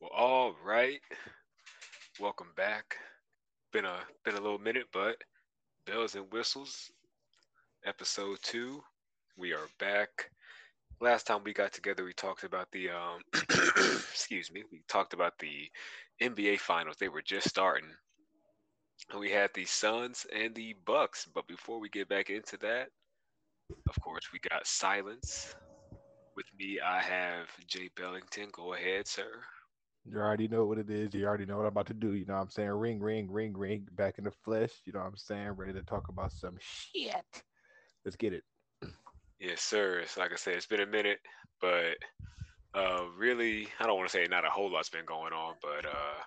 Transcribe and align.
Well, 0.00 0.10
all 0.16 0.54
right. 0.64 1.00
Welcome 2.20 2.52
back. 2.56 2.94
Been 3.72 3.84
a 3.84 3.96
been 4.24 4.36
a 4.36 4.40
little 4.40 4.60
minute, 4.60 4.86
but 4.92 5.16
bells 5.86 6.14
and 6.14 6.32
whistles. 6.32 6.92
Episode 7.84 8.38
two. 8.42 8.80
We 9.36 9.52
are 9.52 9.66
back. 9.80 10.30
Last 11.00 11.26
time 11.26 11.42
we 11.42 11.52
got 11.52 11.72
together, 11.72 12.04
we 12.04 12.12
talked 12.12 12.44
about 12.44 12.70
the 12.70 12.90
um 12.90 13.22
excuse 14.12 14.52
me, 14.52 14.62
we 14.70 14.82
talked 14.88 15.14
about 15.14 15.36
the 15.40 15.68
NBA 16.22 16.60
finals. 16.60 16.96
They 17.00 17.08
were 17.08 17.22
just 17.22 17.48
starting. 17.48 17.90
And 19.10 19.18
we 19.18 19.32
had 19.32 19.50
the 19.52 19.64
Suns 19.64 20.26
and 20.32 20.54
the 20.54 20.76
Bucks. 20.86 21.26
But 21.34 21.48
before 21.48 21.80
we 21.80 21.88
get 21.88 22.08
back 22.08 22.30
into 22.30 22.56
that, 22.58 22.90
of 23.88 24.00
course, 24.00 24.28
we 24.32 24.38
got 24.48 24.64
silence. 24.64 25.56
With 26.36 26.46
me, 26.56 26.78
I 26.78 27.00
have 27.00 27.48
Jay 27.66 27.90
Bellington. 27.96 28.50
Go 28.52 28.74
ahead, 28.74 29.08
sir. 29.08 29.42
You 30.10 30.18
already 30.18 30.48
know 30.48 30.64
what 30.64 30.78
it 30.78 30.88
is. 30.88 31.12
You 31.12 31.26
already 31.26 31.44
know 31.44 31.56
what 31.56 31.64
I'm 31.64 31.68
about 31.68 31.86
to 31.88 31.94
do. 31.94 32.14
You 32.14 32.24
know 32.24 32.34
what 32.34 32.42
I'm 32.42 32.50
saying? 32.50 32.70
Ring, 32.70 33.00
ring, 33.00 33.30
ring, 33.30 33.56
ring. 33.56 33.86
Back 33.92 34.18
in 34.18 34.24
the 34.24 34.30
flesh. 34.30 34.72
You 34.84 34.92
know 34.92 35.00
what 35.00 35.08
I'm 35.08 35.16
saying? 35.16 35.50
Ready 35.50 35.74
to 35.74 35.82
talk 35.82 36.08
about 36.08 36.32
some 36.32 36.56
shit. 36.58 37.42
Let's 38.04 38.16
get 38.16 38.32
it. 38.32 38.44
Yes, 39.38 39.60
sir. 39.60 40.00
It's 40.00 40.16
like 40.16 40.32
I 40.32 40.36
said, 40.36 40.54
it's 40.54 40.66
been 40.66 40.80
a 40.80 40.86
minute, 40.86 41.18
but 41.60 41.96
uh, 42.74 43.04
really, 43.16 43.68
I 43.78 43.86
don't 43.86 43.96
want 43.96 44.08
to 44.08 44.12
say 44.12 44.26
not 44.26 44.44
a 44.44 44.50
whole 44.50 44.72
lot's 44.72 44.88
been 44.88 45.04
going 45.04 45.32
on, 45.32 45.54
but 45.62 45.84
uh, 45.84 46.22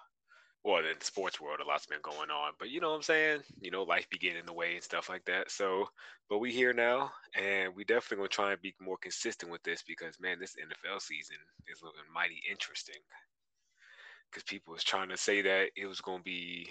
well, 0.63 0.77
in 0.77 0.97
the 0.97 1.05
sports 1.05 1.41
world, 1.41 1.59
a 1.59 1.67
lot's 1.67 1.87
been 1.87 2.01
going 2.03 2.29
on. 2.29 2.53
But 2.59 2.69
you 2.69 2.79
know 2.79 2.91
what 2.91 2.97
I'm 2.97 3.01
saying? 3.01 3.41
You 3.59 3.71
know, 3.71 3.83
life 3.83 4.09
be 4.09 4.17
getting 4.17 4.39
in 4.39 4.45
the 4.45 4.53
way 4.53 4.75
and 4.75 4.83
stuff 4.83 5.09
like 5.09 5.25
that. 5.25 5.51
So, 5.51 5.89
but 6.29 6.37
we 6.37 6.51
here 6.53 6.71
now, 6.73 7.11
and 7.35 7.75
we 7.75 7.83
definitely 7.83 8.17
gonna 8.17 8.29
try 8.29 8.51
and 8.51 8.61
be 8.61 8.73
more 8.79 8.97
consistent 8.97 9.51
with 9.51 9.63
this 9.63 9.83
because 9.85 10.19
man, 10.19 10.37
this 10.39 10.55
NFL 10.55 11.01
season 11.01 11.37
is 11.67 11.81
looking 11.83 12.01
mighty 12.13 12.41
interesting. 12.49 13.01
Because 14.31 14.43
people 14.43 14.73
was 14.73 14.83
trying 14.83 15.09
to 15.09 15.17
say 15.17 15.41
that 15.41 15.69
it 15.75 15.85
was 15.85 15.99
gonna 15.99 16.23
be, 16.23 16.69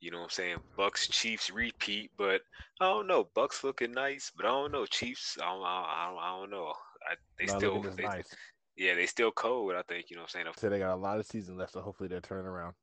you 0.00 0.10
know 0.10 0.18
what 0.18 0.24
I'm 0.24 0.30
saying, 0.30 0.56
Bucks 0.76 1.08
Chiefs 1.08 1.50
repeat, 1.50 2.10
but 2.16 2.42
I 2.80 2.86
don't 2.86 3.08
know. 3.08 3.28
Bucks 3.34 3.64
looking 3.64 3.92
nice, 3.92 4.30
but 4.36 4.46
I 4.46 4.50
don't 4.50 4.72
know. 4.72 4.86
Chiefs, 4.86 5.36
I 5.42 5.46
don't, 5.46 5.64
I 5.64 6.06
don't, 6.10 6.22
I 6.22 6.38
don't 6.38 6.50
know. 6.50 6.72
I, 7.10 7.14
they 7.38 7.46
Not 7.46 7.58
still, 7.58 7.82
they, 7.82 8.02
nice. 8.04 8.34
yeah, 8.76 8.94
they 8.94 9.06
still 9.06 9.32
cold. 9.32 9.74
I 9.74 9.82
think 9.82 10.10
you 10.10 10.16
know 10.16 10.22
what 10.22 10.34
I'm 10.34 10.44
saying. 10.44 10.54
So 10.56 10.68
they 10.68 10.78
got 10.78 10.94
a 10.94 10.96
lot 10.96 11.18
of 11.18 11.26
season 11.26 11.56
left, 11.56 11.72
so 11.72 11.80
hopefully 11.80 12.08
they'll 12.08 12.20
turn 12.20 12.46
around. 12.46 12.74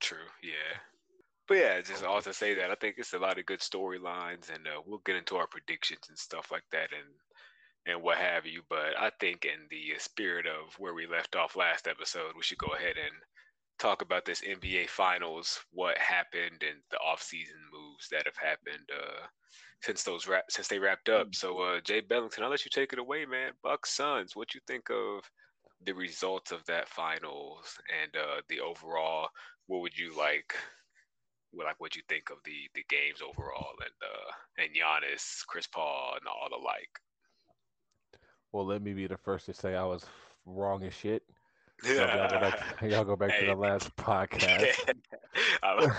True. 0.00 0.18
Yeah. 0.42 0.78
But 1.48 1.56
yeah, 1.56 1.80
just 1.80 2.04
all 2.04 2.22
to 2.22 2.32
say 2.32 2.54
that 2.54 2.70
I 2.70 2.74
think 2.76 2.96
it's 2.98 3.12
a 3.12 3.18
lot 3.18 3.38
of 3.38 3.46
good 3.46 3.60
storylines, 3.60 4.54
and 4.54 4.66
uh, 4.66 4.80
we'll 4.86 5.02
get 5.04 5.16
into 5.16 5.36
our 5.36 5.48
predictions 5.48 6.02
and 6.08 6.16
stuff 6.16 6.52
like 6.52 6.62
that, 6.70 6.90
and 6.92 7.08
and 7.86 8.02
what 8.02 8.18
have 8.18 8.46
you. 8.46 8.62
But 8.68 8.98
I 8.98 9.10
think 9.18 9.44
in 9.44 9.66
the 9.70 9.98
spirit 9.98 10.46
of 10.46 10.74
where 10.78 10.94
we 10.94 11.06
left 11.06 11.34
off 11.34 11.56
last 11.56 11.88
episode, 11.88 12.32
we 12.36 12.42
should 12.42 12.58
go 12.58 12.74
ahead 12.74 12.94
and 12.96 13.16
talk 13.80 14.02
about 14.02 14.24
this 14.24 14.42
NBA 14.42 14.88
Finals, 14.88 15.58
what 15.72 15.96
happened, 15.98 16.62
and 16.62 16.78
the 16.90 16.98
off-season 16.98 17.56
moves 17.72 18.08
that 18.10 18.26
have 18.26 18.36
happened 18.36 18.88
uh, 18.94 19.26
since 19.82 20.02
those 20.02 20.28
wrap 20.28 20.44
since 20.50 20.68
they 20.68 20.78
wrapped 20.78 21.08
up. 21.08 21.34
So, 21.34 21.58
uh, 21.60 21.80
Jay 21.80 22.00
Bellington, 22.00 22.44
I'll 22.44 22.50
let 22.50 22.64
you 22.64 22.70
take 22.72 22.92
it 22.92 22.98
away, 22.98 23.24
man. 23.24 23.52
Bucks 23.62 23.90
Suns, 23.90 24.36
what 24.36 24.54
you 24.54 24.60
think 24.66 24.90
of 24.90 25.22
the 25.86 25.92
results 25.92 26.52
of 26.52 26.64
that 26.66 26.88
finals 26.88 27.78
and 28.02 28.14
uh, 28.14 28.42
the 28.48 28.60
overall? 28.60 29.28
What 29.66 29.80
would 29.80 29.98
you 29.98 30.16
like? 30.16 30.54
Well, 31.52 31.66
like 31.66 31.80
what 31.80 31.96
you 31.96 32.02
think 32.08 32.30
of 32.30 32.36
the 32.44 32.68
the 32.74 32.84
games 32.88 33.20
overall 33.22 33.72
and 33.80 33.90
uh 34.04 34.62
and 34.62 34.70
Giannis, 34.70 35.44
Chris 35.48 35.66
Paul, 35.66 36.14
and 36.16 36.28
all 36.28 36.48
the 36.48 36.64
like. 36.64 36.90
Well, 38.52 38.66
let 38.66 38.82
me 38.82 38.92
be 38.92 39.06
the 39.06 39.16
first 39.16 39.46
to 39.46 39.54
say 39.54 39.74
I 39.74 39.84
was 39.84 40.04
wrong 40.44 40.84
as 40.84 40.94
shit. 40.94 41.22
So 41.82 41.92
y'all 41.92 42.28
go 42.28 42.40
back, 42.40 42.82
y'all 42.82 43.04
go 43.04 43.16
back 43.16 43.38
to 43.38 43.46
the 43.46 43.54
last 43.54 43.94
podcast. 43.96 44.74
I 45.62 45.68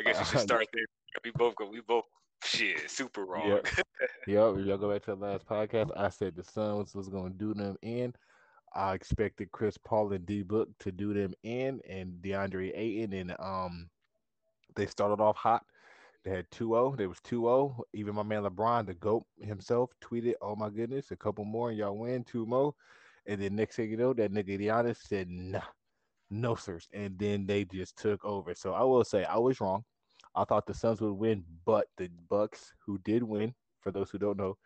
I 0.00 0.02
guess 0.02 0.18
we 0.18 0.24
should 0.24 0.40
start 0.40 0.66
there. 0.72 0.86
We 1.24 1.30
both 1.32 1.56
go. 1.56 1.68
We 1.68 1.80
both 1.80 2.04
shit 2.44 2.90
super 2.90 3.24
wrong. 3.24 3.48
Yep. 3.48 3.66
Yep, 4.26 4.56
y'all 4.64 4.78
go 4.78 4.90
back 4.90 5.02
to 5.02 5.14
the 5.14 5.16
last 5.16 5.46
podcast. 5.46 5.90
I 5.96 6.08
said 6.08 6.34
the 6.34 6.42
Suns 6.42 6.94
was 6.94 7.08
going 7.08 7.32
to 7.32 7.38
do 7.38 7.52
them 7.52 7.76
in. 7.82 8.14
I 8.74 8.94
expected 8.94 9.52
Chris 9.52 9.76
Paul 9.76 10.12
and 10.12 10.24
D 10.24 10.42
Book 10.42 10.68
to 10.80 10.90
do 10.90 11.12
them 11.12 11.34
in, 11.42 11.80
and 11.88 12.14
DeAndre 12.22 12.72
Ayton, 12.74 13.12
and 13.12 13.36
um, 13.38 13.90
they 14.76 14.86
started 14.86 15.22
off 15.22 15.36
hot. 15.36 15.64
They 16.24 16.30
had 16.30 16.50
2-0. 16.50 16.96
There 16.96 17.08
was 17.08 17.20
2-0. 17.20 17.80
Even 17.92 18.14
my 18.14 18.22
man 18.22 18.44
LeBron, 18.44 18.86
the 18.86 18.94
GOAT 18.94 19.26
himself, 19.42 19.90
tweeted, 20.00 20.34
"Oh 20.40 20.56
my 20.56 20.70
goodness, 20.70 21.10
a 21.10 21.16
couple 21.16 21.44
more 21.44 21.68
and 21.68 21.78
y'all 21.78 21.96
win 21.96 22.24
two 22.24 22.46
more." 22.46 22.74
And 23.26 23.40
then 23.40 23.56
next 23.56 23.76
thing 23.76 23.90
you 23.90 23.96
know, 23.96 24.12
that 24.14 24.32
nigga 24.32 24.58
Giannis 24.60 24.98
said, 24.98 25.28
"Nah, 25.30 25.62
no 26.30 26.54
sirs," 26.54 26.88
and 26.92 27.18
then 27.18 27.46
they 27.46 27.64
just 27.64 27.96
took 27.98 28.24
over. 28.24 28.54
So 28.54 28.74
I 28.74 28.82
will 28.84 29.04
say 29.04 29.24
I 29.24 29.38
was 29.38 29.60
wrong. 29.60 29.84
I 30.34 30.44
thought 30.44 30.66
the 30.66 30.74
Suns 30.74 31.00
would 31.00 31.12
win, 31.14 31.44
but 31.64 31.88
the 31.96 32.08
Bucks, 32.28 32.72
who 32.84 32.98
did 32.98 33.22
win, 33.22 33.54
for 33.80 33.92
those 33.92 34.10
who 34.10 34.18
don't 34.18 34.38
know, 34.38 34.58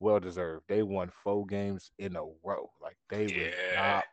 well 0.00 0.20
deserved. 0.20 0.64
They 0.68 0.82
won 0.82 1.10
four 1.10 1.46
games 1.46 1.90
in 1.98 2.16
a 2.16 2.24
row. 2.44 2.70
Like 2.80 2.96
they 3.08 3.28
Yeah. 3.28 3.46
was 3.46 3.54
not, 3.74 4.04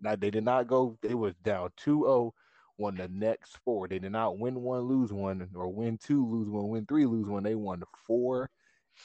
not 0.00 0.20
they 0.20 0.30
did 0.30 0.44
not 0.44 0.66
go. 0.68 0.98
They 1.02 1.14
was 1.14 1.34
down 1.36 1.70
2-0, 1.76 2.32
won 2.78 2.96
the 2.96 3.08
next 3.08 3.56
four. 3.58 3.88
They 3.88 3.98
did 3.98 4.12
not 4.12 4.38
win 4.38 4.62
one, 4.62 4.82
lose 4.82 5.12
one, 5.12 5.50
or 5.54 5.68
win 5.68 5.98
two, 5.98 6.26
lose 6.26 6.48
one, 6.48 6.68
win 6.68 6.86
three, 6.86 7.06
lose 7.06 7.28
one. 7.28 7.42
They 7.42 7.54
won 7.54 7.82
four 8.06 8.50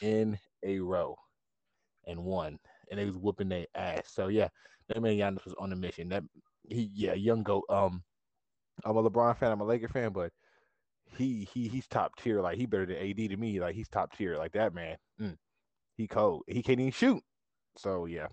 in 0.00 0.38
a 0.62 0.80
row 0.80 1.16
and 2.06 2.24
won, 2.24 2.58
and 2.90 2.98
they 2.98 3.04
was 3.04 3.16
whooping 3.16 3.48
their 3.48 3.66
ass. 3.74 4.10
So 4.12 4.28
yeah, 4.28 4.48
that 4.88 5.02
man 5.02 5.16
Giannis 5.16 5.44
was 5.44 5.54
on 5.58 5.72
a 5.72 5.76
mission. 5.76 6.08
That 6.08 6.24
he, 6.68 6.90
yeah, 6.94 7.14
young 7.14 7.42
goat. 7.42 7.64
Um, 7.68 8.02
I'm 8.84 8.96
a 8.96 9.02
LeBron 9.10 9.38
fan. 9.38 9.52
I'm 9.52 9.60
a 9.60 9.64
Laker 9.64 9.88
fan, 9.88 10.12
but 10.12 10.32
he 11.16 11.48
he 11.52 11.68
he's 11.68 11.86
top 11.86 12.16
tier. 12.16 12.40
Like 12.40 12.58
he 12.58 12.66
better 12.66 12.86
than 12.86 12.96
AD 12.96 13.16
to 13.16 13.36
me. 13.36 13.60
Like 13.60 13.74
he's 13.74 13.88
top 13.88 14.16
tier. 14.16 14.36
Like 14.36 14.52
that 14.52 14.74
man. 14.74 14.96
mm, 15.20 15.36
he 15.96 16.06
cold. 16.06 16.42
He 16.46 16.62
can't 16.62 16.80
even 16.80 16.92
shoot. 16.92 17.22
So 17.76 18.06
yeah, 18.06 18.28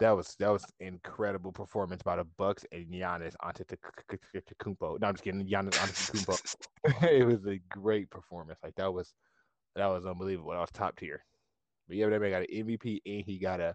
that 0.00 0.10
was 0.10 0.34
that 0.38 0.50
was 0.50 0.64
incredible 0.80 1.52
performance 1.52 2.02
by 2.02 2.16
the 2.16 2.24
Bucks 2.36 2.64
and 2.72 2.86
Giannis 2.88 3.34
Antetokounmpo. 3.42 5.00
No, 5.00 5.08
I'm 5.08 5.14
just 5.14 5.24
kidding. 5.24 5.46
Giannis 5.46 5.74
Antetokounmpo. 5.78 6.38
it 7.10 7.26
was 7.26 7.46
a 7.46 7.60
great 7.70 8.10
performance. 8.10 8.58
Like 8.62 8.74
that 8.76 8.92
was 8.92 9.14
that 9.76 9.86
was 9.86 10.06
unbelievable. 10.06 10.52
That 10.52 10.60
was 10.60 10.70
top 10.72 10.96
tier. 10.96 11.24
But 11.88 11.96
yeah, 11.96 12.08
that 12.08 12.20
man 12.20 12.30
got 12.30 12.42
an 12.42 12.66
MVP 12.66 13.00
and 13.06 13.24
he 13.24 13.38
got 13.38 13.60
a 13.60 13.74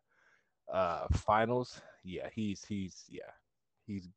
uh 0.71 1.07
finals. 1.13 1.81
Yeah, 2.03 2.29
he's 2.33 2.63
he's 2.63 3.05
yeah 3.09 3.31
he's 3.85 4.09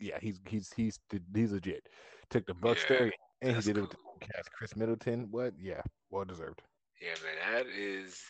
yeah 0.00 0.18
he's 0.20 0.40
he's 0.46 0.72
he's 0.72 0.98
he's 1.34 1.52
legit. 1.52 1.86
Took 2.30 2.46
the 2.46 2.54
Bucks 2.54 2.82
Yeah, 2.88 2.96
there 2.98 3.12
and 3.42 3.56
he 3.56 3.62
did 3.62 3.78
it 3.78 3.80
with 3.82 3.90
the 3.90 3.96
cool. 3.96 4.18
cast. 4.20 4.50
Khris 4.52 4.76
Middleton. 4.76 5.28
What? 5.30 5.54
Yeah, 5.58 5.82
well 6.10 6.24
deserved. 6.24 6.62
Yeah, 7.00 7.14
man, 7.24 7.64
that 7.64 7.66
is 7.66 8.20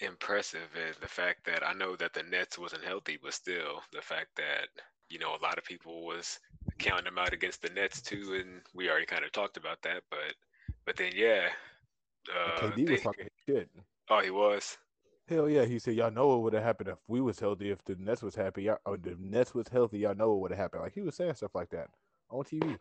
impressive. 0.00 0.68
And 0.76 0.94
the 1.00 1.08
fact 1.08 1.44
that 1.46 1.66
I 1.66 1.72
know 1.74 1.96
that 1.96 2.12
the 2.14 2.22
Nets 2.22 2.58
wasn't 2.58 2.84
healthy, 2.84 3.18
but 3.22 3.34
still, 3.34 3.82
the 3.92 4.00
fact 4.02 4.28
that 4.36 4.68
you 5.08 5.18
know 5.18 5.30
a 5.34 5.42
lot 5.42 5.58
of 5.58 5.64
people 5.64 6.06
was 6.06 6.38
counting 6.78 7.04
them 7.04 7.18
out 7.18 7.32
against 7.32 7.60
the 7.62 7.70
Nets 7.70 8.00
too, 8.00 8.38
and 8.40 8.62
we 8.74 8.88
already 8.88 9.06
kind 9.06 9.24
of 9.24 9.32
talked 9.32 9.56
about 9.56 9.82
that. 9.82 10.02
But 10.10 10.34
but 10.86 10.96
then 10.96 11.12
yeah, 11.14 11.48
uh, 12.34 12.60
KD 12.60 12.86
they- 12.86 12.92
was 12.92 13.02
talking 13.02 13.28
shit. 13.46 13.68
Oh, 14.10 14.20
he 14.20 14.30
was. 14.30 14.76
Hell 15.28 15.48
yeah, 15.48 15.64
he 15.64 15.78
said, 15.78 15.94
"Y'all 15.94 16.10
know 16.10 16.26
what 16.28 16.42
would 16.42 16.52
have 16.54 16.62
happened 16.64 16.88
if 16.88 16.98
we 17.06 17.20
was 17.20 17.38
healthy. 17.38 17.70
If 17.70 17.84
the 17.84 17.94
Nets 17.96 18.22
was 18.22 18.34
happy, 18.34 18.64
y'all, 18.64 18.78
or 18.84 18.96
the 18.96 19.16
Nets 19.20 19.54
was 19.54 19.68
healthy, 19.68 20.00
y'all 20.00 20.14
know 20.14 20.30
what 20.30 20.40
would 20.40 20.50
have 20.50 20.58
happened." 20.58 20.82
Like 20.82 20.92
he 20.94 21.02
was 21.02 21.14
saying 21.14 21.34
stuff 21.34 21.54
like 21.54 21.70
that 21.70 21.86
on 22.30 22.42
TV, 22.44 22.76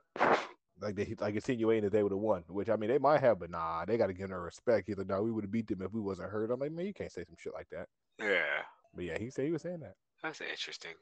like 0.82 0.96
they 0.96 1.16
like 1.20 1.36
insinuating 1.36 1.84
that 1.84 1.92
they 1.92 2.02
would 2.02 2.12
have 2.12 2.20
won. 2.20 2.44
Which 2.48 2.70
I 2.70 2.76
mean, 2.76 2.90
they 2.90 2.98
might 2.98 3.22
have, 3.22 3.40
but 3.40 3.52
nah, 3.52 3.86
they 3.86 3.98
got 3.98 4.08
to 4.08 4.14
give 4.14 4.30
them 4.30 4.40
respect. 4.40 4.88
He's 4.88 4.98
like, 4.98 5.08
"No, 5.08 5.22
we 5.22 5.32
would 5.32 5.44
have 5.44 5.52
beat 5.52 5.68
them 5.68 5.84
if 5.84 5.94
we 5.94 6.02
wasn't 6.02 6.32
hurt." 6.32 6.50
I'm 6.50 6.60
like, 6.60 6.72
man, 6.72 6.88
you 6.88 6.94
can't 6.94 7.12
say 7.12 7.24
some 7.24 7.36
shit 7.38 7.54
like 7.54 7.70
that. 7.70 7.88
Yeah, 8.20 8.64
But 8.96 9.04
yeah, 9.06 9.18
he 9.20 9.30
said 9.30 9.46
he 9.46 9.52
was 9.52 9.62
saying 9.62 9.82
that. 9.82 9.94
that's 10.24 10.42
interesting. 10.42 10.96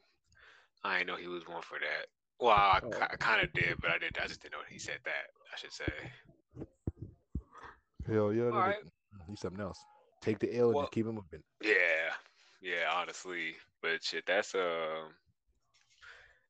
I 0.84 0.98
didn't 0.98 1.08
know 1.08 1.16
he 1.16 1.28
was 1.28 1.48
one 1.48 1.62
for 1.62 1.78
that. 1.78 2.06
Well, 2.40 2.50
I, 2.54 2.80
Oh. 2.84 2.90
kind 3.18 3.42
of 3.42 3.52
did, 3.54 3.76
but 3.80 3.90
I 3.90 3.98
did. 3.98 4.16
I 4.22 4.26
just 4.28 4.42
didn't 4.42 4.52
know 4.52 4.58
he 4.68 4.78
said 4.78 4.98
that. 5.04 5.30
I 5.52 5.56
should 5.56 5.72
say. 5.72 5.92
Hell 8.06 8.32
yeah, 8.32 8.44
All 8.44 8.50
right. 8.50 8.76
Mm, 8.84 9.20
he's 9.28 9.40
something 9.40 9.60
else. 9.60 9.78
Take 10.20 10.38
the 10.38 10.54
L 10.56 10.66
and 10.66 10.74
Well- 10.74 10.84
just 10.84 10.92
keep 10.92 11.06
him 11.06 11.14
moving. 11.14 11.42
Yeah, 11.62 12.12
yeah, 12.60 12.90
honestly, 12.92 13.56
but 13.82 14.02
shit, 14.02 14.24
that's 14.26 14.54
um, 14.54 15.14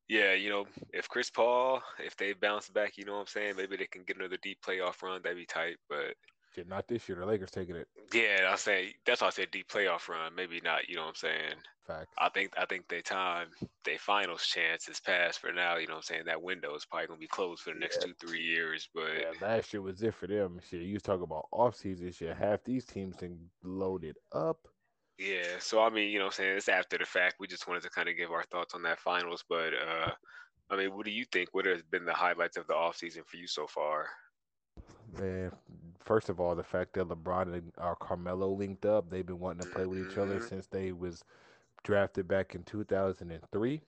yeah, 0.07 0.33
you 0.33 0.49
know, 0.49 0.65
if 0.91 1.07
Chris 1.07 1.29
Paul, 1.29 1.81
if 2.03 2.17
they 2.17 2.33
bounce 2.33 2.67
back, 2.69 2.97
you 2.97 3.05
know 3.05 3.13
what 3.13 3.19
I'm 3.21 3.27
saying, 3.27 3.55
maybe 3.55 3.77
they 3.77 3.85
can 3.85 4.03
get 4.03 4.17
another 4.17 4.37
deep 4.41 4.57
playoff 4.65 5.03
run. 5.03 5.21
That'd 5.21 5.37
be 5.37 5.45
tight. 5.45 5.77
But 5.87 6.15
Shit, 6.55 6.67
not 6.67 6.87
this 6.87 7.07
year. 7.07 7.17
The 7.19 7.25
Lakers 7.25 7.51
taking 7.51 7.75
it. 7.75 7.87
yeah, 8.11 8.49
I 8.51 8.55
say 8.55 8.95
that's 9.05 9.21
why 9.21 9.27
I 9.27 9.31
said 9.31 9.51
deep 9.51 9.69
playoff 9.69 10.07
run. 10.07 10.33
Maybe 10.35 10.59
not. 10.63 10.89
You 10.89 10.95
know 10.95 11.03
what 11.03 11.09
I'm 11.09 11.15
saying? 11.15 11.53
Facts. 11.85 12.07
I 12.17 12.29
think 12.29 12.51
I 12.57 12.65
think 12.65 12.87
they 12.87 13.01
time 13.01 13.47
they 13.83 13.97
finals 13.97 14.43
chance 14.45 14.87
is 14.89 14.99
passed 14.99 15.39
for 15.39 15.51
now. 15.51 15.77
You 15.77 15.87
know 15.87 15.93
what 15.93 15.97
I'm 15.97 16.03
saying? 16.03 16.23
That 16.25 16.41
window 16.41 16.75
is 16.75 16.85
probably 16.85 17.07
gonna 17.07 17.19
be 17.19 17.27
closed 17.27 17.61
for 17.61 17.73
the 17.73 17.79
next 17.79 17.99
Yeah. 18.01 18.07
two 18.07 18.13
three 18.15 18.41
years. 18.41 18.89
But 18.93 19.09
Yeah, 19.19 19.31
last 19.47 19.73
year 19.73 19.81
was 19.81 20.01
it 20.01 20.13
for 20.15 20.25
them. 20.27 20.59
Shit, 20.67 20.81
you 20.81 20.99
talking 20.99 21.23
about 21.23 21.47
off 21.51 21.75
season 21.75 22.11
shit. 22.11 22.35
Half 22.35 22.63
these 22.63 22.85
teams 22.85 23.15
then 23.17 23.49
loaded 23.63 24.17
up. 24.31 24.67
Yeah, 25.19 25.59
so 25.59 25.81
I 25.83 25.89
mean, 25.89 26.09
you 26.09 26.17
know, 26.17 26.25
what 26.25 26.33
I'm 26.33 26.37
saying 26.45 26.57
it's 26.57 26.69
after 26.69 26.97
the 26.97 27.05
fact. 27.05 27.35
We 27.39 27.47
just 27.47 27.67
wanted 27.67 27.83
to 27.83 27.89
kind 27.89 28.07
of 28.09 28.15
give 28.17 28.31
our 28.31 28.43
thoughts 28.45 28.73
on 28.73 28.81
that 28.83 28.99
finals, 28.99 29.43
but 29.49 29.73
uh, 29.73 30.11
I 30.69 30.75
mean, 30.77 30.95
what 30.95 31.05
do 31.05 31.11
you 31.11 31.25
think? 31.25 31.49
What 31.51 31.65
has 31.65 31.81
been 31.83 32.05
the 32.05 32.13
highlights 32.13 32.57
of 32.57 32.67
the 32.67 32.73
offseason 32.73 33.25
for 33.27 33.37
you 33.37 33.45
so 33.47 33.67
far? 33.67 34.07
Man, 35.11 35.51
first 35.99 36.29
of 36.29 36.39
all, 36.39 36.55
the 36.55 36.63
fact 36.63 36.93
that 36.93 37.07
LeBron 37.07 37.53
and 37.55 37.73
our 37.77 37.95
Carmelo 37.95 38.49
linked 38.51 38.85
up, 38.85 39.09
they've 39.09 39.25
been 39.25 39.39
wanting 39.39 39.59
to 39.59 39.65
play 39.65 39.85
with 39.85 39.99
each 39.99 40.17
other 40.17 40.39
Mhm. 40.39 40.41
since 40.41 40.67
they 40.67 40.91
was 40.91 41.23
drafted 41.83 42.27
back 42.27 42.55
in 42.55 42.63
2003. 42.63 43.83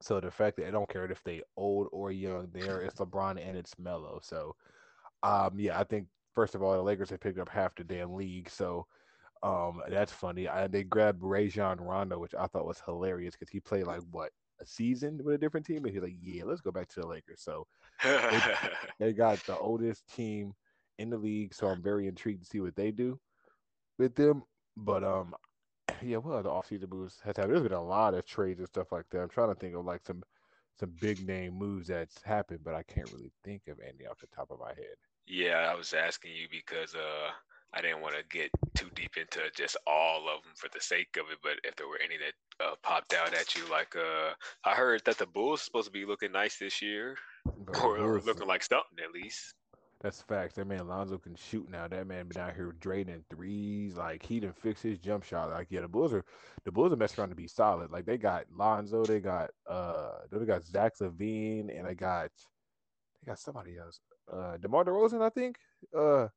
So 0.00 0.20
the 0.20 0.30
fact 0.30 0.56
that 0.56 0.68
I 0.68 0.70
don't 0.70 0.88
care 0.88 1.10
if 1.10 1.22
they 1.24 1.42
old 1.56 1.88
or 1.92 2.10
young, 2.12 2.50
there 2.52 2.80
it's 2.82 2.96
LeBron 3.00 3.38
and 3.40 3.56
it's 3.56 3.78
Melo. 3.78 4.20
So, 4.22 4.56
um, 5.22 5.58
yeah, 5.58 5.78
I 5.78 5.84
think 5.84 6.08
first 6.34 6.54
of 6.54 6.62
all, 6.62 6.72
the 6.74 6.82
Lakers 6.82 7.10
have 7.10 7.20
picked 7.20 7.38
up 7.38 7.48
half 7.48 7.74
the 7.74 7.84
damn 7.84 8.14
league. 8.14 8.48
So, 8.50 8.86
um, 9.42 9.82
that's 9.88 10.12
funny. 10.12 10.48
I, 10.48 10.66
they 10.68 10.84
grabbed 10.84 11.22
Rajon 11.22 11.80
Rondo, 11.80 12.18
which 12.18 12.34
I 12.34 12.46
thought 12.46 12.66
was 12.66 12.80
hilarious 12.80 13.34
because 13.34 13.50
he 13.50 13.60
played 13.60 13.84
like 13.86 14.02
what 14.10 14.32
a 14.60 14.66
season 14.66 15.20
with 15.24 15.34
a 15.34 15.38
different 15.38 15.66
team, 15.66 15.84
and 15.84 15.92
he's 15.94 16.02
like, 16.02 16.16
yeah, 16.20 16.44
let's 16.44 16.60
go 16.60 16.70
back 16.70 16.88
to 16.88 17.00
the 17.00 17.06
Lakers. 17.06 17.42
So 17.42 17.66
they 18.02 18.42
they 18.98 19.12
got 19.12 19.38
the 19.46 19.58
oldest 19.58 20.06
team 20.14 20.54
in 20.98 21.10
the 21.10 21.18
league, 21.18 21.54
so 21.54 21.68
I'm 21.68 21.82
very 21.82 22.06
intrigued 22.08 22.42
to 22.42 22.48
see 22.48 22.60
what 22.60 22.76
they 22.76 22.90
do 22.90 23.18
with 23.98 24.14
them. 24.14 24.42
But 24.76 25.04
um, 25.04 25.34
yeah, 26.02 26.18
what 26.18 26.36
other 26.36 26.50
offseason 26.50 26.90
moves 26.90 27.20
has 27.24 27.36
happened? 27.36 27.54
There's 27.54 27.62
been 27.62 27.72
a 27.72 27.82
lot 27.82 28.14
of 28.14 28.26
trades 28.26 28.60
and 28.60 28.68
stuff 28.68 28.92
like 28.92 29.06
that. 29.10 29.20
I'm 29.20 29.28
trying 29.28 29.48
to 29.48 29.54
think 29.54 29.74
of 29.74 29.84
like 29.84 30.02
some 30.06 30.22
some 30.78 30.92
big 31.00 31.26
name 31.26 31.54
moves 31.54 31.88
that's 31.88 32.22
happened, 32.22 32.60
but 32.64 32.74
I 32.74 32.82
can't 32.84 33.10
really 33.12 33.32
think 33.44 33.62
of 33.68 33.78
any 33.80 34.06
off 34.06 34.20
the 34.20 34.28
top 34.28 34.50
of 34.50 34.60
my 34.60 34.68
head. 34.68 34.96
yeah, 35.26 35.68
I 35.70 35.74
was 35.74 35.92
asking 35.92 36.32
you 36.32 36.46
because 36.50 36.94
uh, 36.94 37.30
I 37.74 37.82
didn't 37.82 38.00
want 38.00 38.14
to 38.14 38.24
get 38.30 38.50
too 38.74 38.88
deep 38.94 39.16
into 39.16 39.40
just 39.54 39.76
all 39.86 40.28
of 40.28 40.42
them 40.42 40.52
for 40.56 40.68
the 40.72 40.80
sake 40.80 41.16
of 41.18 41.30
it, 41.30 41.38
but 41.42 41.52
if 41.64 41.76
there 41.76 41.88
were 41.88 42.00
any 42.02 42.16
that 42.16 42.64
uh, 42.64 42.74
popped 42.82 43.14
out 43.14 43.34
at 43.34 43.54
you, 43.54 43.62
like 43.70 43.94
uh, 43.94 44.32
I 44.64 44.74
heard 44.74 45.02
that 45.04 45.18
the 45.18 45.26
Bulls 45.26 45.60
are 45.60 45.64
supposed 45.64 45.86
to 45.86 45.92
be 45.92 46.06
looking 46.06 46.32
nice 46.32 46.58
this 46.58 46.80
year, 46.80 47.16
or, 47.82 48.20
looking 48.20 48.48
like 48.48 48.62
something 48.62 48.98
at 49.04 49.12
least. 49.12 49.54
That's 50.00 50.22
facts. 50.22 50.54
That 50.54 50.66
man 50.66 50.86
Lonzo 50.86 51.18
can 51.18 51.34
shoot 51.34 51.68
now. 51.68 51.88
That 51.88 52.06
man 52.06 52.28
been 52.28 52.40
out 52.40 52.54
here 52.54 52.72
draining 52.78 53.24
threes. 53.28 53.96
Like 53.96 54.24
he 54.24 54.38
didn't 54.38 54.56
fix 54.56 54.80
his 54.80 54.98
jump 54.98 55.24
shot. 55.24 55.50
Like 55.50 55.66
yeah, 55.70 55.80
the 55.80 55.88
Bulls 55.88 56.12
are 56.12 56.24
the 56.64 56.70
Bulls 56.70 56.92
are 56.92 56.96
messing 56.96 57.20
around 57.20 57.30
to 57.30 57.34
be 57.34 57.48
solid. 57.48 57.90
Like 57.90 58.06
they 58.06 58.16
got 58.16 58.44
Lonzo, 58.56 59.04
they 59.04 59.18
got 59.18 59.50
uh 59.68 60.12
they 60.30 60.44
got 60.46 60.64
Zach 60.64 60.92
LaVine, 61.00 61.76
and 61.76 61.86
they 61.86 61.94
got 61.94 62.30
they 63.20 63.26
got 63.26 63.40
somebody 63.40 63.76
else. 63.76 64.00
Uh 64.32 64.56
DeMar 64.58 64.84
DeRozan, 64.84 65.20
I 65.20 65.30
think. 65.30 65.56
Uh 65.96 66.28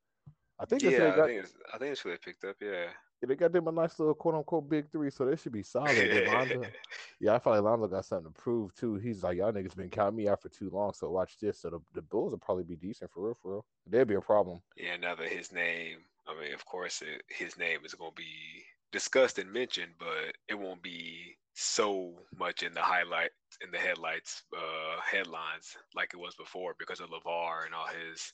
I 0.62 0.66
think 0.66 0.84
Yeah, 0.84 0.92
they 0.92 1.10
I 1.10 1.26
think 1.26 1.44
it's, 1.44 1.54
I 1.74 1.78
think 1.80 1.92
it's 1.92 2.02
who 2.02 2.12
they 2.12 2.18
picked 2.18 2.44
up. 2.46 2.56
Yeah. 2.62 2.88
they 3.28 3.36
got 3.36 3.52
them 3.52 3.68
a 3.68 3.72
nice 3.72 3.98
little 3.98 4.14
quote 4.14 4.36
unquote 4.36 4.70
big 4.70 4.92
three, 4.92 5.10
so 5.10 5.26
they 5.26 5.36
should 5.36 5.52
be 5.52 5.64
solid. 5.64 6.28
Lonzo, 6.28 6.62
yeah, 7.20 7.34
I 7.34 7.40
feel 7.40 7.54
like 7.54 7.64
Lonzo 7.64 7.88
got 7.88 8.06
something 8.06 8.32
to 8.32 8.40
prove 8.40 8.74
too. 8.76 8.96
He's 8.96 9.24
like, 9.24 9.38
y'all 9.38 9.52
niggas 9.52 9.76
been 9.76 9.90
counting 9.90 10.18
me 10.18 10.28
out 10.28 10.42
for 10.42 10.50
too 10.50 10.70
long, 10.70 10.94
so 10.94 11.10
watch 11.10 11.40
this. 11.42 11.60
So 11.60 11.72
the, 11.72 11.80
the 11.96 12.02
Bulls 12.04 12.32
will 12.32 12.40
probably 12.40 12.64
be 12.64 12.76
decent 12.76 13.12
for 13.12 13.26
real, 13.26 13.38
for 13.42 13.52
real. 13.54 13.66
They'd 13.88 14.08
be 14.08 14.14
a 14.14 14.22
problem. 14.22 14.62
Yeah, 14.78 14.98
now 14.98 15.16
that 15.16 15.30
his 15.30 15.52
name, 15.52 15.98
I 16.28 16.40
mean, 16.40 16.54
of 16.54 16.64
course, 16.66 17.02
it, 17.02 17.24
his 17.28 17.58
name 17.58 17.80
is 17.84 17.96
going 17.96 18.12
to 18.12 18.16
be 18.16 18.64
discussed 18.92 19.40
and 19.40 19.52
mentioned, 19.52 19.94
but 19.98 20.36
it 20.48 20.60
won't 20.60 20.84
be 20.84 21.36
so 21.54 22.14
much 22.38 22.64
in 22.64 22.74
the 22.74 22.82
highlight 22.82 23.32
in 23.64 23.72
the 23.72 23.78
headlights, 23.78 24.44
uh, 24.56 25.00
headlines 25.02 25.76
like 25.96 26.12
it 26.14 26.20
was 26.20 26.36
before 26.36 26.76
because 26.80 27.00
of 27.00 27.10
LaVar 27.10 27.66
and 27.66 27.74
all 27.76 27.88
his, 27.88 28.34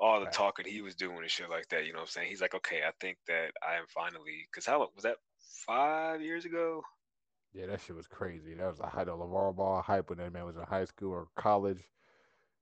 all 0.00 0.18
the 0.18 0.26
Right. 0.26 0.34
talking 0.34 0.66
he 0.66 0.80
was 0.80 0.94
doing 0.94 1.18
and 1.18 1.30
shit 1.30 1.50
like 1.50 1.68
that. 1.68 1.84
You 1.84 1.92
know 1.92 1.98
what 1.98 2.04
I'm 2.04 2.08
saying? 2.10 2.28
He's 2.28 2.40
like, 2.40 2.54
okay, 2.54 2.82
I 2.86 2.92
think 3.00 3.18
that 3.28 3.52
I 3.62 3.76
am 3.76 3.86
finally, 3.94 4.48
because 4.50 4.66
how 4.66 4.80
was 4.94 5.04
that? 5.04 5.16
Five 5.66 6.22
years 6.22 6.44
ago? 6.46 6.82
Yeah, 7.52 7.66
that 7.66 7.80
shit 7.82 7.96
was 7.96 8.06
crazy. 8.06 8.54
That 8.54 8.68
was 8.68 8.80
a 8.80 8.86
high 8.86 9.04
the 9.04 9.12
LaVar 9.12 9.56
Ball 9.56 9.82
hype 9.82 10.08
when 10.08 10.18
that 10.18 10.32
man 10.32 10.44
was 10.46 10.56
in 10.56 10.62
high 10.62 10.84
school 10.84 11.12
or 11.12 11.28
college. 11.36 11.82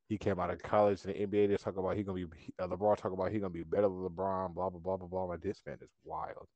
He 0.08 0.16
came 0.16 0.40
out 0.40 0.50
of 0.50 0.62
college 0.62 1.04
in 1.04 1.12
the 1.12 1.26
NBA. 1.26 1.48
They 1.48 1.56
talk 1.56 1.76
about 1.76 1.96
he 1.96 2.02
gonna 2.02 2.24
be 2.26 2.54
uh, 2.58 2.66
LeBron 2.66 2.96
talk 2.96 3.12
about 3.12 3.30
he 3.30 3.38
gonna 3.38 3.50
be 3.50 3.62
better 3.62 3.82
than 3.82 4.08
LeBron. 4.08 4.54
Blah 4.54 4.70
blah 4.70 4.80
blah 4.80 4.96
blah 4.96 5.06
blah. 5.06 5.24
Like, 5.24 5.42
this 5.42 5.60
man 5.66 5.76
is 5.82 5.90
wild. 6.04 6.48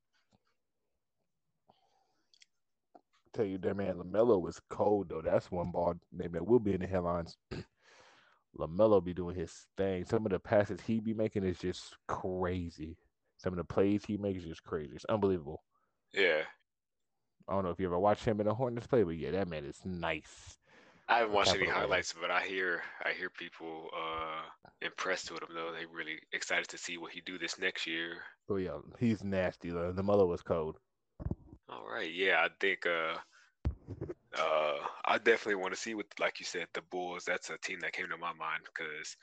Tell 3.35 3.45
you 3.45 3.59
that 3.59 3.77
man 3.77 3.97
LaMelo 3.97 4.41
was 4.41 4.59
cold 4.71 5.11
though. 5.11 5.23
That's 5.23 5.51
one 5.51 5.71
ball 5.71 5.95
name 6.11 6.33
that 6.33 6.47
will 6.47 6.61
be 6.61 6.73
in 6.73 6.81
the 6.81 6.87
headlines. 6.87 7.37
LaMelo 8.59 9.03
be 9.03 9.15
doing 9.15 9.37
his 9.37 9.67
thing. 9.77 10.05
Some 10.05 10.27
of 10.27 10.33
the 10.33 10.39
passes 10.39 10.81
he 10.81 11.01
be 11.01 11.15
making 11.15 11.45
is 11.45 11.59
just 11.59 11.97
crazy. 12.07 12.97
Some 13.39 13.53
of 13.53 13.57
the 13.57 13.65
plays 13.65 14.05
he 14.05 14.17
makes 14.17 14.43
is 14.43 14.49
just 14.49 14.65
crazy. 14.65 14.95
It's 14.95 15.05
unbelievable. 15.07 15.63
Yeah. 16.13 16.43
I 17.49 17.55
don't 17.55 17.65
know 17.65 17.71
if 17.71 17.81
you 17.81 17.87
ever 17.87 17.99
watched 17.99 18.25
him 18.25 18.41
in 18.41 18.47
the 18.47 18.55
Hornets 18.55 18.87
play, 18.87 19.03
but 19.03 19.17
yeah, 19.17 19.33
that 19.33 19.49
man 19.49 19.65
is 19.65 19.81
nice. 19.85 20.59
I 21.09 21.19
haven't 21.19 21.35
watched 21.35 21.55
any 21.55 21.67
highlights, 21.67 22.15
but 22.19 22.31
I 22.31 22.43
hear 22.43 22.83
I 23.05 23.13
hear 23.13 23.29
people 23.29 23.91
uh 23.95 24.43
impressed 24.81 25.31
with 25.33 25.43
him 25.43 25.49
though. 25.55 25.73
They 25.73 25.85
really 25.85 26.19
excited 26.33 26.69
to 26.69 26.79
see 26.79 26.97
what 26.97 27.13
he 27.13 27.21
do 27.21 27.39
this 27.39 27.59
next 27.59 27.87
year. 27.87 28.23
Oh 28.49 28.57
yeah, 28.57 28.79
he's 28.99 29.25
nasty. 29.25 29.71
though. 29.71 29.93
The 29.93 30.03
mother 30.03 30.25
was 30.27 30.43
cold. 30.43 30.79
All 31.69 31.87
right, 31.91 32.13
yeah, 32.13 32.47
I 32.47 32.49
think 32.61 32.87
uh 32.87 33.17
uh 34.39 34.79
I 35.05 35.19
definitely 35.19 35.57
want 35.57 35.75
to 35.75 35.81
see 35.81 35.95
what 35.95 36.07
like 36.19 36.41
you 36.41 36.47
said, 36.47 36.67
the 36.75 36.83
Bulls, 36.91 37.25
that's 37.27 37.51
a 37.51 37.59
team 37.59 37.81
that 37.81 37.93
came 37.93 38.09
to 38.09 38.17
my 38.17 38.33
mind 38.33 38.63
because 38.65 39.17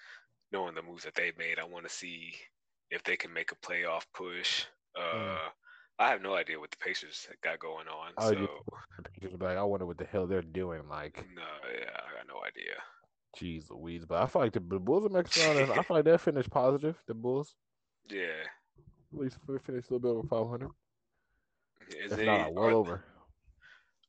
knowing 0.52 0.76
the 0.76 0.82
moves 0.82 1.04
that 1.04 1.16
they 1.16 1.32
made, 1.38 1.60
I 1.60 1.64
want 1.66 1.88
to 1.88 1.94
see 1.94 2.34
if 2.92 3.04
they 3.04 3.16
can 3.18 3.32
make 3.34 3.52
a 3.52 3.56
playoff 3.56 4.04
push. 4.14 4.66
Uh 4.98 5.02
Mm. 5.16 5.38
I 6.02 6.10
have 6.12 6.22
no 6.22 6.34
idea 6.34 6.58
what 6.58 6.72
the 6.72 6.78
Pacers 6.78 7.28
got 7.44 7.60
going 7.60 7.88
on. 7.90 8.14
Oh, 8.18 8.30
so 8.32 8.40
you- 8.40 8.48
The 9.04 9.10
Pacers 9.10 9.36
be 9.38 9.46
like, 9.46 9.58
I 9.58 9.64
wonder 9.64 9.86
what 9.86 9.98
the 9.98 10.06
hell 10.06 10.28
they're 10.28 10.42
doing. 10.42 10.88
Like, 10.88 11.18
no, 11.36 11.42
yeah, 11.78 11.90
I 11.92 12.16
got 12.18 12.28
no 12.28 12.42
idea. 12.48 12.76
geez 13.38 13.70
Louise. 13.70 14.06
But 14.06 14.24
I 14.24 14.26
feel 14.28 14.42
like 14.44 14.54
the, 14.54 14.62
the 14.62 14.80
Bulls 14.80 15.04
are 15.14 15.18
around, 15.18 15.58
and 15.58 15.72
I 15.74 15.84
feel 15.84 15.98
like 15.98 16.06
they 16.06 16.18
finished 16.18 16.50
positive. 16.50 16.96
The 17.06 17.14
Bulls 17.14 17.54
Yeah. 18.08 18.46
at 19.14 19.20
least 19.20 19.38
we 19.46 19.60
finished 19.60 19.90
a 19.90 19.94
little 19.96 20.00
bit 20.00 20.18
over 20.18 20.28
500. 20.28 20.70
Is 21.90 22.12
If 22.12 22.18
there 22.18 22.26
not, 22.26 22.54
well 22.54 22.66
are- 22.66 22.72
over. 22.72 23.04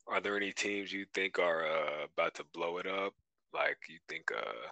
Are 0.08 0.20
there 0.20 0.36
any 0.36 0.52
teams 0.52 0.92
you 0.92 1.06
think 1.14 1.38
are 1.38 1.64
uh, 1.66 2.04
about 2.12 2.34
to 2.34 2.44
blow 2.52 2.78
it 2.78 2.86
up? 2.86 3.14
Like 3.52 3.78
you 3.88 3.98
think 4.08 4.30
uh 4.36 4.68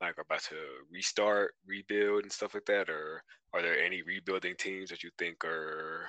like 0.00 0.16
are 0.18 0.22
about 0.22 0.42
to 0.44 0.56
restart, 0.90 1.54
rebuild 1.66 2.22
and 2.22 2.32
stuff 2.32 2.54
like 2.54 2.64
that? 2.66 2.88
Or 2.88 3.22
are 3.52 3.62
there 3.62 3.78
any 3.82 4.02
rebuilding 4.02 4.54
teams 4.58 4.88
that 4.90 5.02
you 5.02 5.10
think 5.18 5.44
are 5.44 6.06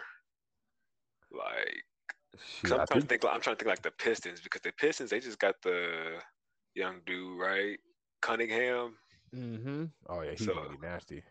like 1.31 1.83
Shit, 2.63 2.71
I'm 2.71 2.87
trying 2.87 3.01
to 3.01 3.07
think 3.07 3.25
I'm 3.25 3.41
trying 3.41 3.55
to 3.57 3.63
think 3.63 3.69
like 3.69 3.81
the 3.81 3.91
Pistons 3.91 4.39
because 4.41 4.61
the 4.61 4.71
Pistons 4.73 5.09
they 5.09 5.19
just 5.19 5.39
got 5.39 5.55
the 5.61 6.19
young 6.75 7.01
dude, 7.05 7.39
right? 7.39 7.77
Cunningham. 8.21 8.95
Mm-hmm. 9.35 9.85
Oh 10.07 10.21
yeah, 10.21 10.31
he's 10.31 10.45
So- 10.45 10.53
gonna 10.53 10.69
be 10.69 10.77
nasty. 10.87 11.23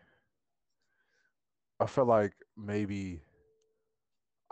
I 1.79 1.87
feel 1.87 2.05
like 2.05 2.33
maybe 2.55 3.21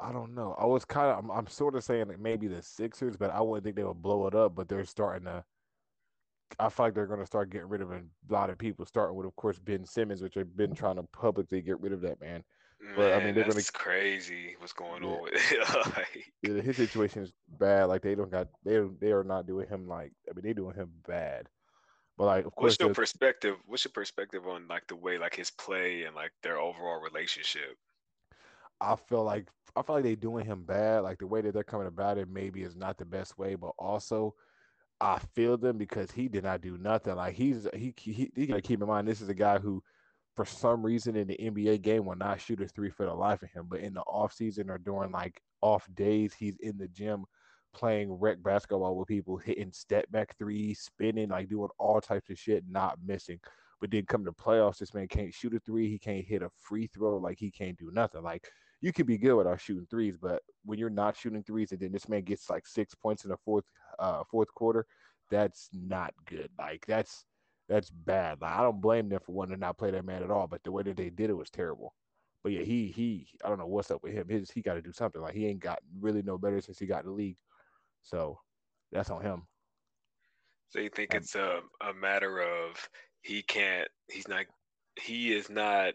I 0.01 0.11
don't 0.11 0.33
know. 0.33 0.55
I 0.57 0.65
was 0.65 0.85
kind 0.85 1.07
of 1.07 1.17
I'm, 1.23 1.31
I'm 1.31 1.47
sort 1.47 1.75
of 1.75 1.83
saying 1.83 2.07
that 2.07 2.19
maybe 2.19 2.47
the 2.47 2.61
Sixers, 2.61 3.17
but 3.17 3.31
I 3.31 3.41
wouldn't 3.41 3.63
think 3.65 3.75
they 3.75 3.83
would 3.83 4.01
blow 4.01 4.27
it 4.27 4.35
up. 4.35 4.55
But 4.55 4.69
they're 4.69 4.85
starting 4.85 5.25
to. 5.25 5.43
I 6.59 6.69
feel 6.69 6.87
like 6.87 6.95
they're 6.95 7.05
going 7.05 7.19
to 7.19 7.25
start 7.27 7.51
getting 7.51 7.69
rid 7.69 7.81
of 7.81 7.91
a 7.91 8.01
lot 8.29 8.49
of 8.49 8.57
people, 8.57 8.83
starting 8.83 9.15
with, 9.15 9.27
of 9.27 9.35
course, 9.35 9.59
Ben 9.59 9.85
Simmons, 9.85 10.23
which 10.23 10.33
have 10.33 10.57
been 10.57 10.73
trying 10.73 10.95
to 10.95 11.03
publicly 11.03 11.61
get 11.61 11.79
rid 11.79 11.93
of 11.93 12.01
that 12.01 12.19
man. 12.19 12.43
But, 12.95 13.13
I 13.13 13.23
mean, 13.23 13.35
they're 13.35 13.43
gonna- 13.43 13.61
crazy. 13.73 14.55
What's 14.57 14.73
going 14.73 15.03
Yeah. 15.03 15.09
on 15.09 15.21
with 15.21 15.33
it? 15.35 15.95
like, 15.97 16.31
Yeah, 16.41 16.61
His 16.61 16.77
situation 16.77 17.21
is 17.23 17.33
bad. 17.59 17.85
Like 17.85 18.01
they 18.01 18.15
don't 18.15 18.31
got 18.31 18.47
they 18.63 18.79
they 18.99 19.11
are 19.11 19.23
not 19.23 19.45
doing 19.45 19.67
him 19.67 19.87
like 19.87 20.13
I 20.29 20.33
mean 20.33 20.43
they're 20.43 20.53
doing 20.53 20.75
him 20.75 20.89
bad. 21.05 21.49
But 22.17 22.25
like 22.25 22.45
of 22.45 22.55
course 22.55 22.71
what's 22.73 22.79
your 22.79 22.93
perspective? 22.93 23.57
What's 23.65 23.83
your 23.83 23.91
perspective 23.91 24.47
on 24.47 24.65
like 24.69 24.87
the 24.87 24.95
way 24.95 25.17
like 25.17 25.35
his 25.35 25.51
play 25.51 26.03
and 26.03 26.15
like 26.15 26.31
their 26.41 26.57
overall 26.57 27.01
relationship? 27.01 27.77
I 28.81 28.95
feel 28.95 29.25
like 29.25 29.49
I 29.75 29.81
feel 29.81 29.95
like 29.95 30.03
they're 30.03 30.15
doing 30.15 30.45
him 30.45 30.63
bad. 30.63 31.03
Like 31.03 31.19
the 31.19 31.27
way 31.27 31.41
that 31.41 31.53
they're 31.53 31.63
coming 31.63 31.87
about 31.87 32.17
it 32.17 32.27
maybe 32.29 32.63
is 32.63 32.75
not 32.75 32.97
the 32.97 33.05
best 33.05 33.37
way, 33.37 33.55
but 33.55 33.73
also 33.77 34.35
I 35.01 35.19
feel 35.33 35.57
them 35.57 35.77
because 35.77 36.11
he 36.11 36.27
did 36.27 36.43
not 36.43 36.61
do 36.61 36.77
nothing. 36.77 37.15
Like 37.15 37.35
he's 37.35 37.67
he 37.73 37.93
he, 37.97 38.31
he 38.35 38.47
gotta 38.47 38.61
keep 38.61 38.81
in 38.81 38.87
mind 38.87 39.07
this 39.07 39.21
is 39.21 39.29
a 39.29 39.33
guy 39.33 39.57
who 39.59 39.81
for 40.35 40.45
some 40.45 40.85
reason 40.85 41.15
in 41.15 41.27
the 41.27 41.37
NBA 41.37 41.81
game 41.81 42.05
will 42.05 42.15
not 42.15 42.39
shoot 42.39 42.61
a 42.61 42.67
three 42.67 42.89
for 42.89 43.05
the 43.05 43.13
life 43.13 43.41
of 43.43 43.49
him. 43.51 43.67
But 43.69 43.81
in 43.81 43.93
the 43.93 44.01
off 44.01 44.33
season 44.33 44.69
or 44.69 44.77
during 44.77 45.11
like 45.11 45.41
off 45.61 45.87
days, 45.95 46.33
he's 46.33 46.57
in 46.57 46.77
the 46.77 46.87
gym 46.87 47.25
playing 47.73 48.11
rec 48.13 48.41
basketball 48.41 48.95
with 48.95 49.07
people, 49.07 49.37
hitting 49.37 49.71
step 49.71 50.09
back 50.11 50.37
threes, 50.37 50.79
spinning, 50.79 51.29
like 51.29 51.49
doing 51.49 51.69
all 51.77 52.01
types 52.01 52.29
of 52.29 52.39
shit, 52.39 52.63
not 52.69 52.97
missing. 53.05 53.39
But 53.81 53.91
then 53.91 54.05
come 54.05 54.25
to 54.25 54.31
playoffs, 54.31 54.79
this 54.79 54.93
man 54.93 55.07
can't 55.07 55.33
shoot 55.33 55.53
a 55.53 55.59
three. 55.59 55.89
He 55.89 55.97
can't 55.97 56.25
hit 56.25 56.41
a 56.41 56.49
free 56.59 56.87
throw. 56.87 57.17
Like 57.17 57.39
he 57.39 57.51
can't 57.51 57.77
do 57.77 57.91
nothing. 57.93 58.23
Like 58.23 58.49
you 58.81 58.93
can 58.93 59.05
be 59.05 59.17
good 59.17 59.35
without 59.35 59.59
shooting 59.59 59.87
threes, 59.89 60.15
but 60.21 60.41
when 60.63 60.79
you're 60.79 60.89
not 60.89 61.17
shooting 61.17 61.43
threes 61.43 61.71
and 61.71 61.79
then 61.79 61.91
this 61.91 62.07
man 62.07 62.21
gets 62.21 62.49
like 62.49 62.65
six 62.65 62.95
points 62.95 63.23
in 63.25 63.31
the 63.31 63.37
fourth 63.37 63.65
uh 63.99 64.23
fourth 64.29 64.53
quarter, 64.53 64.85
that's 65.29 65.69
not 65.73 66.13
good. 66.25 66.49
Like 66.57 66.85
that's 66.87 67.25
that's 67.67 67.91
bad. 67.91 68.41
Like, 68.41 68.51
I 68.51 68.63
don't 68.63 68.81
blame 68.81 69.09
them 69.09 69.19
for 69.23 69.33
wanting 69.33 69.55
to 69.55 69.59
not 69.59 69.77
play 69.77 69.91
that 69.91 70.05
man 70.05 70.23
at 70.23 70.31
all, 70.31 70.47
but 70.47 70.63
the 70.63 70.71
way 70.71 70.83
that 70.83 70.97
they 70.97 71.09
did 71.09 71.29
it 71.29 71.37
was 71.37 71.49
terrible. 71.49 71.93
But 72.43 72.53
yeah, 72.53 72.63
he 72.63 72.87
he 72.87 73.27
I 73.43 73.49
don't 73.49 73.59
know 73.59 73.67
what's 73.67 73.91
up 73.91 74.01
with 74.01 74.13
him. 74.13 74.27
His 74.29 74.49
he 74.49 74.61
got 74.61 74.75
to 74.75 74.81
do 74.81 74.93
something. 74.93 75.21
Like 75.21 75.35
he 75.35 75.45
ain't 75.45 75.59
got 75.59 75.79
really 75.99 76.21
no 76.21 76.37
better 76.37 76.61
since 76.61 76.79
he 76.79 76.85
got 76.85 77.03
in 77.03 77.09
the 77.09 77.15
league. 77.15 77.37
So 78.01 78.39
that's 78.91 79.09
on 79.09 79.21
him. 79.21 79.43
So 80.69 80.79
you 80.79 80.89
think 80.89 81.13
um, 81.13 81.17
it's 81.17 81.35
a 81.35 81.59
a 81.81 81.93
matter 81.93 82.39
of 82.39 82.89
he 83.21 83.41
can't 83.41 83.89
he's 84.09 84.27
not 84.27 84.45
he 85.01 85.33
is 85.33 85.49
not 85.49 85.93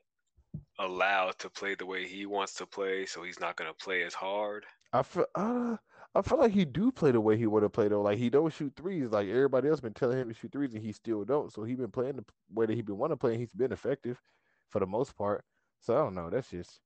allowed 0.78 1.38
to 1.38 1.50
play 1.50 1.74
the 1.74 1.86
way 1.86 2.06
he 2.06 2.26
wants 2.26 2.54
to 2.54 2.66
play, 2.66 3.06
so 3.06 3.22
he's 3.22 3.40
not 3.40 3.56
going 3.56 3.70
to 3.70 3.84
play 3.84 4.02
as 4.02 4.14
hard. 4.14 4.64
I 4.92 5.02
feel, 5.02 5.26
uh, 5.34 5.76
I 6.14 6.22
feel 6.22 6.38
like 6.38 6.52
he 6.52 6.64
do 6.64 6.92
play 6.92 7.10
the 7.10 7.20
way 7.20 7.36
he 7.36 7.46
want 7.46 7.64
to 7.64 7.68
play 7.68 7.88
though. 7.88 8.02
Like 8.02 8.18
he 8.18 8.30
don't 8.30 8.52
shoot 8.52 8.72
threes. 8.76 9.10
Like 9.10 9.28
everybody 9.28 9.68
else 9.68 9.80
been 9.80 9.94
telling 9.94 10.18
him 10.18 10.28
to 10.28 10.34
shoot 10.34 10.52
threes, 10.52 10.74
and 10.74 10.82
he 10.82 10.92
still 10.92 11.24
don't. 11.24 11.52
So 11.52 11.64
he 11.64 11.74
been 11.74 11.90
playing 11.90 12.16
the 12.16 12.24
way 12.52 12.66
that 12.66 12.74
he 12.74 12.82
been 12.82 12.98
want 12.98 13.12
to 13.12 13.16
play, 13.16 13.32
and 13.32 13.40
he's 13.40 13.52
been 13.52 13.72
effective 13.72 14.20
for 14.70 14.78
the 14.78 14.86
most 14.86 15.16
part. 15.16 15.44
So 15.80 15.94
I 15.94 15.98
don't 15.98 16.14
know. 16.14 16.30
That's 16.30 16.50
just. 16.50 16.80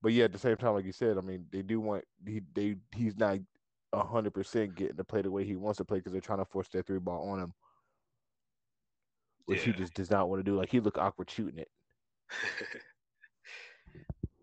But 0.00 0.12
yeah, 0.12 0.26
at 0.26 0.32
the 0.32 0.38
same 0.38 0.56
time, 0.56 0.74
like 0.74 0.84
you 0.84 0.92
said, 0.92 1.18
I 1.18 1.22
mean, 1.22 1.46
they 1.50 1.62
do 1.62 1.80
want 1.80 2.04
he 2.24 2.40
they 2.54 2.76
he's 2.94 3.16
not 3.16 3.38
hundred 3.92 4.32
percent 4.32 4.76
getting 4.76 4.96
to 4.96 5.04
play 5.04 5.22
the 5.22 5.30
way 5.30 5.44
he 5.44 5.56
wants 5.56 5.78
to 5.78 5.84
play 5.84 5.98
because 5.98 6.12
they're 6.12 6.20
trying 6.20 6.38
to 6.38 6.44
force 6.44 6.68
that 6.68 6.86
three 6.86 7.00
ball 7.00 7.30
on 7.30 7.40
him, 7.40 7.52
which 9.46 9.66
yeah. 9.66 9.72
he 9.72 9.78
just 9.78 9.94
does 9.94 10.10
not 10.10 10.28
want 10.28 10.38
to 10.38 10.44
do. 10.44 10.56
Like 10.56 10.70
he 10.70 10.78
look 10.78 10.98
awkward 10.98 11.28
shooting 11.28 11.58
it. 11.58 11.68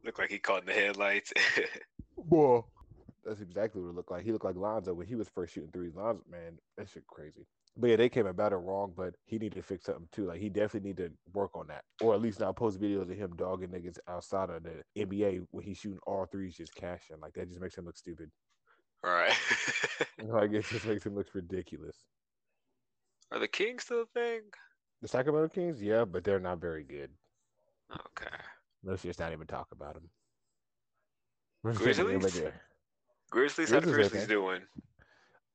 look 0.06 0.20
like 0.20 0.30
he 0.30 0.40
caught 0.40 0.62
in 0.62 0.68
the 0.68 0.74
headlights. 0.74 1.34
Boy, 2.18 2.62
that's 3.24 3.42
exactly 3.42 3.82
what 3.82 3.90
it 3.90 3.96
looked 3.96 4.12
like. 4.12 4.24
He 4.24 4.32
looked 4.32 4.46
like 4.46 4.56
Lonzo 4.56 4.94
when 4.94 5.08
he 5.08 5.16
was 5.16 5.28
first 5.30 5.54
shooting 5.54 5.72
threes. 5.72 5.96
Lonzo, 5.96 6.24
man, 6.30 6.58
that 6.78 6.90
shit 6.90 7.06
crazy. 7.08 7.46
But 7.78 7.90
yeah, 7.90 7.96
they 7.98 8.08
came 8.08 8.28
about 8.28 8.54
it 8.54 8.58
wrong, 8.58 8.94
but 8.96 9.16
he 9.26 9.38
needed 9.38 9.56
to 9.56 9.62
fix 9.62 9.86
something 9.86 10.08
too. 10.12 10.28
Like 10.28 10.40
he 10.40 10.48
definitely 10.48 10.90
need 10.90 10.98
to 10.98 11.12
work 11.34 11.52
on 11.56 11.68
that. 11.68 11.84
Or 12.02 12.14
at 12.14 12.22
least 12.22 12.40
not 12.40 12.56
post 12.56 12.80
videos 12.80 13.12
of 13.12 13.18
him 13.18 13.36
dogging 13.36 13.70
niggas 13.70 13.98
outside 14.08 14.50
of 14.50 14.64
the 14.64 14.84
NBA 14.98 15.48
when 15.52 15.66
he's 15.66 15.78
shooting 15.78 16.00
all 16.08 16.26
threes 16.26 16.56
just 16.56 16.74
cashing. 16.76 17.18
Like 17.22 17.34
that 17.34 17.50
just 17.50 17.60
makes 17.60 17.78
him 17.78 17.86
look 17.86 17.98
stupid. 17.98 18.32
Right. 19.04 19.34
like 20.24 20.54
it 20.54 20.66
just 20.66 20.86
makes 20.86 21.06
him 21.06 21.16
look 21.16 21.28
ridiculous. 21.34 21.98
Are 23.32 23.40
the 23.40 23.48
Kings 23.48 23.84
still 23.84 24.04
a 24.04 24.06
thing? 24.06 24.42
The 25.02 25.10
Sacramento 25.10 25.50
Kings, 25.50 25.82
yeah, 25.82 26.06
but 26.06 26.24
they're 26.24 26.40
not 26.40 26.62
very 26.62 26.84
good. 26.84 27.10
Okay. 27.92 28.36
Let's 28.86 29.02
just 29.02 29.20
not 29.20 29.34
even 29.34 29.48
talk 29.48 29.68
about 29.72 29.96
them. 29.96 30.10
Grizzlies. 31.64 31.98
Grizzlies. 33.32 33.72
How 33.72 33.80
the 33.80 33.92
Grizzlies 33.92 34.24
okay. 34.24 34.32
doing? 34.32 34.62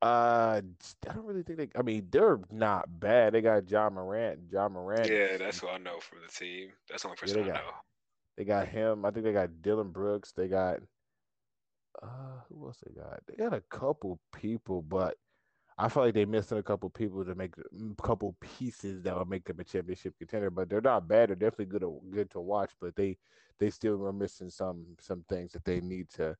Uh, 0.01 0.61
I 1.07 1.13
don't 1.13 1.25
really 1.25 1.43
think 1.43 1.59
they. 1.59 1.69
I 1.75 1.83
mean, 1.83 2.07
they're 2.11 2.39
not 2.51 2.99
bad. 2.99 3.33
They 3.33 3.41
got 3.41 3.69
Ja 3.69 3.89
Morant. 3.89 4.39
Ja 4.51 4.67
Morant. 4.67 5.07
Yeah, 5.07 5.37
that's 5.37 5.59
who 5.59 5.69
I 5.69 5.77
know 5.77 5.99
from 5.99 6.19
the 6.25 6.33
team. 6.33 6.71
That's 6.89 7.03
the 7.03 7.09
only 7.09 7.17
person 7.17 7.37
yeah, 7.37 7.43
I 7.43 7.47
got, 7.47 7.55
know. 7.55 7.71
They 8.37 8.43
got 8.43 8.67
him. 8.67 9.05
I 9.05 9.11
think 9.11 9.25
they 9.25 9.33
got 9.33 9.61
Dillon 9.61 9.91
Brooks. 9.91 10.33
They 10.35 10.47
got. 10.47 10.79
Uh, 12.01 12.41
who 12.49 12.65
else 12.65 12.77
they 12.85 12.93
got? 12.93 13.19
They 13.27 13.35
got 13.35 13.53
a 13.53 13.63
couple 13.69 14.19
people, 14.35 14.81
but 14.81 15.15
I 15.77 15.89
feel 15.89 16.03
like 16.03 16.13
they're 16.13 16.27
missing 16.27 16.57
a 16.57 16.63
couple 16.63 16.89
people 16.89 17.23
to 17.25 17.33
make 17.35 17.53
a 17.57 18.03
couple 18.03 18.35
pieces 18.39 19.01
that 19.03 19.15
will 19.15 19.25
make 19.25 19.45
them 19.45 19.59
a 19.59 19.63
championship 19.63 20.15
contender. 20.17 20.49
But 20.49 20.69
they're 20.69 20.81
not 20.81 21.07
bad. 21.07 21.29
They're 21.29 21.35
definitely 21.35 21.65
good 21.65 21.81
to 21.81 21.99
good 22.11 22.29
to 22.31 22.39
watch. 22.39 22.71
But 22.79 22.95
they 22.95 23.17
they 23.59 23.69
still 23.69 24.05
are 24.05 24.13
missing 24.13 24.49
some 24.49 24.85
some 24.99 25.23
things 25.29 25.53
that 25.53 25.65
they 25.65 25.79
need 25.79 26.09
to 26.11 26.35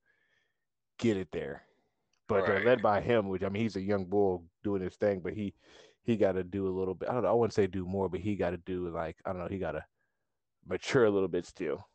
get 0.99 1.17
it 1.17 1.29
there. 1.31 1.63
But 2.27 2.41
right. 2.41 2.47
they're 2.47 2.65
led 2.65 2.81
by 2.81 3.01
him, 3.01 3.29
which 3.29 3.43
I 3.43 3.49
mean 3.49 3.63
he's 3.63 3.75
a 3.75 3.81
young 3.81 4.05
bull 4.05 4.45
doing 4.63 4.81
his 4.81 4.95
thing, 4.95 5.21
but 5.21 5.33
he 5.33 5.53
he 6.03 6.17
got 6.17 6.33
to 6.33 6.43
do 6.43 6.67
a 6.67 6.77
little 6.77 6.93
bit. 6.93 7.09
I 7.09 7.13
don't 7.13 7.23
know. 7.23 7.29
I 7.29 7.33
wouldn't 7.33 7.53
say 7.53 7.67
do 7.67 7.85
more, 7.85 8.09
but 8.09 8.19
he 8.19 8.35
got 8.35 8.51
to 8.51 8.57
do 8.57 8.89
like 8.89 9.17
I 9.25 9.31
don't 9.31 9.41
know. 9.41 9.47
He 9.47 9.59
got 9.59 9.73
to 9.73 9.85
mature 10.65 11.05
a 11.05 11.09
little 11.09 11.27
bit 11.27 11.45
still. 11.45 11.87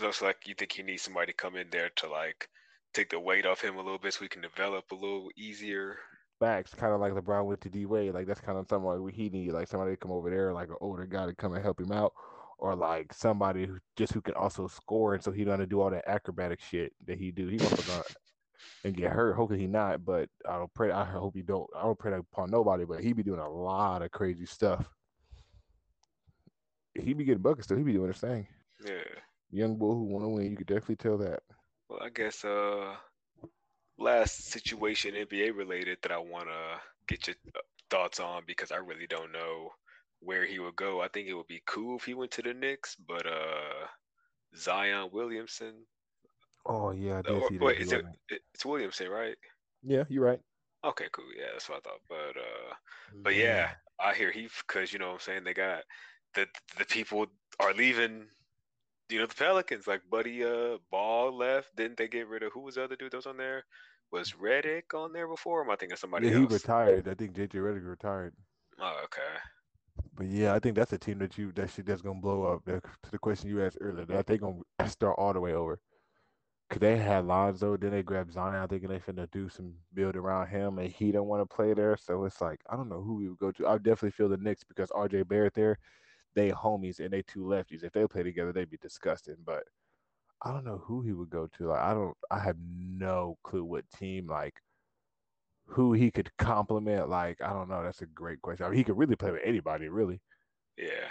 Looks 0.00 0.22
like 0.22 0.46
you 0.46 0.54
think 0.54 0.72
he 0.72 0.82
needs 0.82 1.02
somebody 1.02 1.32
to 1.32 1.36
come 1.36 1.56
in 1.56 1.70
there 1.70 1.90
to 1.96 2.08
like 2.08 2.48
take 2.92 3.10
the 3.10 3.20
weight 3.20 3.46
off 3.46 3.60
him 3.60 3.76
a 3.76 3.82
little 3.82 3.98
bit 3.98 4.14
so 4.14 4.22
he 4.22 4.28
can 4.28 4.42
develop 4.42 4.90
a 4.90 4.94
little 4.94 5.28
easier. 5.36 5.98
Backs, 6.40 6.74
kind 6.74 6.92
of 6.92 7.00
like 7.00 7.12
LeBron 7.12 7.46
went 7.46 7.60
to 7.62 7.70
D 7.70 7.86
Wade. 7.86 8.14
Like 8.14 8.26
that's 8.26 8.40
kind 8.40 8.58
of 8.58 8.66
something 8.68 8.88
like 8.88 9.14
he 9.14 9.28
need, 9.28 9.52
like 9.52 9.68
somebody 9.68 9.92
to 9.92 9.96
come 9.96 10.10
over 10.10 10.28
there, 10.30 10.52
like 10.52 10.68
an 10.68 10.76
older 10.80 11.06
guy 11.06 11.26
to 11.26 11.34
come 11.34 11.54
and 11.54 11.62
help 11.62 11.80
him 11.80 11.92
out, 11.92 12.12
or 12.58 12.74
like 12.74 13.12
somebody 13.12 13.66
who 13.66 13.78
just 13.96 14.12
who 14.12 14.20
can 14.20 14.34
also 14.34 14.66
score, 14.66 15.14
and 15.14 15.22
so 15.22 15.30
he 15.30 15.44
gonna 15.44 15.66
do 15.66 15.80
all 15.80 15.90
that 15.90 16.08
acrobatic 16.08 16.60
shit 16.60 16.92
that 17.06 17.18
he 17.18 17.30
do. 17.30 17.46
He 17.48 17.60
also 17.60 17.82
gonna 17.82 18.02
and 18.84 18.96
get 18.96 19.12
hurt. 19.12 19.36
Hopefully 19.36 19.60
he 19.60 19.66
not, 19.66 20.04
but 20.04 20.28
I 20.48 20.56
don't 20.56 20.72
pray. 20.74 20.90
I 20.90 21.04
hope 21.04 21.36
he 21.36 21.42
don't. 21.42 21.68
I 21.76 21.82
don't 21.82 21.98
pray 21.98 22.16
upon 22.16 22.50
nobody, 22.50 22.84
but 22.84 23.00
he 23.00 23.12
be 23.12 23.22
doing 23.22 23.40
a 23.40 23.48
lot 23.48 24.02
of 24.02 24.10
crazy 24.10 24.46
stuff. 24.46 24.88
He 26.94 27.14
be 27.14 27.24
getting 27.24 27.42
buckets 27.42 27.66
still. 27.66 27.78
He 27.78 27.84
be 27.84 27.92
doing 27.92 28.08
his 28.08 28.20
thing. 28.20 28.46
Yeah. 28.84 29.04
Young 29.50 29.76
bull 29.76 29.94
who 29.94 30.04
want 30.04 30.24
to 30.24 30.28
win. 30.28 30.50
You 30.50 30.56
could 30.56 30.66
definitely 30.66 30.96
tell 30.96 31.18
that. 31.18 31.40
Well, 31.92 32.02
I 32.02 32.08
guess 32.08 32.44
uh, 32.44 32.94
last 33.98 34.50
situation 34.50 35.14
NBA 35.14 35.54
related 35.54 35.98
that 36.02 36.12
I 36.12 36.18
want 36.18 36.46
to 36.46 36.80
get 37.06 37.26
your 37.26 37.36
uh, 37.54 37.60
thoughts 37.90 38.18
on 38.18 38.42
because 38.46 38.72
I 38.72 38.76
really 38.76 39.06
don't 39.06 39.32
know 39.32 39.70
where 40.20 40.46
he 40.46 40.58
would 40.58 40.76
go. 40.76 41.02
I 41.02 41.08
think 41.08 41.28
it 41.28 41.34
would 41.34 41.48
be 41.48 41.62
cool 41.66 41.96
if 41.98 42.04
he 42.04 42.14
went 42.14 42.30
to 42.32 42.42
the 42.42 42.54
Knicks, 42.54 42.96
but 43.06 43.26
uh, 43.26 43.86
Zion 44.56 45.10
Williamson. 45.12 45.74
Oh 46.64 46.92
yeah, 46.92 47.18
I 47.18 47.22
did 47.22 47.32
or, 47.32 47.48
see 47.48 47.58
that. 47.58 47.64
Wait, 47.64 47.80
is 47.80 47.92
it, 47.92 48.04
it's 48.54 48.64
Williamson, 48.64 49.08
right? 49.08 49.36
Yeah, 49.82 50.04
you're 50.08 50.24
right. 50.24 50.40
Okay, 50.84 51.06
cool. 51.12 51.26
Yeah, 51.36 51.46
that's 51.52 51.68
what 51.68 51.78
I 51.78 51.90
thought. 51.90 52.00
But 52.08 52.40
uh, 52.40 52.74
but 53.22 53.34
yeah, 53.34 53.70
I 54.00 54.14
hear 54.14 54.30
he 54.30 54.48
because 54.66 54.92
you 54.92 54.98
know 54.98 55.08
what 55.08 55.14
I'm 55.14 55.20
saying 55.20 55.44
they 55.44 55.54
got 55.54 55.82
the 56.34 56.46
the 56.78 56.84
people 56.86 57.26
are 57.60 57.74
leaving 57.74 58.26
you 59.12 59.18
know 59.18 59.26
the 59.26 59.34
Pelicans, 59.34 59.86
like 59.86 60.02
Buddy 60.10 60.44
uh 60.44 60.78
Ball 60.90 61.36
left. 61.36 61.76
Didn't 61.76 61.98
they 61.98 62.08
get 62.08 62.28
rid 62.28 62.42
of 62.42 62.52
who 62.52 62.60
was 62.60 62.76
the 62.76 62.84
other 62.84 62.96
dude 62.96 63.12
that 63.12 63.18
was 63.18 63.26
on 63.26 63.36
there? 63.36 63.64
Was 64.10 64.32
Redick 64.32 64.94
on 64.94 65.12
there 65.12 65.28
before? 65.28 65.62
Am 65.62 65.70
I 65.70 65.76
thinking 65.76 65.96
somebody 65.96 66.28
yeah, 66.28 66.34
else? 66.34 66.48
he 66.48 66.54
retired. 66.54 67.08
I 67.08 67.14
think 67.14 67.34
JJ 67.34 67.54
Redick 67.54 67.86
retired. 67.86 68.34
Oh, 68.80 69.00
okay. 69.04 69.20
But 70.14 70.26
yeah, 70.26 70.54
I 70.54 70.58
think 70.58 70.76
that's 70.76 70.92
a 70.92 70.98
team 70.98 71.18
that 71.18 71.38
you 71.38 71.52
that 71.52 71.70
shit 71.70 71.86
that's 71.86 72.02
gonna 72.02 72.20
blow 72.20 72.44
up. 72.44 72.64
To 72.64 72.80
the 73.10 73.18
question 73.18 73.48
you 73.50 73.64
asked 73.64 73.78
earlier, 73.80 74.06
that 74.06 74.26
they 74.26 74.38
gonna 74.38 74.60
start 74.86 75.16
all 75.18 75.32
the 75.32 75.40
way 75.40 75.54
over. 75.54 75.78
Cause 76.70 76.80
they 76.80 76.96
had 76.96 77.26
Lonzo, 77.26 77.76
then 77.76 77.90
they 77.90 78.02
grabbed 78.02 78.32
Zion, 78.32 78.54
I 78.54 78.66
think 78.66 78.88
they 78.88 78.98
finna 78.98 79.30
do 79.30 79.50
some 79.50 79.74
build 79.92 80.16
around 80.16 80.46
him, 80.46 80.78
and 80.78 80.90
he 80.90 81.12
don't 81.12 81.26
want 81.28 81.42
to 81.42 81.54
play 81.54 81.74
there. 81.74 81.98
So 81.98 82.24
it's 82.24 82.40
like 82.40 82.60
I 82.70 82.76
don't 82.76 82.88
know 82.88 83.02
who 83.02 83.16
we 83.16 83.28
would 83.28 83.38
go 83.38 83.52
to. 83.52 83.68
I 83.68 83.76
definitely 83.76 84.12
feel 84.12 84.30
the 84.30 84.38
Knicks 84.38 84.64
because 84.64 84.88
RJ 84.90 85.28
Barrett 85.28 85.52
there 85.52 85.78
they 86.34 86.50
homies 86.50 87.00
and 87.00 87.12
they 87.12 87.22
two 87.22 87.40
lefties. 87.40 87.84
If 87.84 87.92
they 87.92 88.06
play 88.06 88.22
together, 88.22 88.52
they'd 88.52 88.70
be 88.70 88.78
disgusting. 88.78 89.36
But 89.44 89.64
I 90.42 90.52
don't 90.52 90.64
know 90.64 90.82
who 90.84 91.02
he 91.02 91.12
would 91.12 91.30
go 91.30 91.48
to. 91.58 91.68
Like 91.68 91.80
I 91.80 91.94
don't 91.94 92.16
I 92.30 92.38
have 92.40 92.56
no 92.60 93.38
clue 93.42 93.64
what 93.64 93.84
team 93.90 94.26
like 94.26 94.54
who 95.66 95.92
he 95.92 96.10
could 96.10 96.30
compliment. 96.38 97.08
Like, 97.08 97.40
I 97.40 97.52
don't 97.52 97.68
know. 97.68 97.82
That's 97.82 98.02
a 98.02 98.06
great 98.06 98.42
question. 98.42 98.66
I 98.66 98.68
mean, 98.68 98.78
he 98.78 98.84
could 98.84 98.98
really 98.98 99.16
play 99.16 99.30
with 99.30 99.40
anybody, 99.44 99.88
really. 99.88 100.20
Yeah. 100.76 101.08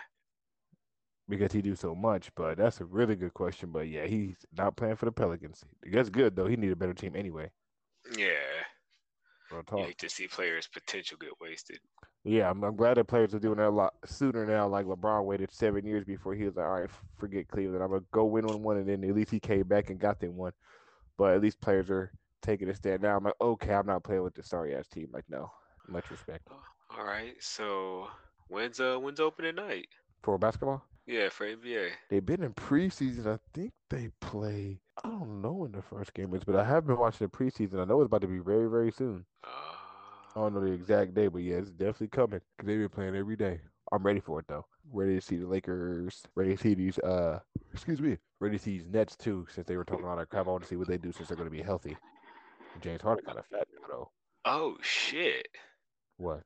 Because 1.29 1.51
he 1.51 1.61
do 1.61 1.75
so 1.75 1.95
much, 1.95 2.29
but 2.35 2.57
that's 2.57 2.81
a 2.81 2.85
really 2.85 3.15
good 3.15 3.33
question. 3.33 3.71
But 3.71 3.87
yeah, 3.87 4.05
he's 4.05 4.35
not 4.57 4.75
playing 4.75 4.97
for 4.97 5.05
the 5.05 5.11
Pelicans. 5.11 5.63
That's 5.89 6.09
good 6.09 6.35
though. 6.35 6.47
He 6.47 6.57
need 6.57 6.71
a 6.71 6.75
better 6.75 6.93
team 6.93 7.15
anyway. 7.15 7.49
Yeah. 8.17 8.25
You 9.51 9.83
hate 9.85 9.97
to 9.99 10.09
see 10.09 10.27
players' 10.27 10.67
potential 10.67 11.17
get 11.19 11.39
wasted. 11.39 11.79
Yeah, 12.23 12.49
I'm, 12.49 12.63
I'm, 12.63 12.75
glad 12.75 12.97
that 12.97 13.05
players 13.05 13.33
are 13.33 13.39
doing 13.39 13.57
that 13.57 13.69
a 13.69 13.69
lot 13.69 13.93
sooner 14.05 14.45
now. 14.45 14.67
Like 14.67 14.85
LeBron 14.85 15.25
waited 15.25 15.51
seven 15.51 15.85
years 15.85 16.05
before 16.05 16.35
he 16.35 16.45
was 16.45 16.55
like, 16.55 16.65
all 16.65 16.79
right, 16.79 16.89
forget 17.17 17.47
Cleveland. 17.47 17.83
I'm 17.83 17.89
gonna 17.89 18.03
go 18.11 18.25
win 18.25 18.45
on 18.45 18.61
one, 18.61 18.77
and 18.77 18.87
then 18.87 19.03
at 19.03 19.15
least 19.15 19.31
he 19.31 19.39
came 19.39 19.63
back 19.63 19.89
and 19.89 19.99
got 19.99 20.19
them 20.19 20.35
one. 20.35 20.53
But 21.17 21.33
at 21.33 21.41
least 21.41 21.61
players 21.61 21.89
are 21.89 22.11
taking 22.41 22.69
a 22.69 22.75
stand 22.75 23.01
now. 23.01 23.17
I'm 23.17 23.23
like, 23.23 23.33
okay, 23.41 23.73
I'm 23.73 23.87
not 23.87 24.03
playing 24.03 24.23
with 24.23 24.35
the 24.35 24.43
sorry 24.43 24.75
ass 24.75 24.87
team. 24.87 25.09
Like, 25.11 25.25
no, 25.29 25.51
much 25.87 26.11
respect. 26.11 26.47
All 26.95 27.05
right, 27.05 27.33
so 27.39 28.07
when's 28.49 28.79
uh 28.79 28.97
when's 28.97 29.19
opening 29.19 29.55
night 29.55 29.87
for 30.21 30.37
basketball? 30.37 30.83
Yeah, 31.07 31.29
for 31.29 31.47
NBA. 31.47 31.89
They've 32.09 32.25
been 32.25 32.43
in 32.43 32.53
preseason. 32.53 33.25
I 33.25 33.39
think 33.53 33.73
they 33.89 34.09
play. 34.19 34.79
I 35.03 35.09
don't 35.09 35.41
know 35.41 35.53
when 35.53 35.71
the 35.71 35.81
first 35.81 36.13
game 36.13 36.33
is, 36.35 36.43
but 36.43 36.55
I 36.55 36.63
have 36.63 36.85
been 36.85 36.97
watching 36.97 37.27
the 37.27 37.35
preseason. 37.35 37.81
I 37.81 37.85
know 37.85 38.01
it's 38.01 38.07
about 38.07 38.21
to 38.21 38.27
be 38.27 38.39
very, 38.39 38.69
very 38.69 38.91
soon. 38.91 39.25
I 39.43 40.39
don't 40.39 40.53
know 40.53 40.61
the 40.61 40.71
exact 40.71 41.13
day, 41.13 41.27
but 41.27 41.39
yeah, 41.39 41.55
it's 41.55 41.71
definitely 41.71 42.07
coming 42.07 42.39
because 42.57 42.67
they've 42.67 42.79
been 42.79 42.89
playing 42.89 43.15
every 43.15 43.35
day. 43.35 43.59
I'm 43.91 44.03
ready 44.03 44.19
for 44.19 44.39
it 44.39 44.45
though. 44.47 44.65
Ready 44.93 45.15
to 45.15 45.21
see 45.21 45.35
the 45.35 45.47
Lakers. 45.47 46.23
Ready 46.35 46.55
to 46.55 46.61
see 46.61 46.73
these. 46.73 46.97
Uh, 46.99 47.39
excuse 47.73 47.99
me. 47.99 48.17
Ready 48.39 48.57
to 48.57 48.63
see 48.63 48.77
these 48.77 48.87
Nets 48.87 49.15
too, 49.15 49.45
since 49.53 49.67
they 49.67 49.75
were 49.75 49.83
talking 49.83 50.05
all 50.05 50.15
that 50.15 50.29
crap. 50.29 50.47
I 50.47 50.51
want 50.51 50.63
to 50.63 50.69
see 50.69 50.77
what 50.77 50.87
they 50.87 50.97
do 50.97 51.11
since 51.11 51.27
they're 51.27 51.37
going 51.37 51.49
to 51.49 51.55
be 51.55 51.61
healthy. 51.61 51.97
James 52.79 53.01
Harden 53.01 53.25
kind 53.25 53.37
of 53.37 53.45
fat 53.47 53.67
now 53.73 53.87
though. 53.89 54.11
Oh 54.45 54.77
shit! 54.81 55.47
What? 56.17 56.43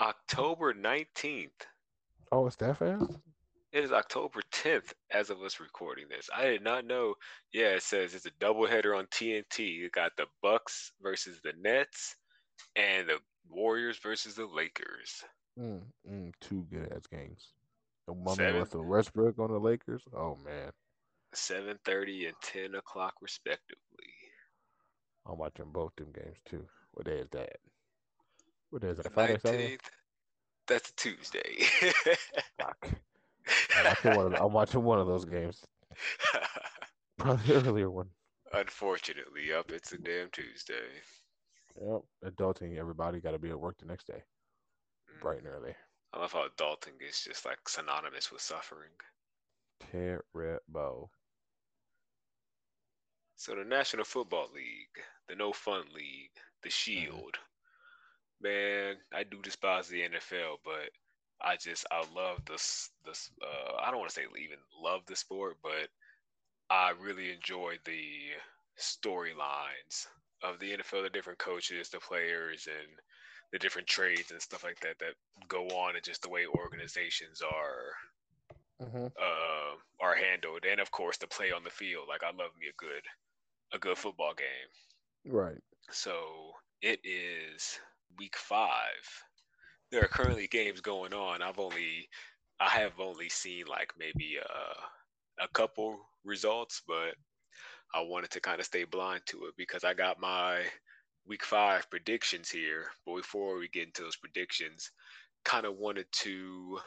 October 0.00 0.74
nineteenth. 0.74 1.66
Oh, 2.30 2.46
it's 2.46 2.56
that 2.56 2.76
fast? 2.76 3.18
It 3.72 3.84
is 3.84 3.92
October 3.92 4.40
10th 4.52 4.92
as 5.10 5.30
of 5.30 5.40
us 5.40 5.58
recording 5.58 6.04
this. 6.10 6.28
I 6.36 6.44
did 6.44 6.62
not 6.62 6.84
know. 6.84 7.14
Yeah, 7.54 7.68
it 7.68 7.82
says 7.82 8.14
it's 8.14 8.26
a 8.26 8.30
doubleheader 8.32 8.96
on 8.96 9.06
TNT. 9.06 9.60
You 9.60 9.88
got 9.88 10.12
the 10.18 10.26
Bucks 10.42 10.92
versus 11.02 11.40
the 11.42 11.54
Nets 11.58 12.14
and 12.76 13.08
the 13.08 13.16
Warriors 13.48 13.98
versus 13.98 14.34
the 14.34 14.44
Lakers. 14.44 15.24
Mm, 15.58 15.80
mm, 16.10 16.32
two 16.40 16.66
good 16.70 16.92
ass 16.92 17.06
games. 17.10 17.48
My 18.08 18.34
man 18.34 18.56
Russell 18.56 18.84
Westbrook 18.84 19.38
on 19.38 19.50
the 19.50 19.58
Lakers. 19.58 20.02
Oh 20.14 20.36
man. 20.44 20.70
Seven 21.32 21.78
thirty 21.84 22.26
and 22.26 22.36
ten 22.42 22.74
o'clock 22.74 23.14
respectively. 23.22 24.12
I'm 25.26 25.38
watching 25.38 25.70
both 25.72 25.96
them 25.96 26.12
games 26.12 26.36
too. 26.44 26.66
What 26.92 27.06
day 27.06 27.20
is 27.20 27.28
that? 27.30 27.56
What 28.68 28.82
day 28.82 28.88
is 28.88 28.98
that? 28.98 29.12
Friday? 29.12 29.78
That's 30.66 30.90
a 30.90 30.94
Tuesday. 30.94 31.64
Fuck. 32.58 32.88
I'm 33.76 33.84
watching, 33.84 34.16
one 34.16 34.26
of, 34.26 34.40
I'm 34.40 34.52
watching 34.52 34.82
one 34.82 34.98
of 34.98 35.06
those 35.06 35.24
games. 35.24 35.64
Probably 37.18 37.46
the 37.46 37.68
earlier 37.68 37.90
one. 37.90 38.08
Unfortunately, 38.52 39.48
yep, 39.48 39.70
it's 39.70 39.92
a 39.92 39.98
damn 39.98 40.28
Tuesday. 40.30 40.74
Yep, 41.80 42.02
adulting. 42.24 42.78
Everybody 42.78 43.20
got 43.20 43.32
to 43.32 43.38
be 43.38 43.50
at 43.50 43.58
work 43.58 43.78
the 43.78 43.86
next 43.86 44.06
day, 44.06 44.22
mm. 45.10 45.20
bright 45.20 45.38
and 45.38 45.46
early. 45.46 45.74
I 46.12 46.18
love 46.18 46.32
how 46.32 46.46
adulting 46.46 47.00
is 47.08 47.22
just 47.24 47.46
like 47.46 47.68
synonymous 47.68 48.30
with 48.30 48.42
suffering. 48.42 48.90
Terrible. 49.90 51.10
So 53.36 53.54
the 53.54 53.64
National 53.64 54.04
Football 54.04 54.48
League, 54.54 55.02
the 55.28 55.34
No 55.34 55.52
Fun 55.52 55.84
League, 55.94 56.30
the 56.62 56.68
mm-hmm. 56.68 56.70
Shield. 56.70 57.36
Mm-hmm. 58.44 58.48
Man, 58.48 58.96
I 59.14 59.22
do 59.22 59.40
despise 59.42 59.88
the 59.88 60.02
NFL, 60.02 60.56
but 60.64 60.90
I 61.44 61.56
just 61.56 61.86
I 61.90 62.04
love 62.14 62.38
this 62.46 62.90
this 63.04 63.30
uh, 63.42 63.74
I 63.84 63.90
don't 63.90 64.00
want 64.00 64.10
to 64.10 64.14
say 64.14 64.22
even 64.22 64.58
love 64.82 65.02
the 65.06 65.16
sport, 65.16 65.56
but 65.62 65.88
I 66.70 66.92
really 67.00 67.32
enjoy 67.32 67.74
the 67.84 68.02
storylines 68.80 70.06
of 70.42 70.58
the 70.58 70.72
NFL, 70.72 71.04
the 71.04 71.10
different 71.10 71.38
coaches, 71.38 71.88
the 71.88 71.98
players, 71.98 72.66
and 72.66 72.88
the 73.52 73.58
different 73.58 73.86
trades 73.86 74.30
and 74.30 74.40
stuff 74.40 74.64
like 74.64 74.80
that 74.80 74.98
that 74.98 75.14
go 75.48 75.66
on, 75.68 75.94
and 75.94 76.04
just 76.04 76.22
the 76.22 76.30
way 76.30 76.46
organizations 76.46 77.42
are 77.42 78.86
mm-hmm. 78.86 79.06
uh, 79.06 79.74
are 80.00 80.14
handled, 80.14 80.64
and 80.70 80.80
of 80.80 80.90
course 80.90 81.16
the 81.18 81.26
play 81.26 81.52
on 81.52 81.64
the 81.64 81.70
field. 81.70 82.06
Like 82.08 82.22
I 82.22 82.28
love 82.28 82.50
me 82.58 82.66
a 82.68 82.82
good 82.82 83.02
a 83.74 83.78
good 83.78 83.98
football 83.98 84.34
game. 84.36 85.34
Right. 85.34 85.60
So 85.90 86.12
it 86.80 87.00
is 87.04 87.78
week 88.18 88.36
five. 88.36 89.04
There 89.92 90.02
are 90.02 90.08
currently 90.08 90.48
games 90.48 90.80
going 90.80 91.12
on. 91.14 91.42
I've 91.42 91.58
only 91.60 92.08
I 92.58 92.70
have 92.70 92.98
only 92.98 93.28
seen 93.28 93.66
like 93.66 93.92
maybe 93.98 94.38
uh, 94.42 94.74
a 95.44 95.48
couple 95.48 96.00
results, 96.24 96.82
but 96.88 97.14
I 97.94 98.00
wanted 98.02 98.30
to 98.32 98.40
kind 98.40 98.60
of 98.60 98.66
stay 98.66 98.84
blind 98.84 99.22
to 99.26 99.46
it 99.46 99.54
because 99.58 99.84
I 99.84 99.94
got 99.94 100.20
my 100.20 100.64
week 101.26 101.44
five 101.44 101.90
predictions 101.90 102.50
here. 102.50 102.86
But 103.06 103.16
before 103.16 103.58
we 103.58 103.68
get 103.68 103.88
into 103.88 104.02
those 104.02 104.16
predictions, 104.16 104.90
kind 105.44 105.66
of 105.66 105.76
wanted 105.76 106.06
to 106.12 106.80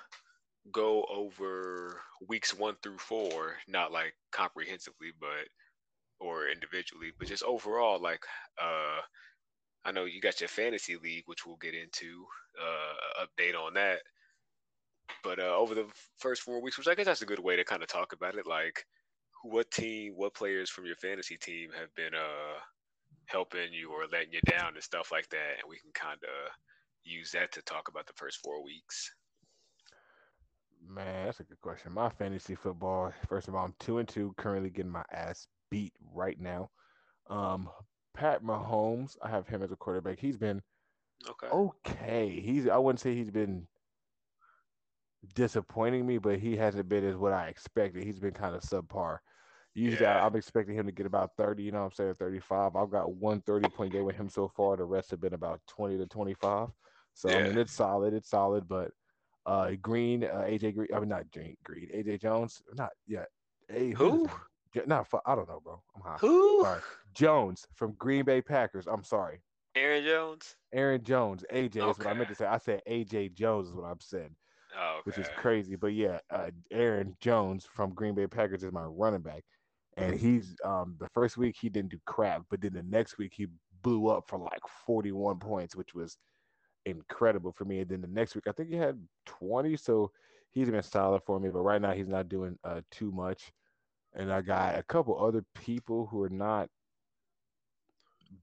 go 0.71 1.05
over 1.11 2.01
weeks 2.27 2.53
one 2.53 2.75
through 2.83 2.97
four, 2.99 3.57
not 3.67 3.91
like 3.91 4.15
comprehensively, 4.31 5.11
but 5.19 5.47
or 6.19 6.47
individually, 6.49 7.11
but 7.19 7.27
just 7.27 7.43
overall, 7.43 8.01
like 8.01 8.23
uh 8.61 9.01
I 9.85 9.91
know 9.91 10.05
you 10.05 10.19
got 10.19 10.41
your 10.41 10.47
fantasy 10.49 10.95
league, 10.97 11.23
which 11.27 11.45
we'll 11.45 11.57
get 11.57 11.75
into, 11.75 12.25
uh 12.59 13.25
update 13.25 13.55
on 13.55 13.75
that. 13.75 13.99
But 15.23 15.39
uh 15.39 15.55
over 15.55 15.75
the 15.75 15.85
first 16.17 16.41
four 16.41 16.61
weeks, 16.61 16.77
which 16.77 16.87
I 16.87 16.95
guess 16.95 17.05
that's 17.05 17.21
a 17.21 17.27
good 17.27 17.39
way 17.39 17.55
to 17.55 17.63
kind 17.63 17.83
of 17.83 17.87
talk 17.87 18.13
about 18.13 18.35
it, 18.35 18.47
like 18.47 18.85
what 19.43 19.69
team, 19.71 20.13
what 20.15 20.33
players 20.33 20.69
from 20.69 20.85
your 20.85 20.95
fantasy 20.95 21.37
team 21.37 21.69
have 21.77 21.93
been 21.95 22.15
uh 22.15 22.59
helping 23.27 23.73
you 23.73 23.91
or 23.91 24.05
letting 24.11 24.33
you 24.33 24.39
down 24.47 24.73
and 24.73 24.83
stuff 24.83 25.11
like 25.11 25.29
that, 25.29 25.59
and 25.59 25.69
we 25.69 25.77
can 25.77 25.91
kind 25.93 26.19
of 26.23 26.51
use 27.03 27.31
that 27.31 27.51
to 27.51 27.61
talk 27.61 27.87
about 27.87 28.07
the 28.07 28.13
first 28.13 28.39
four 28.43 28.63
weeks. 28.63 29.11
Man, 30.87 31.25
that's 31.25 31.39
a 31.39 31.43
good 31.43 31.61
question. 31.61 31.93
My 31.93 32.09
fantasy 32.09 32.55
football, 32.55 33.11
first 33.27 33.47
of 33.47 33.55
all, 33.55 33.65
I'm 33.65 33.73
two 33.79 33.97
and 33.97 34.07
two, 34.07 34.33
currently 34.37 34.69
getting 34.69 34.91
my 34.91 35.03
ass 35.11 35.47
beat 35.71 35.93
right 36.13 36.39
now. 36.39 36.69
Um, 37.27 37.69
Pat 38.15 38.43
Mahomes, 38.43 39.17
I 39.21 39.29
have 39.29 39.47
him 39.47 39.61
as 39.61 39.71
a 39.71 39.75
quarterback. 39.75 40.19
He's 40.19 40.37
been 40.37 40.61
okay. 41.29 41.47
Okay, 41.47 42.39
he's 42.39 42.67
I 42.67 42.77
wouldn't 42.77 42.99
say 42.99 43.15
he's 43.15 43.31
been 43.31 43.67
disappointing 45.33 46.05
me, 46.05 46.17
but 46.17 46.39
he 46.39 46.55
hasn't 46.55 46.89
been 46.89 47.05
as 47.05 47.15
what 47.15 47.33
I 47.33 47.47
expected. 47.47 48.03
He's 48.03 48.19
been 48.19 48.33
kind 48.33 48.55
of 48.55 48.61
subpar. 48.61 49.19
Usually 49.73 50.03
yeah. 50.03 50.23
I, 50.23 50.25
am 50.25 50.35
expecting 50.35 50.75
him 50.75 50.85
to 50.85 50.91
get 50.91 51.05
about 51.05 51.31
30, 51.37 51.61
you 51.61 51.71
know 51.71 51.79
what 51.79 51.85
I'm 51.85 51.91
saying, 51.91 52.15
35. 52.15 52.77
I've 52.77 52.89
got 52.89 53.13
one 53.13 53.41
30 53.41 53.69
point 53.69 53.91
game 53.91 54.05
with 54.05 54.15
him 54.15 54.29
so 54.29 54.47
far. 54.47 54.77
The 54.77 54.85
rest 54.85 55.11
have 55.11 55.19
been 55.19 55.33
about 55.33 55.59
20 55.67 55.97
to 55.97 56.05
25. 56.05 56.69
So 57.13 57.29
yeah. 57.29 57.37
I 57.37 57.43
mean 57.43 57.57
it's 57.57 57.73
solid, 57.73 58.13
it's 58.13 58.29
solid, 58.29 58.67
but 58.69 58.91
uh 59.45 59.71
Green, 59.81 60.23
uh, 60.23 60.45
AJ 60.47 60.75
Green, 60.75 60.87
I 60.95 60.99
mean 60.99 61.09
not 61.09 61.29
Green, 61.31 61.57
Green, 61.63 61.89
AJ 61.93 62.21
Jones, 62.21 62.61
not 62.77 62.91
yet. 63.05 63.27
Hey, 63.67 63.91
who? 63.91 64.29
Not 64.85 65.07
I 65.25 65.35
don't 65.35 65.47
know, 65.47 65.61
bro. 65.63 65.81
I'm 65.95 66.01
high. 66.01 66.17
Who? 66.19 66.61
Sorry. 66.63 66.81
Jones 67.13 67.67
from 67.75 67.93
Green 67.93 68.25
Bay 68.25 68.41
Packers. 68.41 68.87
I'm 68.87 69.03
sorry. 69.03 69.41
Aaron 69.75 70.03
Jones. 70.03 70.55
Aaron 70.73 71.03
Jones. 71.03 71.43
AJ 71.53 71.77
okay. 71.77 71.89
is 71.89 71.97
what 71.97 72.07
I 72.07 72.13
meant 72.13 72.29
to 72.29 72.35
say. 72.35 72.45
I 72.45 72.57
said 72.57 72.81
AJ 72.89 73.33
Jones 73.33 73.69
is 73.69 73.75
what 73.75 73.85
I'm 73.85 73.99
saying. 73.99 74.35
Oh, 74.77 74.99
okay. 74.99 75.01
Which 75.05 75.17
is 75.17 75.27
crazy, 75.37 75.75
but 75.75 75.93
yeah, 75.93 76.19
uh, 76.29 76.49
Aaron 76.71 77.15
Jones 77.21 77.65
from 77.73 77.93
Green 77.93 78.13
Bay 78.13 78.27
Packers 78.27 78.63
is 78.63 78.71
my 78.73 78.83
running 78.83 79.21
back, 79.21 79.43
and 79.95 80.19
he's 80.19 80.55
um 80.65 80.95
the 80.99 81.07
first 81.09 81.37
week 81.37 81.55
he 81.59 81.69
didn't 81.69 81.91
do 81.91 81.99
crap, 82.05 82.43
but 82.49 82.61
then 82.61 82.73
the 82.73 82.83
next 82.83 83.17
week 83.17 83.33
he 83.35 83.47
blew 83.81 84.07
up 84.07 84.25
for 84.27 84.39
like 84.39 84.61
41 84.85 85.39
points, 85.39 85.75
which 85.75 85.93
was 85.93 86.17
incredible 86.85 87.51
for 87.51 87.65
me. 87.65 87.79
And 87.79 87.89
then 87.89 88.01
the 88.01 88.07
next 88.07 88.35
week 88.35 88.45
I 88.47 88.51
think 88.51 88.69
he 88.69 88.75
had 88.75 88.99
20, 89.25 89.77
so 89.77 90.11
he's 90.51 90.69
been 90.69 90.83
solid 90.83 91.21
for 91.25 91.39
me. 91.39 91.49
But 91.49 91.61
right 91.61 91.81
now 91.81 91.93
he's 91.93 92.07
not 92.07 92.27
doing 92.27 92.57
uh 92.63 92.81
too 92.91 93.11
much 93.11 93.51
and 94.15 94.31
I 94.31 94.41
got 94.41 94.77
a 94.79 94.83
couple 94.83 95.23
other 95.23 95.43
people 95.53 96.07
who 96.07 96.23
are 96.23 96.29
not 96.29 96.69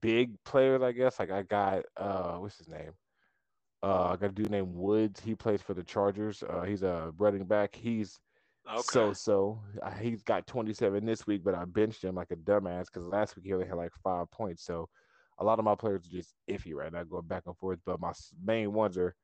big 0.01 0.35
players, 0.43 0.81
I 0.81 0.91
guess. 0.91 1.19
Like 1.19 1.31
I 1.31 1.43
got 1.43 1.83
uh 1.97 2.35
what's 2.35 2.57
his 2.57 2.69
name? 2.69 2.91
Uh 3.81 4.11
I 4.11 4.15
got 4.17 4.29
a 4.29 4.33
dude 4.33 4.51
named 4.51 4.73
Woods. 4.73 5.19
He 5.19 5.35
plays 5.35 5.61
for 5.61 5.73
the 5.73 5.83
Chargers. 5.83 6.43
Uh 6.47 6.61
he's 6.61 6.83
a 6.83 7.13
running 7.17 7.45
back. 7.45 7.75
He's 7.75 8.19
okay. 8.69 8.81
so 8.81 9.13
so. 9.13 9.59
He's 9.99 10.23
got 10.23 10.47
27 10.47 11.05
this 11.05 11.27
week, 11.27 11.43
but 11.43 11.55
I 11.55 11.65
benched 11.65 12.03
him 12.03 12.15
like 12.15 12.31
a 12.31 12.35
dumbass 12.35 12.85
because 12.85 13.05
last 13.07 13.35
week 13.35 13.45
he 13.45 13.53
only 13.53 13.67
had 13.67 13.77
like 13.77 13.93
five 14.03 14.29
points. 14.31 14.63
So 14.63 14.89
a 15.39 15.43
lot 15.43 15.59
of 15.59 15.65
my 15.65 15.75
players 15.75 16.05
are 16.05 16.11
just 16.11 16.35
iffy 16.49 16.73
right 16.75 16.93
now, 16.93 17.03
going 17.03 17.27
back 17.27 17.43
and 17.47 17.57
forth. 17.57 17.79
But 17.85 17.99
my 17.99 18.11
main 18.43 18.73
ones 18.73 18.97
are 18.97 19.15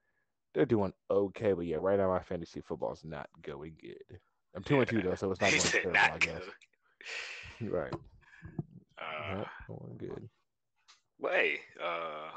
they're 0.53 0.65
doing 0.65 0.93
okay. 1.11 1.53
But 1.53 1.67
yeah, 1.67 1.77
right 1.79 1.99
now 1.99 2.09
my 2.09 2.19
fantasy 2.19 2.61
football 2.61 2.93
is 2.93 3.05
not 3.05 3.29
going 3.43 3.75
good. 3.81 4.19
I'm 4.55 4.63
two 4.63 4.75
yeah. 4.75 4.79
and 4.81 4.89
two 4.89 5.01
though, 5.01 5.15
so 5.15 5.31
it's 5.31 5.41
not 5.41 5.51
going 5.51 5.61
terrible, 5.61 5.91
not 5.93 6.11
I 6.11 6.17
guess. 6.17 6.41
right. 7.61 7.93
Uh, 8.97 9.43
going 9.67 9.97
good. 9.97 10.29
Way, 11.19 11.59
uh, 11.83 12.29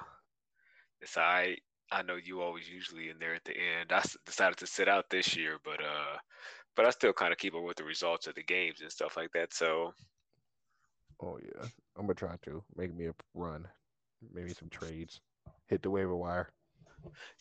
it's 1.01 1.17
I. 1.17 1.57
I 1.91 2.01
know 2.01 2.17
you 2.17 2.41
always 2.41 2.67
usually 2.71 3.11
in 3.11 3.19
there 3.19 3.35
at 3.35 3.45
the 3.45 3.53
end. 3.53 3.93
I 3.93 4.03
decided 4.25 4.57
to 4.59 4.67
sit 4.67 4.89
out 4.89 5.11
this 5.11 5.37
year, 5.37 5.59
but 5.63 5.81
uh, 5.81 6.17
but 6.75 6.87
I 6.87 6.91
still 6.91 7.13
kind 7.13 7.33
of 7.33 7.39
keep 7.39 7.55
up 7.55 7.65
with 7.65 7.77
the 7.77 7.85
results 7.85 8.27
of 8.27 8.35
the 8.35 8.43
games 8.43 8.81
and 8.81 8.91
stuff 8.91 9.17
like 9.17 9.31
that. 9.33 9.53
So. 9.53 9.93
Oh 11.23 11.39
yeah, 11.43 11.67
I'm 11.97 12.07
gonna 12.07 12.15
try 12.15 12.35
to 12.45 12.63
make 12.77 12.95
me 12.95 13.07
a 13.07 13.15
run, 13.35 13.69
maybe 14.33 14.53
some 14.55 14.69
trades, 14.71 15.21
hit 15.69 15.83
the 15.83 15.91
waiver 15.91 16.17
wire. 16.17 16.49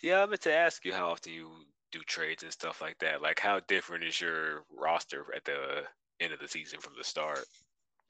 Yeah, 0.02 0.22
I 0.22 0.26
meant 0.26 0.42
to 0.42 0.54
ask 0.54 0.86
you 0.86 0.94
how 0.94 1.10
often 1.10 1.34
you 1.34 1.50
do 1.92 2.00
trades 2.06 2.44
and 2.44 2.52
stuff 2.52 2.82
like 2.82 2.98
that. 3.00 3.22
Like, 3.22 3.40
how 3.40 3.60
different 3.68 4.04
is 4.04 4.20
your 4.20 4.64
roster 4.76 5.26
at 5.36 5.46
the 5.46 5.84
end 6.20 6.34
of 6.34 6.40
the 6.40 6.48
season 6.48 6.80
from 6.80 6.94
the 6.98 7.04
start? 7.04 7.46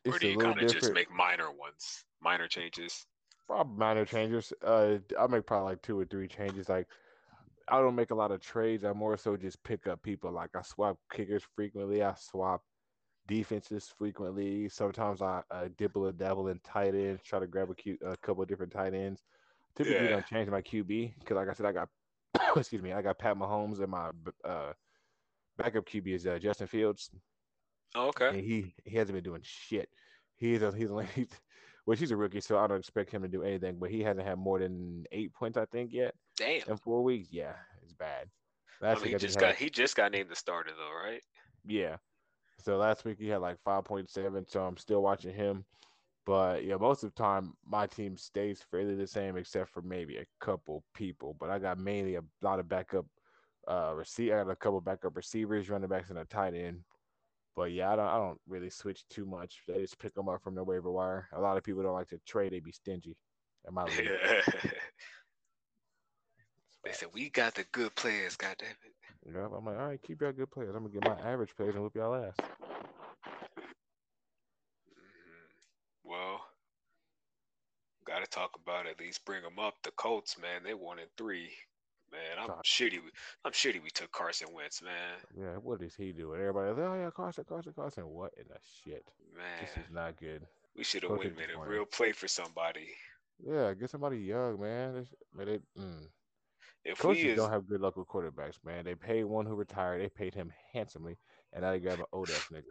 It's 0.03 0.15
or 0.15 0.19
do 0.19 0.27
you 0.27 0.37
kind 0.37 0.61
of 0.61 0.71
just 0.71 0.93
make 0.93 1.11
minor 1.11 1.51
ones, 1.51 2.03
minor 2.21 2.47
changes? 2.47 3.05
Probably 3.47 3.77
minor 3.77 4.05
changes. 4.05 4.53
Uh, 4.65 4.97
I 5.19 5.27
make 5.27 5.45
probably 5.45 5.71
like 5.71 5.81
two 5.81 5.99
or 5.99 6.05
three 6.05 6.27
changes. 6.27 6.69
Like, 6.69 6.87
I 7.67 7.79
don't 7.79 7.95
make 7.95 8.11
a 8.11 8.15
lot 8.15 8.31
of 8.31 8.41
trades. 8.41 8.83
I 8.83 8.93
more 8.93 9.17
so 9.17 9.37
just 9.37 9.63
pick 9.63 9.87
up 9.87 10.01
people. 10.01 10.31
Like, 10.31 10.49
I 10.55 10.61
swap 10.61 10.97
kickers 11.11 11.43
frequently. 11.55 12.03
I 12.03 12.13
swap 12.15 12.61
defenses 13.27 13.93
frequently. 13.97 14.69
Sometimes 14.69 15.21
I 15.21 15.41
uh, 15.51 15.69
dibble 15.77 16.07
and 16.07 16.17
dabble 16.17 16.47
in 16.47 16.59
tight 16.59 16.95
ends, 16.95 17.21
try 17.23 17.39
to 17.39 17.47
grab 17.47 17.69
a, 17.69 17.75
cu- 17.75 17.97
a 18.05 18.17
couple 18.17 18.43
of 18.43 18.49
different 18.49 18.73
tight 18.73 18.93
ends. 18.93 19.21
Typically, 19.75 20.05
yeah. 20.05 20.11
don't 20.11 20.27
change 20.27 20.49
my 20.49 20.61
QB 20.61 21.13
because, 21.19 21.35
like 21.35 21.49
I 21.49 21.53
said, 21.53 21.65
I 21.65 21.71
got 21.71 21.89
excuse 22.55 22.81
me, 22.81 22.93
I 22.93 23.01
got 23.01 23.19
Pat 23.19 23.35
Mahomes 23.35 23.79
and 23.79 23.89
my 23.89 24.09
uh, 24.43 24.73
backup 25.57 25.85
QB 25.85 26.07
is 26.07 26.27
uh, 26.27 26.39
Justin 26.39 26.67
Fields. 26.67 27.09
Oh, 27.95 28.07
okay. 28.09 28.29
And 28.29 28.39
he 28.39 28.73
he 28.85 28.95
hasn't 28.95 29.15
been 29.15 29.23
doing 29.23 29.41
shit. 29.43 29.89
He's 30.37 30.61
a, 30.61 30.71
he's 30.75 30.89
only 30.89 31.07
he's, 31.15 31.27
well, 31.85 31.97
he's 31.97 32.11
a 32.11 32.17
rookie, 32.17 32.41
so 32.41 32.57
I 32.57 32.67
don't 32.67 32.79
expect 32.79 33.11
him 33.11 33.21
to 33.21 33.27
do 33.27 33.43
anything. 33.43 33.77
But 33.79 33.91
he 33.91 34.01
hasn't 34.01 34.25
had 34.25 34.37
more 34.37 34.59
than 34.59 35.05
eight 35.11 35.33
points, 35.33 35.57
I 35.57 35.65
think, 35.65 35.91
yet. 35.93 36.15
Damn. 36.37 36.61
In 36.67 36.77
four 36.77 37.03
weeks, 37.03 37.27
yeah, 37.31 37.53
it's 37.83 37.93
bad. 37.93 38.27
Last 38.81 38.99
I 38.99 39.03
mean, 39.03 39.11
he 39.13 39.17
just 39.17 39.39
got 39.39 39.49
had, 39.49 39.57
he 39.57 39.69
just 39.69 39.95
got 39.95 40.11
named 40.11 40.29
the 40.29 40.35
starter 40.35 40.71
though, 40.71 41.07
right? 41.07 41.21
Yeah. 41.65 41.97
So 42.63 42.77
last 42.77 43.05
week 43.05 43.17
he 43.19 43.27
had 43.27 43.41
like 43.41 43.57
five 43.63 43.83
point 43.83 44.09
seven. 44.09 44.45
So 44.47 44.61
I'm 44.61 44.77
still 44.77 45.01
watching 45.01 45.33
him. 45.33 45.65
But 46.25 46.63
yeah, 46.65 46.75
most 46.77 47.03
of 47.03 47.13
the 47.13 47.21
time 47.23 47.53
my 47.65 47.87
team 47.87 48.17
stays 48.17 48.61
fairly 48.71 48.95
the 48.95 49.07
same, 49.07 49.37
except 49.37 49.69
for 49.71 49.81
maybe 49.81 50.17
a 50.17 50.25
couple 50.39 50.83
people. 50.93 51.35
But 51.39 51.49
I 51.49 51.59
got 51.59 51.79
mainly 51.79 52.15
a 52.15 52.23
lot 52.41 52.59
of 52.59 52.69
backup 52.69 53.05
Uh, 53.67 53.93
receive. 53.95 54.33
I 54.33 54.37
got 54.43 54.49
a 54.51 54.55
couple 54.55 54.81
backup 54.81 55.15
receivers, 55.15 55.69
running 55.69 55.89
backs, 55.89 56.09
and 56.09 56.19
a 56.19 56.25
tight 56.25 56.55
end. 56.55 56.83
But 57.55 57.71
yeah, 57.73 57.91
I 57.93 57.95
don't. 57.95 58.07
I 58.07 58.17
don't 58.17 58.39
really 58.47 58.69
switch 58.71 59.07
too 59.09 59.25
much. 59.25 59.61
They 59.67 59.81
just 59.81 59.99
pick 59.99 60.13
them 60.15 60.29
up 60.29 60.41
from 60.43 60.55
the 60.55 60.63
waiver 60.63 60.91
wire. 60.91 61.27
A 61.33 61.39
lot 61.41 61.57
of 61.57 61.63
people 61.63 61.83
don't 61.83 61.93
like 61.93 62.09
to 62.09 62.19
trade. 62.25 62.53
They 62.53 62.59
be 62.59 62.71
stingy. 62.71 63.17
Am 63.67 63.77
I? 63.79 63.85
they 66.83 66.91
said 66.93 67.09
we 67.13 67.29
got 67.29 67.55
the 67.55 67.65
good 67.71 67.95
players. 67.95 68.35
God 68.35 68.55
damn 68.59 68.69
it. 68.71 68.93
Yeah, 69.25 69.45
I'm 69.45 69.65
like, 69.65 69.77
all 69.77 69.87
right, 69.87 70.01
keep 70.01 70.21
y'all 70.21 70.31
good 70.31 70.51
players. 70.51 70.75
I'm 70.75 70.83
gonna 70.83 70.93
get 70.93 71.05
my 71.05 71.29
average 71.31 71.55
players 71.55 71.75
and 71.75 71.83
whoop 71.83 71.95
y'all 71.95 72.15
ass. 72.15 72.35
Mm-hmm. 74.89 76.09
Well, 76.09 76.41
got 78.11 78.23
to 78.23 78.29
talk 78.29 78.51
about 78.61 78.87
at 78.87 78.99
least 78.99 79.25
bring 79.25 79.41
them 79.41 79.59
up. 79.59 79.75
The 79.83 79.91
Colts, 79.91 80.37
man, 80.39 80.63
they 80.63 80.73
won 80.73 80.99
in 80.99 81.05
three. 81.17 81.49
Man, 82.11 82.41
I'm 82.41 82.47
God. 82.47 82.63
shitty. 82.65 82.99
I'm 83.45 83.53
shitty. 83.53 83.81
We 83.81 83.89
took 83.89 84.11
Carson 84.11 84.49
Wentz, 84.53 84.81
man. 84.81 84.91
Yeah, 85.37 85.55
what 85.61 85.81
is 85.81 85.95
he 85.95 86.11
doing? 86.11 86.41
Everybody's 86.41 86.77
like, 86.77 86.87
oh 86.87 86.95
yeah, 86.95 87.09
Carson, 87.09 87.45
Carson, 87.47 87.71
Carson. 87.73 88.03
What 88.05 88.33
in 88.37 88.43
the 88.49 88.59
shit? 88.83 89.05
Man, 89.33 89.45
this 89.61 89.71
is 89.85 89.89
not 89.93 90.17
good. 90.19 90.41
We 90.75 90.83
should 90.83 91.03
have 91.03 91.11
made 91.11 91.31
a 91.55 91.69
real 91.69 91.85
play 91.85 92.11
for 92.11 92.27
somebody. 92.27 92.89
Yeah, 93.45 93.73
get 93.73 93.89
somebody 93.89 94.17
young, 94.17 94.59
man. 94.59 95.07
But 95.33 95.47
it, 95.47 95.61
mm. 95.79 96.05
If 96.83 96.99
Coaches 96.99 97.23
is, 97.23 97.37
don't 97.37 97.51
have 97.51 97.67
good 97.67 97.79
luck 97.79 97.95
with 97.95 98.07
quarterbacks, 98.07 98.57
man. 98.65 98.83
They 98.83 98.95
paid 98.95 99.23
one 99.23 99.45
who 99.45 99.55
retired. 99.55 100.01
They 100.01 100.09
paid 100.09 100.33
him 100.33 100.51
handsomely, 100.73 101.17
and 101.53 101.63
now 101.63 101.71
they 101.71 101.79
grab 101.79 101.99
an 101.99 102.05
old 102.11 102.29
ass 102.29 102.47
nigga. 102.51 102.63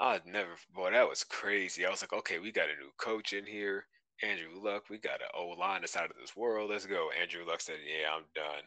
I'd 0.00 0.24
never, 0.24 0.48
boy, 0.74 0.92
that 0.92 1.08
was 1.08 1.24
crazy. 1.24 1.84
I 1.84 1.90
was 1.90 2.02
like, 2.02 2.14
okay, 2.14 2.38
we 2.38 2.50
got 2.50 2.70
a 2.70 2.82
new 2.82 2.90
coach 2.96 3.34
in 3.34 3.44
here. 3.44 3.84
Andrew 4.22 4.62
Luck, 4.62 4.84
we 4.88 4.98
got 4.98 5.20
an 5.20 5.28
old 5.34 5.58
line 5.58 5.82
that's 5.82 5.96
out 5.96 6.10
of 6.10 6.16
this 6.20 6.34
world. 6.34 6.70
Let's 6.70 6.86
go. 6.86 7.10
Andrew 7.20 7.44
Luck 7.46 7.60
said, 7.60 7.76
yeah, 7.86 8.14
I'm 8.14 8.24
done. 8.34 8.64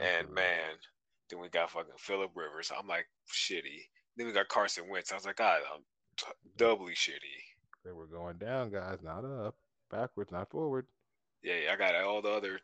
And 0.00 0.30
man, 0.34 0.76
then 1.30 1.40
we 1.40 1.48
got 1.48 1.70
fucking 1.70 1.92
Philip 1.98 2.30
Rivers. 2.34 2.72
I'm 2.76 2.88
like, 2.88 3.06
shitty. 3.30 3.84
Then 4.16 4.26
we 4.26 4.32
got 4.32 4.48
Carson 4.48 4.88
Wentz. 4.88 5.12
I 5.12 5.16
was 5.16 5.26
like, 5.26 5.36
God, 5.36 5.60
I'm 5.72 5.82
t- 6.16 6.26
doubly 6.56 6.94
shitty. 6.94 7.14
They 7.84 7.92
were 7.92 8.06
going 8.06 8.38
down, 8.38 8.70
guys, 8.70 8.98
not 9.02 9.24
up, 9.24 9.56
backwards, 9.90 10.32
not 10.32 10.50
forward. 10.50 10.86
Yeah, 11.42 11.72
I 11.72 11.76
got 11.76 11.94
all 11.94 12.22
the 12.22 12.30
other 12.30 12.58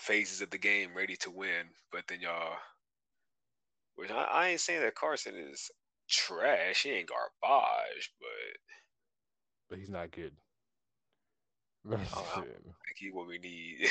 phases 0.00 0.42
of 0.42 0.50
the 0.50 0.58
game 0.58 0.90
ready 0.94 1.16
to 1.16 1.30
win, 1.30 1.68
but 1.90 2.02
then 2.08 2.20
y'all, 2.20 2.56
which 3.94 4.10
I, 4.10 4.24
I 4.24 4.48
ain't 4.48 4.60
saying 4.60 4.82
that 4.82 4.94
Carson 4.94 5.34
is 5.36 5.70
trash. 6.08 6.82
He 6.82 6.90
ain't 6.90 7.08
garbage, 7.08 8.12
but 8.20 8.60
but 9.68 9.78
he's 9.78 9.90
not 9.90 10.10
good. 10.10 10.32
Oh, 12.16 12.34
like 12.36 12.96
he 12.96 13.10
what 13.12 13.28
we 13.28 13.38
need. 13.38 13.88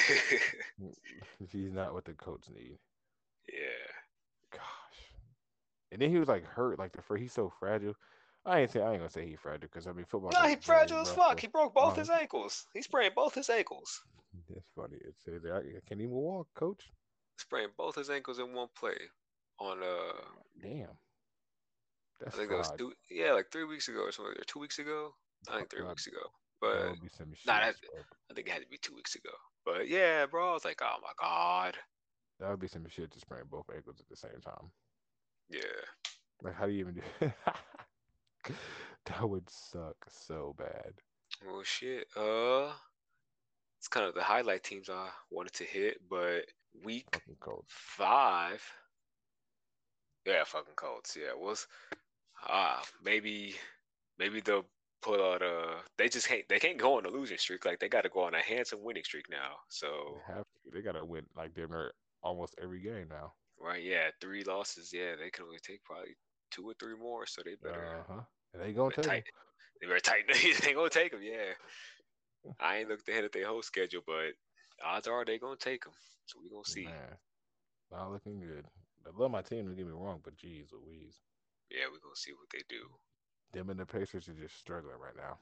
he's 1.49 1.71
not 1.71 1.93
what 1.93 2.03
the 2.03 2.11
coach 2.11 2.43
need. 2.53 2.77
Yeah. 3.47 4.51
Gosh. 4.51 4.61
And 5.93 6.01
then 6.01 6.09
he 6.09 6.17
was 6.17 6.27
like 6.27 6.45
hurt, 6.45 6.77
like 6.77 6.91
the 6.91 7.01
first. 7.01 7.21
He's 7.21 7.31
so 7.31 7.53
fragile. 7.57 7.95
I 8.45 8.59
ain't 8.59 8.71
say 8.71 8.81
I 8.81 8.91
ain't 8.91 8.99
gonna 8.99 9.09
say 9.09 9.25
he's 9.25 9.39
fragile 9.39 9.69
because 9.71 9.87
I 9.87 9.93
mean 9.93 10.05
football. 10.05 10.31
No, 10.33 10.47
he's 10.47 10.63
fragile 10.63 10.99
as 10.99 11.11
fuck. 11.11 11.39
He 11.39 11.47
broke 11.47 11.73
both 11.73 11.93
um, 11.93 11.99
his 11.99 12.09
ankles. 12.09 12.67
He 12.73 12.81
sprained 12.81 13.15
both 13.15 13.33
his 13.33 13.49
ankles. 13.49 14.01
That's 14.49 14.67
funny. 14.75 14.97
It 14.97 15.15
says 15.23 15.41
I 15.45 15.61
can't 15.87 16.01
even 16.01 16.11
walk, 16.11 16.47
coach. 16.53 16.91
Sprained 17.37 17.71
both 17.77 17.95
his 17.95 18.09
ankles 18.09 18.39
in 18.39 18.53
one 18.53 18.67
play. 18.77 18.97
On 19.59 19.81
uh. 19.81 20.21
Damn. 20.61 20.89
That's 22.19 22.35
I 22.35 22.39
think 22.39 22.49
fraud. 22.49 22.63
that 22.63 22.71
was 22.71 22.77
two, 22.77 22.93
yeah, 23.09 23.33
like 23.33 23.51
three 23.51 23.65
weeks 23.65 23.87
ago 23.87 23.99
or 23.99 24.11
something, 24.11 24.33
or 24.33 24.43
two 24.45 24.59
weeks 24.59 24.79
ago. 24.79 25.13
I 25.49 25.57
think 25.57 25.69
three 25.69 25.81
God. 25.81 25.89
weeks 25.89 26.07
ago. 26.07 26.19
But 26.61 26.95
nah, 27.45 27.53
I 27.53 27.73
think 28.33 28.47
it 28.47 28.53
had 28.53 28.61
to 28.61 28.69
be 28.69 28.77
two 28.77 28.95
weeks 28.95 29.15
ago. 29.15 29.31
But 29.65 29.87
yeah, 29.87 30.25
bro, 30.25 30.51
I 30.51 30.53
was 30.53 30.65
like, 30.65 30.81
oh 30.81 30.97
my 31.01 31.11
god. 31.19 31.75
That 32.39 32.49
would 32.49 32.59
be 32.59 32.67
some 32.67 32.85
shit 32.89 33.11
to 33.11 33.19
sprain 33.19 33.43
both 33.49 33.69
ankles 33.73 33.99
at 33.99 34.09
the 34.09 34.15
same 34.15 34.41
time. 34.43 34.71
Yeah. 35.49 35.59
Like, 36.41 36.55
how 36.55 36.65
do 36.65 36.71
you 36.71 36.79
even 36.79 36.95
do? 36.95 37.31
that 39.05 39.29
would 39.29 39.49
suck 39.49 39.95
so 40.09 40.55
bad. 40.57 40.93
Well, 41.45 41.63
shit. 41.63 42.07
Uh, 42.15 42.71
it's 43.79 43.87
kind 43.87 44.05
of 44.05 44.15
the 44.15 44.23
highlight 44.23 44.63
teams 44.63 44.89
I 44.89 45.09
wanted 45.29 45.53
to 45.53 45.63
hit, 45.63 46.01
but 46.09 46.45
week 46.83 47.21
five. 47.67 48.63
Yeah, 50.25 50.43
fucking 50.43 50.73
Colts. 50.75 51.15
Yeah, 51.15 51.35
was 51.37 51.67
ah 52.47 52.79
uh, 52.79 52.83
maybe 53.03 53.55
maybe 54.17 54.41
they'll 54.41 54.65
pull 55.05 55.23
out 55.23 55.41
a. 55.41 55.75
They 55.97 56.09
just 56.09 56.27
can't. 56.27 56.47
They 56.49 56.59
can't 56.59 56.77
go 56.77 56.97
on 56.97 57.05
a 57.05 57.09
losing 57.09 57.37
streak. 57.37 57.65
Like 57.65 57.79
they 57.79 57.87
got 57.87 58.01
to 58.01 58.09
go 58.09 58.21
on 58.21 58.33
a 58.33 58.41
handsome 58.41 58.83
winning 58.83 59.03
streak 59.03 59.25
now. 59.29 59.57
So 59.69 59.87
they, 60.27 60.33
have 60.33 60.43
to, 60.43 60.71
they 60.73 60.81
got 60.81 60.93
to 60.93 61.05
win 61.05 61.25
like 61.37 61.53
they're 61.53 61.91
almost 62.23 62.55
every 62.61 62.81
game 62.81 63.07
now. 63.09 63.33
Right. 63.59 63.83
Yeah. 63.83 64.09
Three 64.19 64.43
losses. 64.43 64.91
Yeah. 64.93 65.15
They 65.15 65.29
can 65.29 65.45
only 65.45 65.59
take 65.65 65.83
probably 65.83 66.15
two 66.51 66.67
or 66.67 66.73
three 66.79 66.95
more. 66.97 67.25
So 67.25 67.41
they 67.45 67.55
better. 67.61 68.03
Uh 68.09 68.13
huh. 68.13 68.21
They 68.57 68.71
gonna 68.71 68.95
take. 68.95 69.03
Tight, 69.03 69.23
they 69.81 69.87
better 69.87 69.99
tighten. 69.99 70.33
they 70.63 70.73
gonna 70.73 70.89
take 70.89 71.11
them. 71.11 71.19
Yeah. 71.21 72.53
I 72.57 72.77
ain't 72.77 72.87
looked 72.87 73.09
ahead 73.09 73.25
at 73.25 73.33
their 73.33 73.47
whole 73.47 73.63
schedule, 73.63 74.01
but 74.07 74.31
odds 74.81 75.09
are 75.09 75.25
they 75.25 75.37
gonna 75.37 75.57
take 75.57 75.83
them. 75.83 75.91
So 76.25 76.39
we 76.41 76.49
gonna 76.49 76.63
see. 76.63 76.85
Man, 76.85 76.93
not 77.91 78.13
looking 78.13 78.39
good. 78.39 78.63
I 79.05 79.09
love 79.21 79.29
my 79.29 79.41
team. 79.41 79.65
Don't 79.65 79.75
get 79.75 79.85
me 79.85 79.91
wrong, 79.91 80.21
but 80.23 80.37
geez, 80.37 80.67
Louise. 80.71 81.19
Yeah, 81.71 81.85
we're 81.91 82.03
gonna 82.03 82.15
see 82.15 82.33
what 82.33 82.49
they 82.51 82.63
do. 82.69 82.83
Them 83.53 83.69
and 83.69 83.79
the 83.79 83.85
Pacers 83.85 84.27
are 84.27 84.33
just 84.33 84.57
struggling 84.59 84.99
right 84.99 85.15
now. 85.15 85.37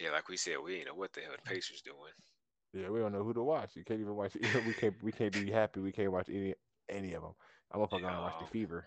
Yeah, 0.00 0.10
like 0.10 0.28
we 0.28 0.36
said, 0.36 0.56
we 0.62 0.76
ain't 0.76 0.86
know 0.86 0.94
what 0.94 1.12
the 1.12 1.20
hell 1.20 1.32
the 1.32 1.50
Pacers 1.50 1.82
doing. 1.82 2.12
Yeah, 2.72 2.90
we 2.90 2.98
don't 2.98 3.12
know 3.12 3.22
who 3.22 3.34
to 3.34 3.42
watch. 3.42 3.76
You 3.76 3.84
can't 3.84 4.00
even 4.00 4.16
watch. 4.16 4.34
we 4.66 4.74
can't. 4.74 4.94
We 5.02 5.12
can't 5.12 5.32
be 5.32 5.50
happy. 5.50 5.80
We 5.80 5.92
can't 5.92 6.12
watch 6.12 6.28
any 6.28 6.54
any 6.88 7.14
of 7.14 7.22
them. 7.22 7.34
I'm 7.72 7.86
gonna 7.86 8.02
yeah. 8.02 8.20
watch 8.20 8.34
the 8.40 8.46
Fever. 8.46 8.86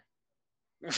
the 0.82 0.90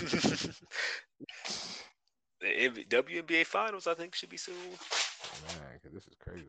WNBA 2.41 3.45
Finals, 3.45 3.88
I 3.88 3.93
think, 3.93 4.15
should 4.15 4.29
be 4.29 4.38
soon. 4.38 4.55
Man, 4.55 5.79
cause 5.82 5.93
this 5.93 6.08
is 6.08 6.15
crazy. 6.19 6.43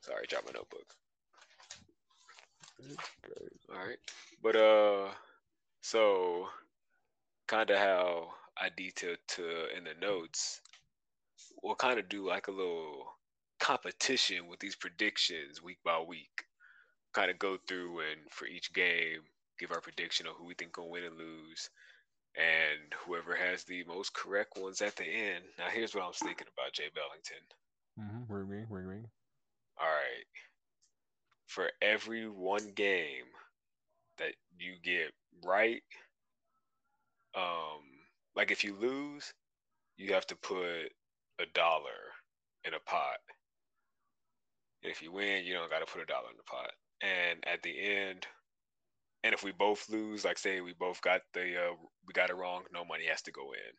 Sorry, 0.00 0.24
drop 0.28 0.44
my 0.46 0.52
notebook. 0.52 0.86
All 3.72 3.86
right, 3.86 3.98
but 4.42 4.56
uh, 4.56 5.08
so 5.80 6.46
kind 7.48 7.70
of 7.70 7.78
how 7.78 8.28
I 8.58 8.68
detailed 8.76 9.18
to 9.28 9.44
in 9.76 9.84
the 9.84 9.94
notes, 10.00 10.60
we'll 11.62 11.74
kind 11.74 11.98
of 11.98 12.08
do 12.08 12.26
like 12.26 12.48
a 12.48 12.52
little 12.52 13.06
competition 13.58 14.48
with 14.48 14.60
these 14.60 14.76
predictions 14.76 15.62
week 15.62 15.78
by 15.84 16.00
week. 16.06 16.44
Kind 17.12 17.30
of 17.30 17.38
go 17.38 17.58
through 17.66 18.00
and 18.00 18.20
for 18.30 18.46
each 18.46 18.72
game, 18.72 19.20
give 19.58 19.72
our 19.72 19.80
prediction 19.80 20.26
of 20.26 20.34
who 20.36 20.46
we 20.46 20.54
think 20.54 20.76
will 20.76 20.90
win 20.90 21.04
and 21.04 21.18
lose 21.18 21.70
and 22.36 22.94
whoever 23.04 23.34
has 23.34 23.64
the 23.64 23.82
most 23.84 24.14
correct 24.14 24.56
ones 24.56 24.80
at 24.80 24.94
the 24.96 25.04
end. 25.04 25.44
Now, 25.58 25.66
here's 25.72 25.94
what 25.94 26.04
I'm 26.04 26.12
thinking 26.12 26.46
about 26.56 26.72
Jay 26.72 26.88
Bellington. 26.94 27.42
Mm-hmm. 27.98 28.32
Ring, 28.32 28.48
ring, 28.48 28.66
ring, 28.70 28.86
ring. 28.86 29.06
All 29.80 29.86
right. 29.86 30.26
For 31.46 31.70
every 31.82 32.28
one 32.28 32.70
game 32.76 33.24
you 34.60 34.74
get 34.82 35.12
right, 35.44 35.82
um, 37.36 37.82
like 38.36 38.50
if 38.50 38.64
you 38.64 38.74
lose, 38.74 39.32
you 39.96 40.12
have 40.14 40.26
to 40.26 40.36
put 40.36 40.92
a 41.40 41.46
dollar 41.54 42.14
in 42.64 42.74
a 42.74 42.80
pot. 42.90 43.18
And 44.82 44.90
if 44.92 45.02
you 45.02 45.12
win, 45.12 45.44
you 45.44 45.54
don't 45.54 45.70
got 45.70 45.80
to 45.80 45.92
put 45.92 46.02
a 46.02 46.06
dollar 46.06 46.30
in 46.30 46.36
the 46.36 46.42
pot. 46.44 46.70
And 47.02 47.44
at 47.46 47.62
the 47.62 47.78
end, 47.78 48.26
and 49.24 49.34
if 49.34 49.44
we 49.44 49.52
both 49.52 49.88
lose, 49.90 50.24
like 50.24 50.38
say 50.38 50.60
we 50.60 50.74
both 50.78 51.00
got 51.02 51.20
the 51.34 51.42
uh, 51.42 51.74
we 52.06 52.12
got 52.12 52.30
it 52.30 52.36
wrong, 52.36 52.62
no 52.72 52.84
money 52.84 53.04
has 53.06 53.22
to 53.22 53.32
go 53.32 53.52
in. 53.52 53.72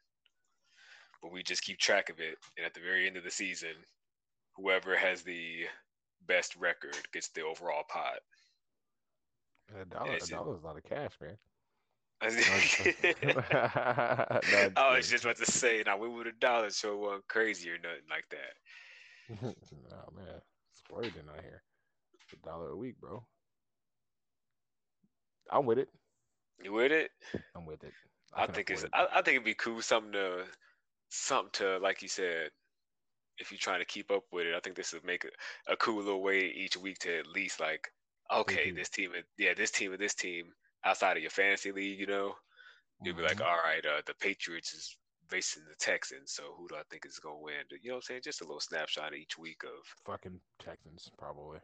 But 1.21 1.31
we 1.31 1.43
just 1.43 1.63
keep 1.63 1.79
track 1.79 2.09
of 2.09 2.19
it, 2.19 2.35
and 2.57 2.65
at 2.65 2.73
the 2.73 2.79
very 2.79 3.07
end 3.07 3.17
of 3.17 3.23
the 3.23 3.31
season, 3.31 3.73
whoever 4.55 4.95
has 4.95 5.23
the 5.23 5.65
best 6.27 6.55
record 6.55 6.97
gets 7.13 7.29
the 7.29 7.41
overall 7.41 7.83
pot. 7.89 8.19
A 9.79 9.85
dollar, 9.85 10.15
a 10.15 10.27
dollar 10.27 10.55
is 10.55 10.63
a 10.63 10.65
lot 10.65 10.77
of 10.77 10.83
cash, 10.83 11.13
man. 11.21 11.37
no, 12.21 12.29
I 14.75 14.95
was 14.95 15.09
just 15.09 15.23
about 15.23 15.37
to 15.37 15.45
say, 15.45 15.81
now 15.85 15.97
we 15.97 16.07
would 16.07 16.27
a 16.27 16.31
dollar, 16.33 16.69
so 16.69 16.93
it 16.93 16.99
wasn't 16.99 17.27
crazy 17.27 17.71
or 17.71 17.77
nothing 17.77 18.07
like 18.09 18.29
that. 18.29 18.53
oh 19.43 20.13
man, 20.15 20.41
splurging 20.73 21.27
out 21.29 21.41
here. 21.41 21.63
A 22.31 22.35
dollar 22.47 22.69
a 22.69 22.77
week, 22.77 22.95
bro. 23.01 23.25
I'm 25.51 25.65
with 25.65 25.79
it. 25.79 25.89
You 26.63 26.73
with 26.73 26.91
it? 26.91 27.11
I'm 27.55 27.65
with 27.65 27.83
it. 27.83 27.93
I, 28.33 28.43
I 28.43 28.47
think 28.47 28.69
it's. 28.69 28.83
It. 28.83 28.89
I, 28.93 29.07
I, 29.11 29.21
think 29.21 29.35
it'd 29.35 29.43
be 29.43 29.53
cool 29.53 29.81
something 29.81 30.13
to, 30.13 30.45
something 31.09 31.51
to 31.53 31.77
like 31.79 32.01
you 32.01 32.07
said. 32.07 32.51
If 33.37 33.51
you're 33.51 33.57
trying 33.57 33.79
to 33.79 33.85
keep 33.85 34.11
up 34.11 34.23
with 34.31 34.45
it, 34.45 34.55
I 34.55 34.59
think 34.59 34.75
this 34.75 34.93
would 34.93 35.03
make 35.03 35.25
a, 35.25 35.73
a 35.73 35.75
cool 35.75 35.97
little 35.97 36.21
way 36.21 36.53
each 36.55 36.77
week 36.77 36.99
to 36.99 37.19
at 37.19 37.27
least 37.27 37.59
like, 37.59 37.91
okay, 38.31 38.67
mm-hmm. 38.67 38.77
this 38.77 38.89
team, 38.89 39.11
yeah, 39.37 39.53
this 39.55 39.71
team 39.71 39.91
and 39.91 40.01
this 40.01 40.13
team 40.13 40.45
outside 40.85 41.17
of 41.17 41.23
your 41.23 41.31
fantasy 41.31 41.71
league, 41.71 41.99
you 41.99 42.07
know, 42.07 42.33
you'd 43.03 43.15
be 43.15 43.23
mm-hmm. 43.23 43.29
like, 43.29 43.41
all 43.41 43.57
right, 43.63 43.85
uh, 43.85 44.01
the 44.05 44.13
Patriots 44.15 44.73
is 44.73 44.95
facing 45.29 45.63
the 45.63 45.75
Texans, 45.79 46.31
so 46.33 46.43
who 46.57 46.67
do 46.67 46.75
I 46.75 46.81
think 46.89 47.05
is 47.05 47.19
gonna 47.19 47.39
win? 47.39 47.53
You 47.81 47.89
know 47.89 47.95
what 47.95 47.97
I'm 47.97 48.01
saying? 48.03 48.21
Just 48.23 48.41
a 48.41 48.45
little 48.45 48.59
snapshot 48.59 49.15
each 49.15 49.37
week 49.37 49.63
of 49.63 49.85
fucking 50.05 50.39
Texans, 50.59 51.09
probably. 51.17 51.59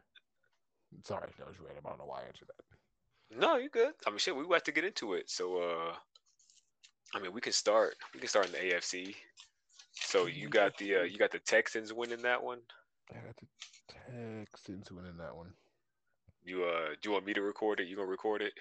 Sorry, 1.04 1.28
that 1.38 1.46
was 1.46 1.60
random. 1.60 1.84
I 1.86 1.90
don't 1.90 1.98
know 1.98 2.06
why 2.06 2.20
I 2.20 2.26
answered 2.26 2.48
that. 2.48 3.38
No, 3.38 3.56
you're 3.56 3.68
good. 3.68 3.92
I 4.06 4.10
mean, 4.10 4.18
shit, 4.18 4.34
we 4.34 4.46
have 4.52 4.62
to 4.64 4.72
get 4.72 4.84
into 4.84 5.12
it. 5.14 5.28
So, 5.28 5.58
uh, 5.58 5.94
I 7.14 7.20
mean, 7.20 7.32
we 7.32 7.42
can 7.42 7.52
start. 7.52 7.96
We 8.14 8.20
can 8.20 8.28
start 8.28 8.46
in 8.46 8.52
the 8.52 8.58
AFC. 8.58 9.14
So 9.92 10.26
you 10.26 10.48
got 10.48 10.76
the 10.78 10.96
uh, 10.96 11.02
you 11.02 11.18
got 11.18 11.32
the 11.32 11.40
Texans 11.40 11.92
winning 11.92 12.22
that 12.22 12.42
one. 12.42 12.60
I 13.10 13.16
got 13.16 13.36
the 13.36 13.46
Texans 13.92 14.90
winning 14.90 15.16
that 15.18 15.34
one. 15.34 15.52
You 16.48 16.64
uh, 16.64 16.94
do 17.02 17.10
you 17.10 17.12
want 17.12 17.26
me 17.26 17.34
to 17.34 17.42
record 17.42 17.78
it? 17.78 17.88
You 17.88 17.96
gonna 17.96 18.08
record 18.08 18.40
it? 18.40 18.54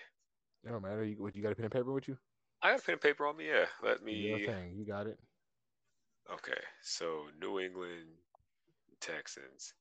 It 0.66 0.70
don't 0.70 0.82
matter. 0.82 1.06
You, 1.06 1.16
what, 1.20 1.34
you 1.38 1.42
got 1.42 1.54
a 1.54 1.56
pen 1.56 1.64
and 1.64 1.72
paper 1.72 1.94
with 1.94 2.10
you? 2.10 2.18
I 2.62 2.72
got 2.72 2.82
a 2.82 2.84
pen 2.84 2.94
and 2.94 3.02
paper 3.02 3.26
on 3.26 3.38
me. 3.38 3.48
Yeah, 3.48 3.66
let 3.82 4.04
me. 4.04 4.12
your 4.12 4.40
thing. 4.40 4.74
You 4.76 4.86
got 4.86 5.08
it. 5.08 5.18
Okay, 6.30 6.60
so 6.82 7.28
New 7.40 7.62
England 7.62 8.08
Texans. 9.00 9.74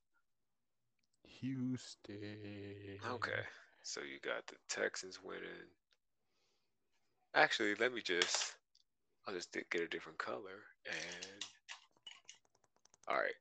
Houston. 1.41 2.15
Okay, 3.11 3.41
so 3.83 3.99
you 3.99 4.19
got 4.23 4.47
the 4.47 4.55
Texans 4.69 5.19
winning. 5.21 5.67
Actually, 7.35 7.75
let 7.75 7.93
me 7.93 7.99
just. 8.01 8.55
I'll 9.27 9.33
just 9.33 9.51
get 9.51 9.81
a 9.81 9.87
different 9.87 10.17
color 10.17 10.63
and. 10.85 11.43
All 13.09 13.17
right. 13.17 13.35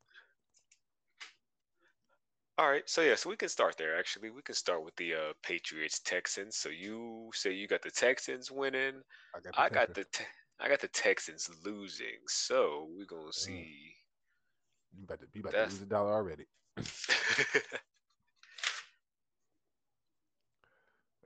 All 2.59 2.71
right, 2.71 2.88
so 2.88 3.03
yeah, 3.03 3.14
so 3.16 3.29
we 3.29 3.37
can 3.37 3.51
start 3.51 3.77
there. 3.77 3.99
Actually, 3.99 4.31
we 4.31 4.40
can 4.40 4.55
start 4.55 4.83
with 4.83 4.97
the 4.97 5.12
uh, 5.12 5.33
Patriots 5.42 6.01
Texans. 6.01 6.57
So 6.57 6.71
you 6.71 7.29
say 7.35 7.53
you 7.53 7.69
got 7.69 7.83
the 7.83 7.90
Texans 7.90 8.51
winning. 8.51 8.95
I 9.35 9.40
got. 9.40 9.53
The 9.55 9.61
I 9.61 9.69
got 9.69 9.87
Texans. 9.88 10.07
the 10.12 10.19
te- 10.19 10.31
I 10.61 10.69
got 10.71 10.81
the 10.81 10.88
Texans 10.88 11.51
losing. 11.66 12.16
So 12.29 12.88
we're 12.97 13.05
gonna 13.05 13.31
see. 13.33 13.92
You 14.99 15.05
about 15.05 15.21
to, 15.21 15.27
you 15.35 15.40
about 15.42 15.53
That's- 15.53 15.69
to 15.75 15.75
lose 15.75 15.83
a 15.83 15.87
dollar 15.87 16.14
already. 16.14 16.47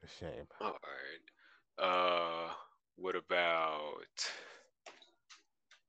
A 0.02 0.08
shame. 0.18 0.46
All 0.60 0.72
right. 1.78 1.84
Uh, 1.84 2.52
what 2.96 3.14
about 3.16 4.00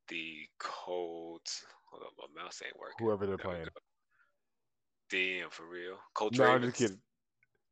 the 0.10 0.48
Colts? 0.60 1.64
Hold 1.90 2.04
on, 2.04 2.10
my 2.36 2.44
mouse 2.44 2.62
ain't 2.66 2.78
working. 2.80 3.06
Whoever 3.06 3.26
they're 3.26 3.38
There 3.38 3.46
playing. 3.46 3.68
Damn, 5.12 5.50
for 5.50 5.66
real. 5.68 5.98
Colts 6.14 6.40
No, 6.40 6.46
I'm 6.46 6.62
just 6.64 6.78
kidding. 6.78 6.98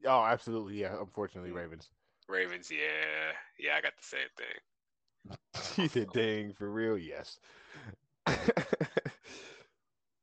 Oh, 0.05 0.23
absolutely. 0.23 0.81
Yeah. 0.81 0.99
Unfortunately, 0.99 1.51
Mm. 1.51 1.55
Ravens. 1.55 1.89
Ravens, 2.27 2.69
yeah, 2.69 3.31
yeah, 3.57 3.75
I 3.75 3.81
got 3.81 3.93
the 3.97 4.03
same 4.03 4.29
thing. 4.37 4.59
He 5.75 5.87
said, 5.87 6.07
"Dang, 6.13 6.53
for 6.53 6.69
real." 6.69 6.97
Yes. 6.97 7.39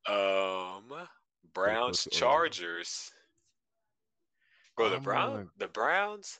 Um, 0.09 0.85
Browns 1.53 2.07
Chargers. 2.13 3.11
Bro, 4.77 4.91
the 4.91 4.97
I'm 4.97 5.03
Brown, 5.03 5.51
the 5.59 5.67
Browns, 5.67 6.39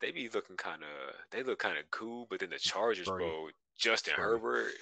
they 0.00 0.10
be 0.10 0.28
looking 0.30 0.56
kind 0.56 0.82
of, 0.82 1.14
they 1.30 1.44
look 1.44 1.60
kind 1.60 1.78
of 1.78 1.88
cool, 1.92 2.26
but 2.28 2.40
then 2.40 2.50
the 2.50 2.58
Chargers, 2.58 3.06
bro, 3.06 3.50
Justin. 3.78 4.14
Herbert, 4.16 4.72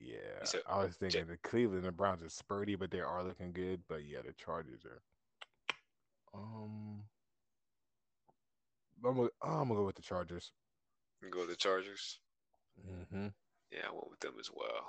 yeah. 0.00 0.44
said- 0.44 0.62
I 0.68 0.84
was 0.84 0.96
thinking 0.96 1.26
the 1.26 1.36
Cleveland 1.38 1.78
and 1.84 1.88
the 1.88 1.92
Browns 1.92 2.22
are 2.22 2.26
spurty, 2.26 2.78
but 2.78 2.90
they 2.90 3.00
are 3.00 3.24
looking 3.24 3.52
good. 3.52 3.82
But 3.88 4.04
yeah, 4.06 4.18
the 4.24 4.32
Chargers 4.32 4.84
are. 4.84 5.02
Um. 6.34 7.02
I'm 9.04 9.16
gonna, 9.16 9.28
I'm 9.42 9.68
gonna 9.68 9.74
go 9.76 9.86
with 9.86 9.96
the 9.96 10.02
Chargers. 10.02 10.50
go 11.30 11.40
with 11.40 11.50
the 11.50 11.56
Chargers. 11.56 12.18
Mm-hmm. 12.84 13.28
Yeah, 13.70 13.80
I 13.88 13.92
went 13.92 14.10
with 14.10 14.20
them 14.20 14.34
as 14.40 14.50
well. 14.52 14.86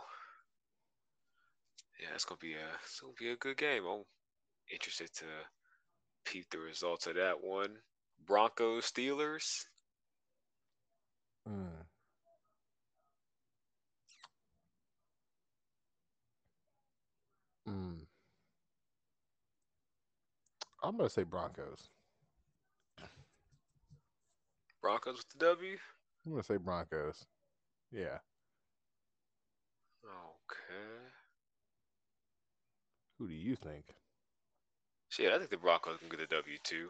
Yeah, 2.02 2.10
it's 2.16 2.26
gonna 2.26 2.40
be 2.40 2.54
a, 2.54 2.66
it's 2.84 3.00
gonna 3.00 3.14
be 3.20 3.30
a 3.30 3.36
good 3.36 3.58
game. 3.58 3.84
I'm 3.86 4.04
interested 4.72 5.14
to 5.16 5.26
peep 6.26 6.46
the 6.50 6.60
results 6.60 7.08
of 7.08 7.16
that 7.16 7.44
one. 7.44 7.76
Broncos 8.26 8.92
Steelers. 8.92 9.66
I'm 20.84 20.98
gonna 20.98 21.10
say 21.10 21.24
Broncos. 21.24 21.90
Broncos 24.82 25.18
with 25.18 25.30
the 25.38 25.46
W. 25.46 25.78
I'm 26.26 26.32
gonna 26.32 26.44
say 26.44 26.58
Broncos. 26.58 27.26
Yeah. 27.92 28.20
Okay. 30.06 31.10
Who 33.18 33.28
do 33.28 33.34
you 33.34 33.56
think? 33.56 33.86
Shit, 35.10 35.32
I 35.34 35.38
think 35.38 35.50
the 35.50 35.58
Broncos 35.58 35.98
can 36.00 36.10
get 36.10 36.20
the 36.20 36.36
W 36.36 36.58
too. 36.64 36.90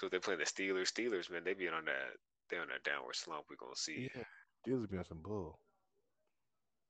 Cause 0.00 0.10
they're 0.10 0.20
playing 0.20 0.40
the 0.40 0.46
Steelers. 0.46 0.90
Steelers, 0.92 1.30
man, 1.30 1.42
they 1.44 1.54
be 1.54 1.68
on 1.68 1.84
that 1.84 2.16
they 2.50 2.56
on 2.58 2.68
that 2.68 2.82
downward 2.84 3.14
slump. 3.14 3.44
We're 3.50 3.56
gonna 3.56 3.76
see. 3.76 4.10
Yeah. 4.14 4.22
Steelers 4.66 4.90
be 4.90 4.98
on 4.98 5.04
some 5.04 5.20
bull. 5.22 5.58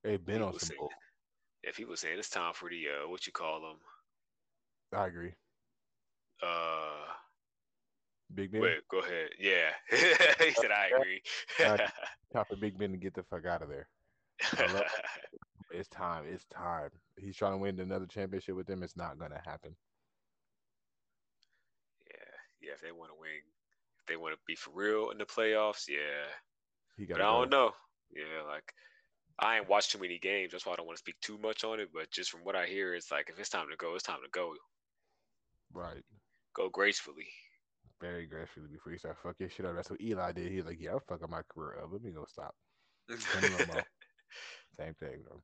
They've 0.04 0.24
been 0.24 0.42
on 0.42 0.52
some 0.52 0.68
say- 0.68 0.74
bull. 0.78 0.90
Yeah, 1.64 1.70
people 1.74 1.96
saying 1.96 2.18
it's 2.18 2.28
time 2.28 2.52
for 2.52 2.68
the 2.68 2.84
uh, 2.88 3.08
what 3.08 3.26
you 3.26 3.32
call 3.32 3.60
them? 3.62 3.78
I 4.92 5.06
agree. 5.06 5.32
Uh, 6.42 7.12
Big 8.34 8.52
Ben. 8.52 8.62
wait, 8.62 8.88
go 8.90 8.98
ahead. 8.98 9.28
Yeah, 9.38 9.70
he 10.44 10.52
said 10.52 10.70
I 10.70 10.90
agree. 10.96 11.22
Uh, 11.64 11.76
Time 12.32 12.44
for 12.48 12.56
Big 12.56 12.76
Ben 12.78 12.90
to 12.90 12.96
get 12.96 13.14
the 13.14 13.22
fuck 13.22 13.46
out 13.46 13.62
of 13.62 13.68
there. 13.68 13.88
It's 15.74 15.88
time. 15.88 16.24
It's 16.32 16.44
time. 16.44 16.90
He's 17.18 17.36
trying 17.36 17.52
to 17.52 17.58
win 17.58 17.80
another 17.80 18.06
championship 18.06 18.54
with 18.54 18.66
them. 18.66 18.84
It's 18.84 18.96
not 18.96 19.18
gonna 19.18 19.40
happen. 19.44 19.74
Yeah, 22.06 22.68
yeah. 22.68 22.72
If 22.74 22.80
they 22.80 22.92
want 22.92 23.10
to 23.10 23.16
win, 23.18 23.30
if 23.98 24.06
they 24.06 24.16
want 24.16 24.34
to 24.34 24.40
be 24.46 24.54
for 24.54 24.70
real 24.72 25.10
in 25.10 25.18
the 25.18 25.24
playoffs, 25.24 25.88
yeah. 25.88 26.30
He 26.96 27.06
But. 27.06 27.16
I 27.20 27.24
don't 27.24 27.50
know. 27.50 27.72
Yeah, 28.14 28.46
like 28.46 28.72
I 29.40 29.56
ain't 29.56 29.68
watched 29.68 29.90
too 29.90 29.98
many 29.98 30.18
games. 30.18 30.52
That's 30.52 30.64
why 30.64 30.74
I 30.74 30.76
don't 30.76 30.86
want 30.86 30.96
to 30.96 31.02
speak 31.02 31.20
too 31.20 31.38
much 31.38 31.64
on 31.64 31.80
it. 31.80 31.88
But 31.92 32.10
just 32.10 32.30
from 32.30 32.44
what 32.44 32.54
I 32.54 32.66
hear, 32.66 32.94
it's 32.94 33.10
like 33.10 33.28
if 33.28 33.38
it's 33.38 33.48
time 33.48 33.66
to 33.70 33.76
go, 33.76 33.94
it's 33.94 34.04
time 34.04 34.20
to 34.22 34.30
go. 34.30 34.54
Right. 35.72 36.04
Go 36.54 36.68
gracefully. 36.68 37.26
Very 38.00 38.26
gracefully 38.26 38.66
before 38.70 38.92
you 38.92 38.98
start 38.98 39.16
fucking 39.22 39.48
shit 39.48 39.66
up. 39.66 39.74
That's 39.74 39.90
what 39.90 40.00
Eli 40.00 40.32
did. 40.32 40.52
He's 40.52 40.64
like, 40.64 40.80
yeah, 40.80 40.92
I'm 40.92 41.00
fucking 41.08 41.30
my 41.30 41.42
career 41.48 41.78
up. 41.82 41.90
Let 41.92 42.02
me 42.02 42.12
go 42.12 42.24
stop. 42.28 42.54
Same 43.08 44.94
thing, 44.94 45.22
bro. 45.26 45.40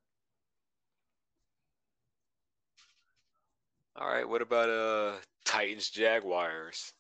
All 4.01 4.09
right. 4.09 4.29
What 4.29 4.43
about 4.43 4.69
uh 4.69 5.17
Titans 5.45 5.91
Jaguars? 5.91 6.93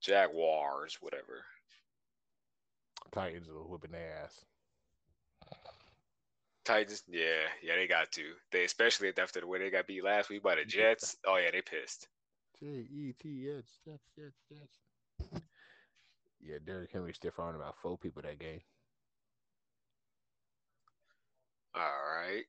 Jaguars, 0.00 0.98
whatever. 1.00 1.44
Titans 3.12 3.48
are 3.48 3.52
whipping 3.52 3.92
their 3.92 4.24
ass. 4.24 4.44
Titans, 6.64 7.02
yeah, 7.08 7.46
yeah, 7.62 7.74
they 7.76 7.86
got 7.86 8.10
to. 8.12 8.22
They 8.50 8.64
especially 8.64 9.12
after 9.18 9.40
the 9.40 9.46
way 9.46 9.58
they 9.58 9.70
got 9.70 9.86
beat 9.86 10.04
last 10.04 10.30
week 10.30 10.42
by 10.42 10.56
the 10.56 10.64
Jets. 10.66 11.16
Oh 11.26 11.36
yeah, 11.36 11.50
they 11.50 11.60
pissed. 11.60 12.08
J 12.62 12.68
E 12.68 13.14
T 13.20 13.48
S. 13.58 13.64
Yeah, 16.40 16.58
Derrick 16.64 16.90
Henry 16.92 17.12
stiff 17.12 17.38
armed 17.38 17.56
about 17.56 17.76
four 17.82 17.98
people 17.98 18.22
that 18.22 18.38
game. 18.38 18.60
All 21.74 21.82
right. 21.82 22.44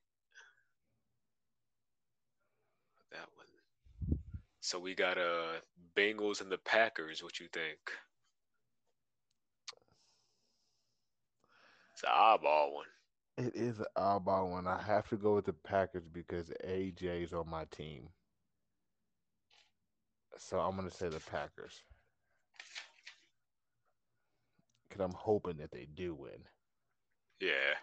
That 3.10 3.28
one. 3.36 4.18
So 4.60 4.78
we 4.78 4.94
got 4.94 5.18
uh 5.18 5.58
Bengals 5.96 6.40
and 6.40 6.50
the 6.50 6.58
Packers. 6.58 7.22
What 7.22 7.40
you 7.40 7.46
think? 7.52 7.78
It's 11.92 12.02
an 12.04 12.10
eyeball 12.12 12.74
one. 12.74 12.86
It 13.46 13.56
is 13.56 13.80
an 13.80 13.86
eyeball 13.96 14.50
one. 14.50 14.68
I 14.68 14.80
have 14.80 15.08
to 15.08 15.16
go 15.16 15.34
with 15.34 15.46
the 15.46 15.52
Packers 15.52 16.06
because 16.12 16.50
AJ's 16.64 17.32
on 17.32 17.48
my 17.48 17.64
team. 17.72 18.08
So 20.38 20.58
I'm 20.58 20.76
gonna 20.76 20.90
say 20.90 21.08
the 21.08 21.20
Packers. 21.20 21.80
Cause 24.90 25.00
I'm 25.00 25.14
hoping 25.16 25.56
that 25.56 25.72
they 25.72 25.86
do 25.94 26.14
win. 26.14 26.38
Yeah. 27.40 27.74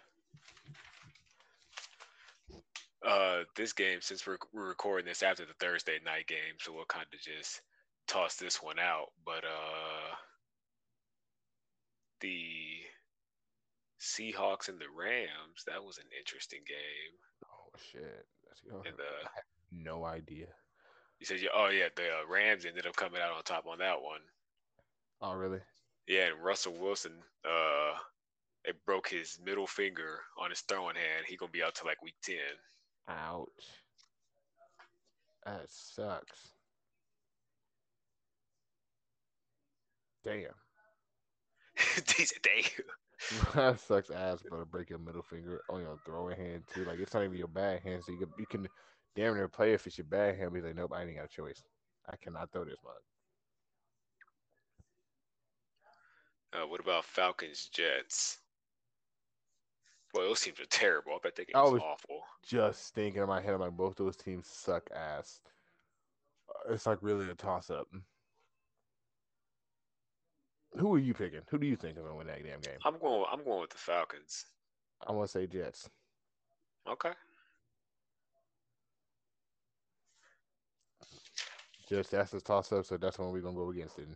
Uh, 3.06 3.44
this 3.56 3.72
game, 3.72 3.98
since 4.00 4.26
we're 4.26 4.38
we're 4.52 4.68
recording 4.68 5.06
this 5.06 5.22
after 5.22 5.44
the 5.44 5.54
Thursday 5.60 5.98
night 6.04 6.26
game, 6.28 6.56
so 6.58 6.72
we'll 6.72 6.84
kind 6.84 7.06
of 7.12 7.20
just 7.20 7.60
toss 8.06 8.36
this 8.36 8.62
one 8.62 8.78
out. 8.78 9.08
But 9.26 9.44
uh, 9.44 10.14
the 12.20 12.46
Seahawks 14.00 14.68
and 14.68 14.78
the 14.78 14.86
Rams, 14.96 15.64
that 15.66 15.84
was 15.84 15.98
an 15.98 16.04
interesting 16.18 16.60
game. 16.66 17.14
Oh 17.44 17.78
shit. 17.90 18.26
Let's 18.46 18.60
go. 18.60 18.82
And 18.86 18.96
the 18.96 19.28
No 19.70 20.04
idea. 20.04 20.46
You 21.22 21.38
said, 21.38 21.48
oh 21.54 21.68
yeah, 21.68 21.86
the 21.94 22.02
uh, 22.02 22.28
Rams 22.28 22.64
ended 22.64 22.84
up 22.84 22.96
coming 22.96 23.20
out 23.20 23.30
on 23.30 23.44
top 23.44 23.66
on 23.68 23.78
that 23.78 24.02
one. 24.02 24.18
Oh 25.20 25.34
really? 25.34 25.60
Yeah, 26.08 26.26
and 26.32 26.42
Russell 26.42 26.74
Wilson, 26.76 27.12
uh, 27.44 27.94
it 28.64 28.74
broke 28.84 29.08
his 29.08 29.38
middle 29.44 29.68
finger 29.68 30.18
on 30.36 30.50
his 30.50 30.62
throwing 30.62 30.96
hand. 30.96 31.24
He 31.28 31.36
gonna 31.36 31.52
be 31.52 31.62
out 31.62 31.76
to 31.76 31.84
like 31.84 32.02
week 32.02 32.16
ten. 32.24 32.34
Ouch. 33.08 33.48
That 35.46 35.66
sucks. 35.68 36.48
Damn. 40.24 40.48
"Damn." 42.42 42.64
that 43.54 43.78
sucks 43.78 44.10
ass. 44.10 44.42
To 44.42 44.64
break 44.64 44.90
your 44.90 44.98
middle 44.98 45.22
finger 45.22 45.60
on 45.70 45.82
your 45.82 45.98
throwing 46.04 46.36
hand 46.36 46.64
too. 46.74 46.84
Like 46.84 46.98
it's 46.98 47.14
not 47.14 47.22
even 47.22 47.38
your 47.38 47.46
bad 47.46 47.80
hand, 47.82 48.02
so 48.04 48.10
you 48.10 48.18
can, 48.18 48.28
you 48.40 48.46
can 48.46 48.66
damn 49.14 49.34
near 49.34 49.48
play 49.48 49.72
if 49.72 49.86
it's 49.86 49.98
your 49.98 50.06
bad 50.06 50.36
hand. 50.38 50.54
He's 50.54 50.64
like, 50.64 50.74
nope, 50.76 50.92
I 50.94 51.02
ain't 51.02 51.16
got 51.16 51.24
a 51.26 51.28
choice. 51.28 51.62
I 52.10 52.16
cannot 52.16 52.50
throw 52.52 52.64
this 52.64 52.76
mug. 52.84 52.94
Uh, 56.52 56.66
what 56.66 56.80
about 56.80 57.04
Falcons 57.04 57.68
Jets? 57.72 58.38
Boy, 60.12 60.24
those 60.24 60.40
teams 60.40 60.60
are 60.60 60.66
terrible. 60.66 61.12
I 61.12 61.18
bet 61.22 61.36
they 61.36 61.46
was- 61.54 61.80
awful. 61.80 62.20
Just 62.46 62.94
thinking 62.94 63.22
in 63.22 63.28
my 63.28 63.40
head, 63.40 63.54
I'm 63.54 63.60
like, 63.60 63.76
both 63.76 63.96
those 63.96 64.16
teams 64.16 64.46
suck 64.46 64.90
ass. 64.94 65.40
Uh, 66.48 66.72
It's 66.74 66.86
like 66.86 66.98
really 67.00 67.30
a 67.30 67.34
toss 67.34 67.70
up. 67.70 67.86
Who 70.78 70.94
are 70.94 70.98
you 70.98 71.14
picking? 71.14 71.40
Who 71.48 71.58
do 71.58 71.66
you 71.66 71.76
think 71.76 71.96
is 71.96 72.02
gonna 72.02 72.14
win 72.16 72.26
that 72.26 72.42
damn 72.44 72.60
game? 72.60 72.78
I'm 72.84 72.98
going. 72.98 73.24
I'm 73.30 73.44
going 73.44 73.60
with 73.60 73.70
the 73.70 73.78
Falcons. 73.78 74.46
I'm 75.06 75.16
gonna 75.16 75.28
say 75.28 75.46
Jets. 75.46 75.88
Okay. 76.88 77.12
Just 81.88 82.10
that's 82.10 82.32
a 82.32 82.40
toss 82.40 82.72
up, 82.72 82.84
so 82.86 82.96
that's 82.96 83.18
when 83.18 83.30
we're 83.30 83.40
gonna 83.40 83.56
go 83.56 83.70
against 83.70 83.98
it. 83.98 84.06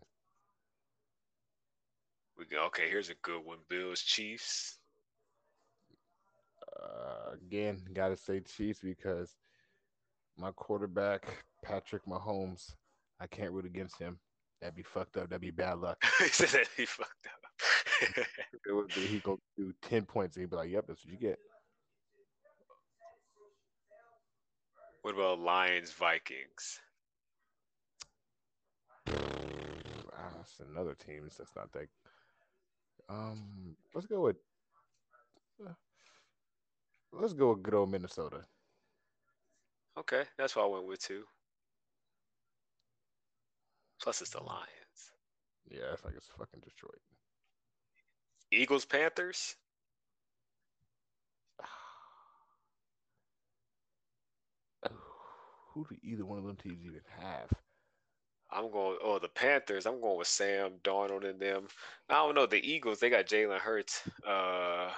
We 2.38 2.44
go. 2.46 2.64
Okay, 2.66 2.88
here's 2.88 3.10
a 3.10 3.14
good 3.22 3.44
one. 3.44 3.58
Bills 3.68 4.02
Chiefs. 4.02 4.78
Uh, 6.80 7.32
again, 7.34 7.82
gotta 7.92 8.16
say 8.16 8.40
Chiefs 8.40 8.80
because 8.82 9.34
my 10.36 10.50
quarterback 10.52 11.26
Patrick 11.64 12.04
Mahomes, 12.06 12.72
I 13.20 13.26
can't 13.26 13.52
root 13.52 13.64
against 13.64 13.98
him. 13.98 14.18
That'd 14.60 14.76
be 14.76 14.82
fucked 14.82 15.16
up. 15.16 15.28
That'd 15.28 15.40
be 15.40 15.50
bad 15.50 15.78
luck. 15.78 16.02
he 16.18 16.28
said 16.28 16.48
that 16.50 16.68
he 16.76 16.86
fucked 16.86 17.26
up. 17.26 18.26
It 18.68 18.72
would 18.72 18.88
be 18.88 19.06
he 19.06 19.20
go 19.20 19.38
do 19.56 19.72
ten 19.80 20.04
points 20.04 20.36
and 20.36 20.42
he'd 20.42 20.50
be 20.50 20.56
like, 20.56 20.70
"Yep, 20.70 20.86
that's 20.88 21.04
what 21.04 21.12
you 21.12 21.18
get." 21.18 21.38
what 25.06 25.14
about 25.14 25.38
Lions 25.38 25.92
Vikings? 25.92 26.80
Ah, 29.08 30.30
that's 30.36 30.60
another 30.70 30.94
team. 30.94 31.22
That's 31.36 31.54
not 31.56 31.72
that. 31.72 31.88
Um, 33.08 33.76
let's 33.94 34.06
go 34.06 34.22
with. 34.22 34.36
uh, 35.66 35.72
Let's 37.12 37.32
go 37.32 37.50
with 37.50 37.62
good 37.62 37.74
old 37.74 37.90
Minnesota. 37.90 38.44
Okay, 39.98 40.24
that's 40.36 40.54
what 40.56 40.64
I 40.64 40.68
went 40.68 40.86
with 40.86 41.00
too. 41.00 41.24
Plus, 44.02 44.20
it's 44.20 44.30
the 44.30 44.42
Lions. 44.42 45.12
Yeah, 45.70 45.92
it's 45.92 46.04
like 46.04 46.14
it's 46.16 46.28
fucking 46.38 46.60
Detroit. 46.60 47.00
Eagles 48.52 48.84
Panthers. 48.84 49.56
Who 55.74 55.86
do 55.88 55.96
either 56.02 56.24
one 56.24 56.38
of 56.38 56.44
them 56.44 56.56
teams 56.56 56.84
even 56.84 57.00
have? 57.20 57.50
I'm 58.56 58.70
going. 58.70 58.96
Oh, 59.02 59.18
the 59.18 59.28
Panthers. 59.28 59.84
I'm 59.86 60.00
going 60.00 60.16
with 60.18 60.28
Sam 60.28 60.72
Darnold 60.82 61.28
and 61.28 61.38
them. 61.38 61.68
I 62.08 62.14
don't 62.14 62.34
know 62.34 62.46
the 62.46 62.66
Eagles. 62.66 62.98
They 63.00 63.10
got 63.10 63.26
Jalen 63.26 63.58
Hurts. 63.58 64.02
Uh, 64.26 64.90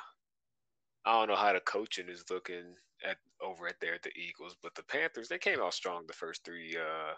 I 1.04 1.12
don't 1.12 1.28
know 1.28 1.36
how 1.36 1.52
the 1.52 1.60
coaching 1.60 2.08
is 2.08 2.24
looking 2.30 2.76
at 3.04 3.16
over 3.40 3.66
at 3.66 3.80
there 3.80 3.94
at 3.94 4.02
the 4.02 4.12
Eagles, 4.16 4.56
but 4.62 4.74
the 4.74 4.82
Panthers 4.84 5.28
they 5.28 5.38
came 5.38 5.60
out 5.60 5.74
strong 5.74 6.04
the 6.06 6.12
first 6.12 6.44
three 6.44 6.76
uh 6.76 7.14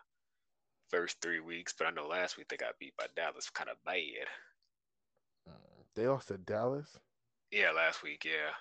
first 0.88 1.20
three 1.20 1.40
weeks. 1.40 1.74
But 1.76 1.88
I 1.88 1.90
know 1.90 2.07
last 2.07 2.37
week 2.38 2.48
they 2.48 2.57
got 2.57 2.79
beat 2.79 2.96
by 2.96 3.07
Dallas, 3.16 3.50
kind 3.50 3.68
of 3.70 3.76
bad. 3.85 3.96
Mm, 5.48 5.55
They 5.94 6.07
lost 6.07 6.29
to 6.29 6.38
Dallas. 6.38 6.98
Yeah, 7.50 7.70
last 7.72 8.03
week. 8.03 8.24
Yeah. 8.24 8.53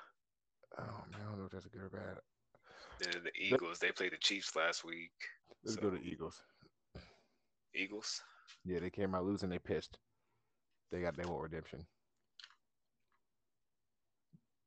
Oh 0.77 1.03
man, 1.11 1.21
I 1.21 1.29
don't 1.29 1.39
know 1.39 1.45
if 1.45 1.51
that's 1.51 1.67
good 1.67 1.81
or 1.83 1.89
bad. 1.89 2.17
And 3.05 3.13
then 3.13 3.23
the 3.23 3.41
Eagles 3.41 3.79
they 3.79 3.91
played 3.91 4.11
the 4.13 4.17
Chiefs 4.17 4.55
last 4.55 4.83
week. 4.83 5.11
Let's 5.63 5.75
So- 5.75 5.81
go 5.81 5.89
to 5.91 6.01
Eagles. 6.03 6.41
Eagles. 7.75 8.21
Yeah, 8.65 8.79
they 8.79 8.89
came 8.89 9.15
out 9.15 9.25
losing. 9.25 9.49
They 9.49 9.59
pissed. 9.59 9.97
They 10.91 11.01
got 11.01 11.15
they 11.15 11.25
want 11.25 11.43
redemption. 11.43 11.85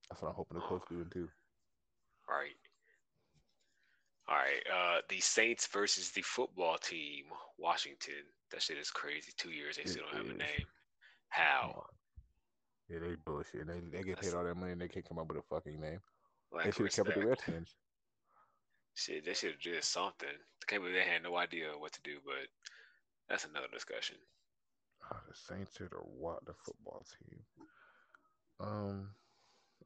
That's 0.09 0.23
what 0.23 0.29
I'm 0.29 0.35
hoping 0.35 0.57
the 0.59 0.63
coach 0.65 0.83
doing 0.91 1.09
too. 1.13 1.29
All 2.29 2.37
right. 2.37 2.51
All 4.29 4.37
right. 4.37 4.63
Uh, 4.73 5.01
the 5.09 5.21
Saints 5.21 5.67
versus 5.73 6.11
the 6.11 6.23
football 6.23 6.77
team, 6.79 7.25
Washington. 7.59 8.23
That 8.51 8.63
shit 8.63 8.79
is 8.79 8.91
crazy. 8.91 9.33
Two 9.37 9.51
years 9.51 9.77
they 9.77 9.83
It 9.83 9.89
still 9.89 10.05
don't 10.13 10.27
have 10.27 10.35
a 10.35 10.39
name. 10.39 10.67
How? 11.29 11.83
Yeah, 12.89 12.99
they 13.01 13.15
bullshit. 13.25 13.67
They 13.67 13.81
they 13.81 14.03
get 14.05 14.17
That's- 14.17 14.31
paid 14.31 14.37
all 14.37 14.45
that 14.45 14.55
money 14.57 14.73
and 14.73 14.81
they 14.81 14.89
can't 14.89 15.07
come 15.09 15.19
up 15.19 15.29
with 15.29 15.39
a 15.39 15.43
fucking 15.43 15.81
name. 15.81 16.01
Like 16.53 16.67
they 16.67 16.71
should 16.73 16.87
have 16.87 16.95
kept 17.07 17.09
it 17.17 17.21
the. 17.21 17.27
Redskins. 17.27 17.75
Shit, 18.95 19.25
they 19.25 19.33
should 19.33 19.53
have 19.53 19.61
did 19.61 19.83
something. 19.83 20.29
I 20.29 20.65
can't 20.67 20.83
believe 20.83 20.95
they 20.97 21.11
had 21.11 21.23
no 21.23 21.37
idea 21.37 21.69
what 21.79 21.93
to 21.93 22.03
do, 22.03 22.19
but 22.27 22.47
that's 23.29 23.45
another 23.45 23.69
discussion. 23.73 24.17
Oh, 25.13 25.17
the 25.29 25.35
Saints 25.35 25.81
are 25.81 25.89
the 25.89 25.97
what 25.97 26.45
the 26.47 26.55
football 26.65 27.05
team. 27.19 27.41
Um, 28.61 29.09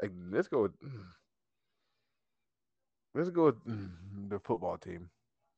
like, 0.01 0.13
let's 0.31 0.49
go 0.49 0.63
with 0.63 0.73
let's 3.15 3.31
go 3.31 3.47
with 3.47 3.57
the 4.29 4.39
football 4.41 4.77
team. 4.79 5.09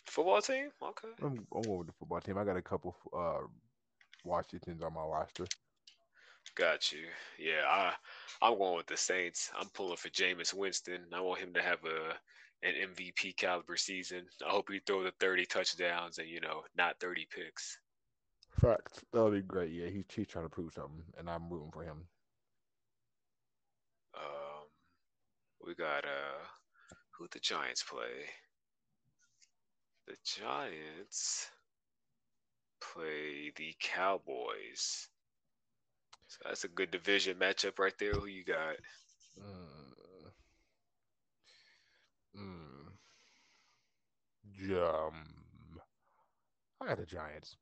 Football 0.07 0.41
team? 0.41 0.71
Okay. 0.83 1.09
I'm, 1.23 1.47
I'm 1.55 1.63
going 1.63 1.79
with 1.79 1.87
the 1.89 1.93
football 1.95 2.21
team. 2.21 2.39
I 2.39 2.45
got 2.45 2.57
a 2.57 2.63
couple 2.63 2.97
uh 3.17 3.47
Washingtons 4.25 4.83
on 4.83 4.95
my 4.95 5.03
roster. 5.03 5.47
Got 6.57 6.93
you. 6.93 7.07
Yeah, 7.39 7.63
I 7.69 7.93
I'm 8.43 8.59
going 8.59 8.77
with 8.77 8.87
the 8.87 8.97
Saints. 8.97 9.51
I'm 9.59 9.69
pulling 9.69 9.97
for 9.97 10.09
Jameis 10.09 10.55
Winston. 10.55 11.03
I 11.13 11.21
want 11.21 11.41
him 11.41 11.53
to 11.55 11.63
have 11.63 11.85
a 11.85 12.15
an 12.63 12.75
MVP 12.95 13.37
caliber 13.37 13.77
season. 13.77 14.27
I 14.47 14.51
hope 14.51 14.71
he 14.71 14.81
throw 14.81 15.03
the 15.03 15.13
30 15.21 15.47
touchdowns 15.47 16.19
and 16.19 16.29
you 16.29 16.41
know, 16.41 16.63
not 16.77 16.99
30 17.01 17.27
picks. 17.31 17.79
Facts. 18.61 19.01
That'll 19.13 19.31
be 19.31 19.43
great. 19.43 19.71
Yeah, 19.73 19.87
he's 19.87 20.05
he's 20.13 20.27
trying 20.27 20.45
to 20.45 20.51
prove 20.51 20.73
something, 20.73 21.03
and 21.19 21.31
I'm 21.31 21.49
rooting 21.49 21.71
for 21.71 21.85
him. 21.85 22.07
Um, 24.17 24.67
we 25.65 25.75
got 25.75 26.05
uh, 26.05 26.43
who 27.13 27.29
the 27.31 27.39
Giants 27.39 27.85
play? 27.85 28.27
The 30.09 30.17
Giants 30.25 31.51
play 32.81 33.53
the 33.57 33.75
Cowboys. 33.81 35.09
So 36.27 36.39
that's 36.45 36.65
a 36.65 36.69
good 36.69 36.91
division 36.91 37.37
matchup 37.39 37.79
right 37.79 37.97
there. 37.99 38.13
Who 38.13 38.27
you 38.27 38.45
got? 38.45 38.77
Mm. 39.39 39.88
Mm. 42.37 42.89
Um, 44.73 45.15
I 46.81 46.87
got 46.87 46.99
the 46.99 47.07
Giants. 47.07 47.57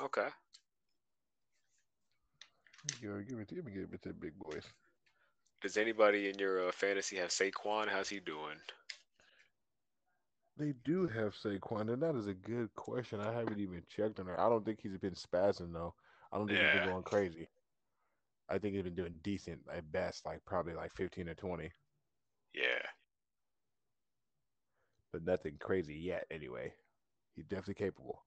Okay. 0.00 0.28
Give, 3.00 3.10
me- 3.12 3.24
give 3.24 3.38
me, 3.38 3.44
give 3.48 3.64
me, 3.64 3.72
give 3.72 3.92
me 3.92 3.98
to 4.02 4.08
the 4.08 4.14
big 4.14 4.38
boys. 4.38 4.64
Does 5.62 5.76
anybody 5.76 6.28
in 6.28 6.38
your 6.38 6.68
uh, 6.68 6.72
fantasy 6.72 7.16
have 7.16 7.30
Saquon? 7.30 7.88
How's 7.88 8.08
he 8.08 8.20
doing? 8.20 8.56
They 10.56 10.74
do 10.84 11.08
have 11.08 11.34
Saquon, 11.34 11.92
and 11.92 12.02
that 12.02 12.14
is 12.14 12.26
a 12.26 12.34
good 12.34 12.72
question. 12.76 13.20
I 13.20 13.32
haven't 13.32 13.58
even 13.58 13.82
checked 13.88 14.20
on 14.20 14.28
it. 14.28 14.38
I 14.38 14.48
don't 14.48 14.64
think 14.64 14.80
he's 14.80 14.98
been 14.98 15.14
spazzing 15.14 15.72
though. 15.72 15.94
I 16.32 16.38
don't 16.38 16.46
think 16.46 16.60
he's 16.60 16.80
been 16.80 16.90
going 16.90 17.02
crazy. 17.02 17.48
I 18.48 18.58
think 18.58 18.74
he's 18.74 18.84
been 18.84 18.94
doing 18.94 19.14
decent 19.22 19.60
at 19.74 19.90
best, 19.90 20.26
like 20.26 20.44
probably 20.44 20.74
like 20.74 20.92
fifteen 20.94 21.28
or 21.28 21.34
twenty, 21.34 21.70
Yeah. 22.54 22.82
But 25.14 25.24
nothing 25.24 25.54
crazy 25.60 25.94
yet. 25.94 26.26
Anyway, 26.28 26.72
he's 27.36 27.44
definitely 27.44 27.74
capable. 27.74 28.24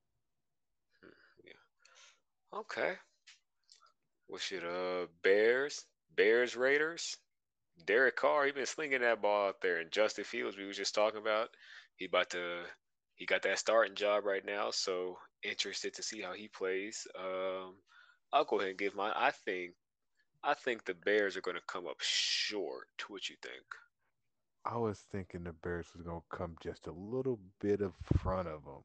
Yeah. 1.44 2.60
Okay. 2.60 2.94
What 4.28 4.42
should 4.42 4.64
uh 4.64 5.08
Bears? 5.22 5.84
Bears 6.16 6.56
Raiders? 6.56 7.18
Derek 7.86 8.16
Carr, 8.16 8.46
he 8.46 8.54
been 8.54 8.66
slinging 8.66 9.02
that 9.02 9.22
ball 9.22 9.50
out 9.50 9.62
there. 9.62 9.80
And 9.80 9.92
Justin 9.92 10.24
Fields, 10.24 10.58
we 10.58 10.66
was 10.66 10.78
just 10.78 10.96
talking 10.96 11.20
about, 11.20 11.50
he 11.98 12.06
about 12.06 12.30
to 12.30 12.62
he 13.16 13.26
got 13.26 13.42
that 13.42 13.60
starting 13.60 13.96
job 13.96 14.24
right 14.24 14.46
now. 14.46 14.72
So 14.72 15.18
interested 15.44 15.94
to 15.96 16.04
see 16.04 16.22
how 16.22 16.32
he 16.32 16.48
plays. 16.48 17.06
Um, 17.20 17.76
I'll 18.32 18.46
go 18.46 18.60
ahead 18.60 18.70
and 18.70 18.80
give 18.80 18.96
mine. 18.96 19.12
I 19.14 19.32
think 19.32 19.74
I 20.42 20.54
think 20.54 20.86
the 20.86 20.94
Bears 20.94 21.36
are 21.36 21.42
going 21.42 21.58
to 21.58 21.64
come 21.68 21.86
up 21.86 21.98
short. 22.00 22.88
What 23.10 23.28
you 23.28 23.36
think? 23.44 23.66
I 24.70 24.76
was 24.78 25.00
thinking 25.12 25.44
the 25.44 25.54
Bears 25.54 25.88
was 25.96 26.04
gonna 26.04 26.20
come 26.30 26.58
just 26.62 26.88
a 26.88 26.92
little 26.92 27.40
bit 27.62 27.80
in 27.80 27.94
front 28.18 28.50
of 28.50 28.66
them. 28.66 28.84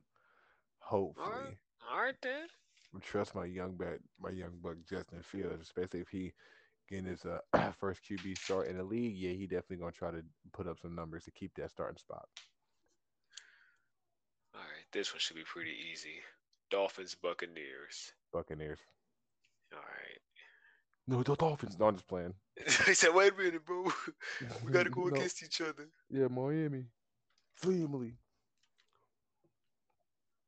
Hopefully, 0.78 1.58
All 1.90 2.02
right 2.02 2.14
then. 2.22 2.46
trust 3.00 3.34
my 3.34 3.46
young 3.46 3.72
buck, 3.74 3.98
my 4.20 4.30
young 4.30 4.58
buck 4.62 4.76
Justin 4.88 5.22
Fields, 5.22 5.60
especially 5.62 6.00
if 6.00 6.08
he 6.08 6.32
getting 6.88 7.06
his 7.06 7.24
uh, 7.24 7.40
first 7.80 8.00
QB 8.04 8.38
start 8.38 8.68
in 8.68 8.76
the 8.78 8.84
league. 8.84 9.16
Yeah, 9.16 9.32
he 9.32 9.46
definitely 9.46 9.78
gonna 9.78 9.92
try 9.92 10.12
to 10.12 10.22
put 10.52 10.68
up 10.68 10.78
some 10.78 10.94
numbers 10.94 11.24
to 11.24 11.32
keep 11.32 11.54
that 11.56 11.70
starting 11.70 11.98
spot. 11.98 12.28
All 14.54 14.60
right, 14.60 14.86
this 14.92 15.12
one 15.12 15.20
should 15.20 15.36
be 15.36 15.44
pretty 15.44 15.74
easy. 15.92 16.20
Dolphins 16.70 17.16
Buccaneers. 17.16 18.12
Buccaneers. 18.32 18.78
All 19.72 19.78
right. 19.80 20.20
No, 21.06 21.22
the 21.22 21.34
Dolphins. 21.34 21.78
No, 21.78 21.86
I'm 21.86 21.94
just 21.96 22.06
playing. 22.06 22.34
he 22.86 22.94
said, 22.94 23.14
"Wait 23.14 23.32
a 23.32 23.36
minute, 23.36 23.64
bro. 23.64 23.84
We 24.64 24.72
got 24.72 24.84
to 24.84 24.90
go 24.90 25.08
No. 25.08 25.14
against 25.16 25.42
each 25.42 25.60
other." 25.60 25.88
Yeah, 26.10 26.28
Miami. 26.28 26.84
Family. 27.56 28.14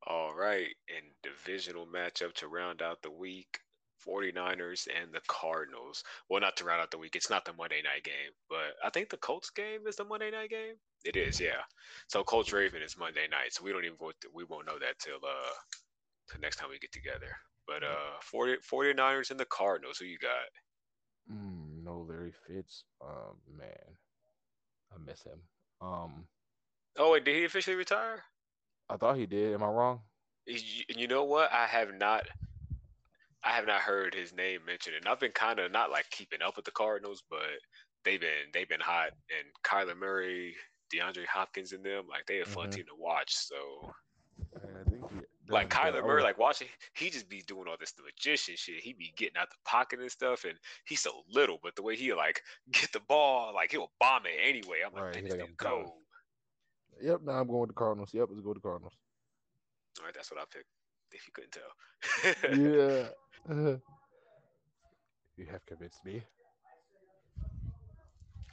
All 0.07 0.33
right, 0.35 0.69
and 0.95 1.05
divisional 1.23 1.87
matchup 1.87 2.33
to 2.35 2.47
round 2.47 2.81
out 2.81 3.01
the 3.01 3.11
week. 3.11 3.59
49ers 4.05 4.87
and 5.01 5.11
the 5.11 5.21
Cardinals. 5.27 6.03
Well, 6.29 6.39
not 6.39 6.55
to 6.57 6.63
round 6.63 6.79
out 6.79 6.91
the 6.91 6.97
week. 6.99 7.15
It's 7.15 7.29
not 7.31 7.43
the 7.43 7.53
Monday 7.53 7.81
night 7.81 8.03
game, 8.03 8.31
but 8.49 8.75
I 8.83 8.91
think 8.91 9.09
the 9.09 9.17
Colts 9.17 9.49
game 9.49 9.87
is 9.87 9.95
the 9.95 10.03
Monday 10.03 10.29
night 10.29 10.51
game. 10.51 10.75
It 11.03 11.15
is, 11.15 11.39
yeah. 11.39 11.61
So 12.07 12.23
Colts 12.23 12.53
Raven 12.53 12.83
is 12.83 12.97
Monday 12.97 13.27
night. 13.27 13.53
So 13.53 13.63
we 13.63 13.71
don't 13.71 13.83
even 13.85 13.97
we 14.33 14.43
won't 14.43 14.67
know 14.67 14.77
that 14.77 14.99
till 14.99 15.15
uh 15.15 15.53
till 16.29 16.39
next 16.41 16.57
time 16.57 16.69
we 16.69 16.77
get 16.77 16.91
together. 16.91 17.31
But 17.67 17.83
uh 17.83 18.19
40, 18.21 18.57
49ers 18.57 19.31
and 19.31 19.39
the 19.39 19.45
Cardinals, 19.45 19.97
who 19.97 20.05
you 20.05 20.17
got? 20.17 20.49
Mm, 21.31 21.83
no, 21.83 22.05
Larry 22.07 22.33
Fitz. 22.47 22.83
Um, 23.01 23.37
man, 23.57 23.97
I 24.93 24.97
miss 24.99 25.23
him. 25.23 25.39
Um, 25.81 26.27
Oh, 26.97 27.11
wait, 27.11 27.25
did 27.25 27.35
he 27.35 27.43
officially 27.43 27.75
retire? 27.75 28.23
I 28.89 28.97
thought 28.97 29.17
he 29.17 29.25
did. 29.25 29.53
Am 29.53 29.63
I 29.63 29.67
wrong? 29.67 30.01
You, 30.45 31.07
know 31.07 31.23
what? 31.25 31.51
I 31.51 31.65
have 31.65 31.93
not 31.93 32.23
I 33.43 33.51
have 33.51 33.67
not 33.67 33.81
heard 33.81 34.13
his 34.13 34.33
name 34.33 34.65
mentioned, 34.65 34.95
and 34.95 35.07
I've 35.07 35.19
been 35.19 35.31
kind 35.31 35.59
of 35.59 35.71
not 35.71 35.91
like 35.91 36.09
keeping 36.09 36.41
up 36.41 36.55
with 36.55 36.65
the 36.65 36.71
Cardinals, 36.71 37.23
but 37.29 37.59
they've 38.03 38.19
been 38.21 38.51
they've 38.53 38.69
been 38.69 38.79
hot, 38.79 39.09
and 39.29 39.47
Kyler 39.63 39.97
Murray, 39.97 40.55
DeAndre 40.93 41.25
Hopkins, 41.25 41.71
and 41.73 41.83
them 41.83 42.07
like 42.07 42.25
they 42.27 42.41
a 42.41 42.45
fun 42.45 42.69
Mhm. 42.69 42.71
team 42.71 42.85
to 42.85 42.95
watch. 42.97 43.35
So 43.35 43.55
he, 44.89 44.94
like 45.49 45.69
Kyler 45.69 46.05
Murray, 46.05 46.23
like 46.23 46.37
watching, 46.37 46.67
he 46.93 47.09
just 47.09 47.29
be 47.29 47.43
doing 47.47 47.67
all 47.67 47.75
this 47.79 47.93
magician 48.03 48.55
shit. 48.57 48.81
He 48.81 48.93
be 48.93 49.13
getting 49.15 49.37
out 49.37 49.49
the 49.49 49.57
pocket 49.65 49.99
and 49.99 50.11
stuff, 50.11 50.43
and 50.43 50.53
he's 50.85 51.01
so 51.01 51.23
little, 51.31 51.59
but 51.61 51.75
the 51.75 51.83
way 51.83 51.95
he 51.95 52.13
like 52.13 52.41
get 52.71 52.91
the 52.91 53.01
ball, 53.01 53.53
like 53.53 53.71
he'll 53.71 53.91
bomb 53.99 54.25
it 54.25 54.39
anyway. 54.41 54.79
I'm 54.85 54.93
like, 54.93 55.03
Right, 55.03 55.15
man, 55.15 55.23
like, 55.23 55.31
dude 55.33 55.41
I'm 55.41 55.55
coming. 55.57 55.91
Yep, 57.01 57.21
now 57.25 57.33
I'm 57.33 57.47
going 57.47 57.61
with 57.61 57.69
the 57.69 57.75
Cardinals. 57.75 58.09
Yep, 58.13 58.29
let's 58.31 58.41
go 58.41 58.53
the 58.53 58.59
Cardinals. 58.59 58.93
All 59.99 60.05
right, 60.05 60.13
that's 60.13 60.31
what 60.31 60.39
I 60.39 60.43
picked. 60.51 60.69
If 61.11 61.27
you 61.27 61.33
couldn't 61.33 61.51
tell. 61.51 61.71
yeah. 62.57 63.07
you 65.37 65.45
have 65.51 65.65
convinced 65.65 66.03
me. 66.05 66.23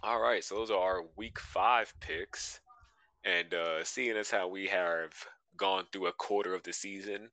All 0.02 0.20
right, 0.20 0.42
so 0.42 0.56
those 0.56 0.70
are 0.70 0.78
our 0.78 1.04
week 1.16 1.38
five 1.38 1.92
picks. 2.00 2.60
And 3.24 3.54
uh, 3.54 3.84
seeing 3.84 4.16
as 4.16 4.30
how 4.30 4.48
we 4.48 4.66
have 4.66 5.12
gone 5.56 5.84
through 5.92 6.06
a 6.06 6.12
quarter 6.12 6.54
of 6.54 6.62
the 6.62 6.72
season, 6.72 7.28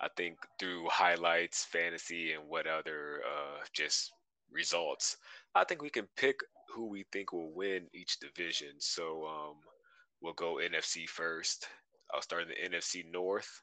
I 0.00 0.08
think 0.16 0.38
through 0.58 0.88
highlights, 0.88 1.64
fantasy, 1.64 2.32
and 2.32 2.42
what 2.48 2.66
other 2.66 3.20
uh, 3.26 3.64
just 3.72 4.12
results, 4.50 5.16
I 5.54 5.64
think 5.64 5.82
we 5.82 5.90
can 5.90 6.08
pick 6.16 6.36
who 6.74 6.86
we 6.86 7.04
think 7.12 7.32
will 7.32 7.52
win 7.52 7.86
each 7.94 8.18
division. 8.18 8.74
So 8.78 9.26
um, 9.26 9.56
we'll 10.20 10.32
go 10.34 10.56
NFC 10.56 11.08
first. 11.08 11.66
I'll 12.14 12.22
start 12.22 12.42
in 12.42 12.48
the 12.48 12.76
NFC 12.76 13.04
North. 13.10 13.62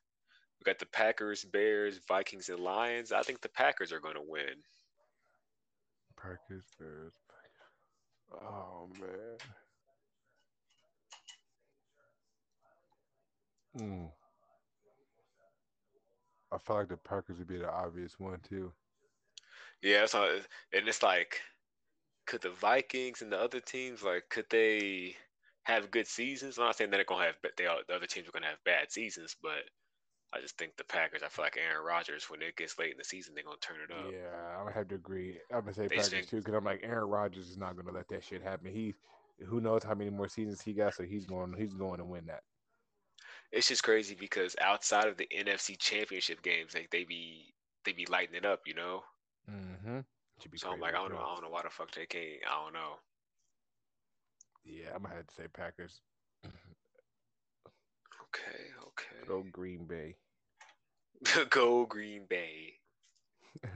We 0.60 0.70
got 0.70 0.80
the 0.80 0.86
Packers, 0.88 1.44
Bears, 1.46 2.00
Vikings, 2.08 2.50
and 2.50 2.60
Lions. 2.60 3.12
I 3.12 3.22
think 3.22 3.42
the 3.42 3.50
Packers 3.50 3.92
are 3.92 4.00
going 4.00 4.16
to 4.16 4.22
win. 4.26 4.64
Packers, 6.20 6.66
Bears. 6.80 7.14
Oh 8.34 8.90
man. 9.00 9.38
Hmm. 13.78 14.06
I 16.52 16.58
feel 16.58 16.78
like 16.78 16.88
the 16.88 16.98
Packers 16.98 17.38
would 17.40 17.48
be 17.48 17.58
the 17.58 17.70
obvious 17.70 18.20
one 18.20 18.40
too. 18.48 18.72
Yeah, 19.82 20.00
that's 20.00 20.14
not, 20.14 20.30
and 20.74 20.88
it's 20.88 21.04
like, 21.04 21.42
could 22.26 22.42
the 22.42 22.52
Vikings 22.52 23.22
and 23.22 23.32
the 23.32 23.40
other 23.40 23.60
teams 23.60 24.02
like 24.04 24.24
could 24.30 24.46
they 24.50 25.16
have 25.64 25.92
good 25.92 26.08
seasons? 26.08 26.58
I'm 26.58 26.66
not 26.66 26.78
saying 26.78 26.90
they're 26.90 27.04
gonna 27.04 27.26
have, 27.26 27.36
but 27.42 27.52
they 27.58 27.66
are, 27.66 27.78
the 27.88 27.96
other 27.96 28.08
teams 28.08 28.28
are 28.28 28.32
gonna 28.32 28.48
have 28.48 28.64
bad 28.66 28.92
seasons, 28.92 29.36
but 29.42 29.70
I 30.34 30.42
just 30.42 30.58
think 30.58 30.76
the 30.78 30.84
Packers. 30.84 31.22
I 31.24 31.30
feel 31.30 31.46
like 31.46 31.58
Aaron 31.58 31.86
Rodgers, 31.86 32.30
when 32.30 32.42
it 32.42 32.56
gets 32.58 32.78
late 32.80 32.92
in 32.92 32.98
the 32.98 33.04
season, 33.04 33.34
they're 33.36 33.44
gonna 33.44 33.58
turn 33.62 33.78
it 33.84 33.94
up. 33.94 34.12
Yeah, 34.12 34.58
I 34.60 34.64
would 34.64 34.74
have 34.74 34.88
to 34.90 34.96
agree. 34.96 35.38
I'm 35.54 35.62
gonna 35.62 35.74
say 35.74 35.88
They 35.88 35.96
Packers 35.96 36.08
stink. 36.08 36.30
too 36.30 36.38
because 36.38 36.54
I'm 36.54 36.66
like 36.66 36.82
Aaron 36.84 37.10
Rodgers 37.10 37.50
is 37.50 37.58
not 37.58 37.78
gonna 37.78 37.92
let 37.92 38.08
that 38.10 38.24
shit 38.24 38.42
happen. 38.42 38.72
He, 38.72 38.96
who 39.46 39.62
knows 39.62 39.84
how 39.84 39.94
many 39.94 40.10
more 40.10 40.28
seasons 40.28 40.62
he 40.62 40.74
got, 40.74 40.96
so 40.96 41.04
he's 41.04 41.26
going 41.26 41.54
he's 41.58 41.74
going 41.74 42.00
to 42.00 42.06
win 42.06 42.26
that. 42.26 42.44
It's 43.52 43.68
just 43.68 43.84
crazy 43.84 44.16
because 44.20 44.56
outside 44.62 45.08
of 45.08 45.18
the 45.18 45.28
NFC 45.36 45.78
Championship 45.78 46.42
games, 46.44 46.74
like 46.74 46.90
they 46.92 47.04
be 47.06 47.54
they 47.86 47.94
be 47.94 48.06
lighting 48.06 48.36
it 48.36 48.46
up, 48.46 48.62
you 48.66 48.74
know. 48.74 49.04
Mm-hmm. 49.50 50.00
So 50.56 50.70
I'm 50.70 50.80
like, 50.80 50.94
I 50.94 50.98
don't 50.98 51.12
know. 51.12 51.18
I 51.18 51.34
don't 51.34 51.44
know 51.44 51.50
why 51.50 51.62
the 51.64 51.70
fuck 51.70 51.92
they 51.92 52.06
can't. 52.06 52.42
I 52.50 52.64
don't 52.64 52.74
know. 52.74 53.00
Yeah, 54.66 54.90
I'm 54.94 55.02
gonna 55.02 55.16
have 55.16 55.28
to 55.28 55.34
say 55.34 55.48
Packers. 55.54 56.02
Okay, 56.46 56.52
okay. 58.82 59.26
Go 59.28 59.44
Green 59.52 59.86
Bay. 59.86 60.16
Go 61.50 61.86
Green 61.86 62.26
Bay. 62.30 62.74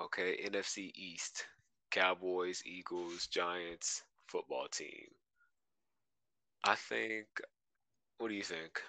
okay, 0.00 0.38
NFC 0.48 0.90
East. 0.94 1.44
Cowboys, 1.90 2.62
Eagles, 2.66 3.26
Giants, 3.26 4.02
football 4.26 4.66
team. 4.70 5.06
I 6.66 6.74
think 6.74 7.26
what 8.18 8.28
do 8.28 8.34
you 8.34 8.42
think? 8.42 8.80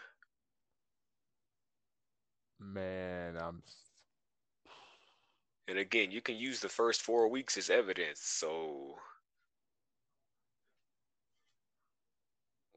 Man, 2.59 3.37
I'm. 3.37 3.61
And 5.67 5.77
again, 5.77 6.11
you 6.11 6.21
can 6.21 6.35
use 6.37 6.59
the 6.59 6.69
first 6.69 7.01
four 7.01 7.27
weeks 7.27 7.57
as 7.57 7.69
evidence. 7.69 8.21
So 8.21 8.95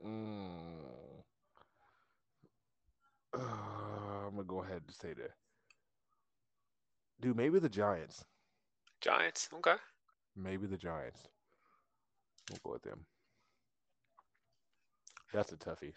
Mm. 0.07 0.80
Uh, 3.34 3.38
I'm 4.26 4.36
gonna 4.36 4.44
go 4.44 4.62
ahead 4.62 4.82
and 4.86 4.94
say 4.94 5.12
that. 5.14 5.32
Dude, 7.20 7.36
maybe 7.36 7.59
the 7.59 7.68
Giants. 7.68 8.24
Giants, 9.01 9.48
okay. 9.55 9.76
Maybe 10.36 10.66
the 10.66 10.76
Giants. 10.76 11.20
We'll 12.51 12.61
go 12.64 12.72
with 12.72 12.82
them. 12.82 13.05
That's 15.33 15.53
a 15.53 15.57
toughie. 15.57 15.95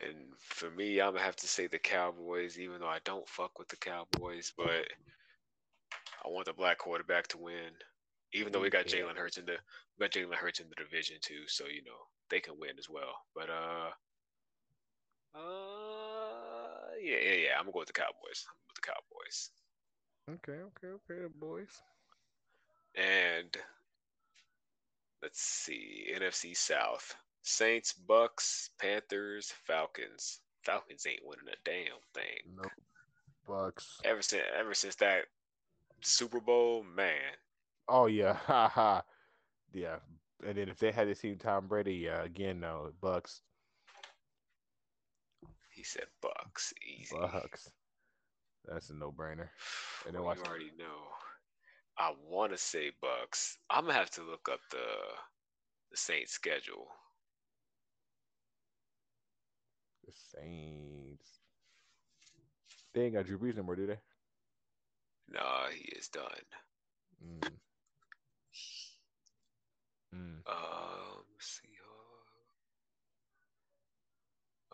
And 0.00 0.16
for 0.38 0.70
me, 0.70 1.00
I'm 1.00 1.12
gonna 1.12 1.24
have 1.24 1.36
to 1.36 1.46
say 1.48 1.66
the 1.66 1.78
Cowboys, 1.78 2.58
even 2.58 2.80
though 2.80 2.88
I 2.88 3.00
don't 3.04 3.28
fuck 3.28 3.58
with 3.58 3.68
the 3.68 3.76
Cowboys, 3.76 4.52
but 4.56 4.86
I 6.24 6.28
want 6.28 6.46
the 6.46 6.52
black 6.52 6.78
quarterback 6.78 7.28
to 7.28 7.38
win. 7.38 7.72
Even 8.32 8.52
though 8.52 8.60
we 8.60 8.70
got 8.70 8.86
Yeah. 8.86 9.00
Jalen 9.00 9.16
Hurts 9.16 9.38
in 9.38 9.46
the 9.46 9.58
we 9.98 10.06
got 10.06 10.12
Jalen 10.12 10.34
Hurts 10.34 10.60
in 10.60 10.68
the 10.68 10.74
division 10.74 11.18
too, 11.20 11.46
so 11.48 11.66
you 11.66 11.82
know 11.84 12.08
they 12.30 12.40
can 12.40 12.58
win 12.58 12.78
as 12.78 12.88
well. 12.88 13.14
But 13.34 13.50
uh, 13.50 13.90
uh, 15.34 16.90
yeah, 17.00 17.18
yeah, 17.22 17.34
yeah. 17.46 17.58
I'm 17.58 17.64
gonna 17.64 17.72
go 17.72 17.78
with 17.80 17.88
the 17.88 17.92
Cowboys. 17.94 18.46
I'm 18.48 18.56
with 18.68 18.76
the 18.76 18.88
Cowboys. 18.88 19.50
Okay, 20.30 20.60
okay, 20.60 20.88
okay, 20.88 21.22
the 21.22 21.28
boys. 21.28 21.82
And 22.96 23.56
let's 25.22 25.40
see, 25.40 26.12
NFC 26.14 26.54
South: 26.56 27.14
Saints, 27.44 27.92
Bucks, 27.92 28.70
Panthers, 28.80 29.52
Falcons. 29.66 30.40
Falcons 30.64 31.06
ain't 31.06 31.20
winning 31.24 31.44
a 31.52 31.56
damn 31.64 32.00
thing. 32.14 32.56
Nope. 32.56 32.72
Bucks. 33.46 34.00
Ever 34.02 34.22
since 34.22 34.42
ever 34.58 34.72
since 34.72 34.94
that 34.96 35.26
Super 36.00 36.40
Bowl, 36.40 36.82
man. 36.82 37.36
Oh 37.86 38.06
yeah, 38.06 38.32
ha 38.46 38.68
ha. 38.68 39.02
Yeah. 39.72 39.96
And 40.44 40.56
then 40.56 40.68
if 40.68 40.78
they 40.78 40.90
had 40.90 41.06
to 41.06 41.14
see 41.14 41.34
Tom 41.34 41.66
Brady, 41.68 41.94
yeah, 41.94 42.22
again, 42.22 42.60
no, 42.60 42.92
Bucks. 43.00 43.42
He 45.70 45.82
said 45.82 46.06
Bucks, 46.22 46.72
easy. 46.82 47.14
Bucks. 47.14 47.68
That's 48.64 48.88
a 48.90 48.94
no 48.94 49.12
brainer. 49.12 49.48
And 50.06 50.14
then 50.14 50.22
Well, 50.22 50.30
watch 50.30 50.38
you 50.38 50.44
already 50.44 50.72
know. 50.78 51.00
I 51.98 52.12
want 52.28 52.52
to 52.52 52.58
say 52.58 52.90
Bucks. 53.00 53.58
I'm 53.70 53.84
gonna 53.84 53.94
have 53.94 54.10
to 54.12 54.22
look 54.22 54.48
up 54.50 54.60
the 54.70 54.78
the 55.90 55.96
Saints 55.96 56.32
schedule. 56.32 56.88
The 60.06 60.12
Saints. 60.12 61.40
They 62.94 63.02
ain't 63.06 63.14
got 63.14 63.26
Drew 63.26 63.38
Brees 63.38 63.56
no 63.56 63.62
more, 63.62 63.76
do 63.76 63.86
they? 63.86 63.98
Nah, 65.28 65.68
he 65.68 65.82
is 65.96 66.08
done. 66.08 66.46
Mm. 67.22 67.58
Mm. 70.14 70.42
Um, 70.46 71.24
see. 71.40 71.68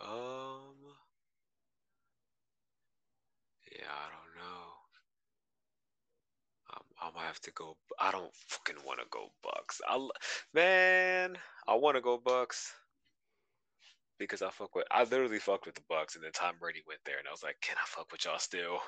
Um. 0.01 0.97
Yeah, 3.73 3.87
I 3.89 4.09
don't 4.11 4.35
know. 4.37 4.67
I'm, 6.71 6.83
I'm 7.03 7.15
gonna 7.15 7.27
have 7.27 7.41
to 7.43 7.53
go. 7.53 7.77
I 7.99 8.11
don't 8.11 8.35
fucking 8.35 8.83
want 8.85 9.01
to 9.01 9.07
go 9.11 9.31
Bucks. 9.43 9.81
I 9.89 9.95
l- 9.95 10.13
man, 10.55 11.37
I 11.69 11.75
want 11.75 11.97
to 11.97 12.01
go 12.01 12.19
Bucks, 12.19 12.73
because 14.21 14.43
I 14.43 14.51
fuck 14.51 14.77
with 14.77 14.87
I 14.93 15.03
literally 15.03 15.41
fucked 15.41 15.67
with 15.67 15.75
the 15.75 15.83
Bucks 15.89 16.15
and 16.15 16.23
then 16.23 16.31
Tom 16.33 16.55
Brady 16.61 16.83
went 16.87 17.01
there 17.05 17.19
and 17.19 17.27
I 17.27 17.33
was 17.33 17.43
like, 17.43 17.57
Can 17.61 17.77
I 17.77 17.87
fuck 17.87 18.13
with 18.13 18.25
y'all 18.25 18.39
still? 18.39 18.79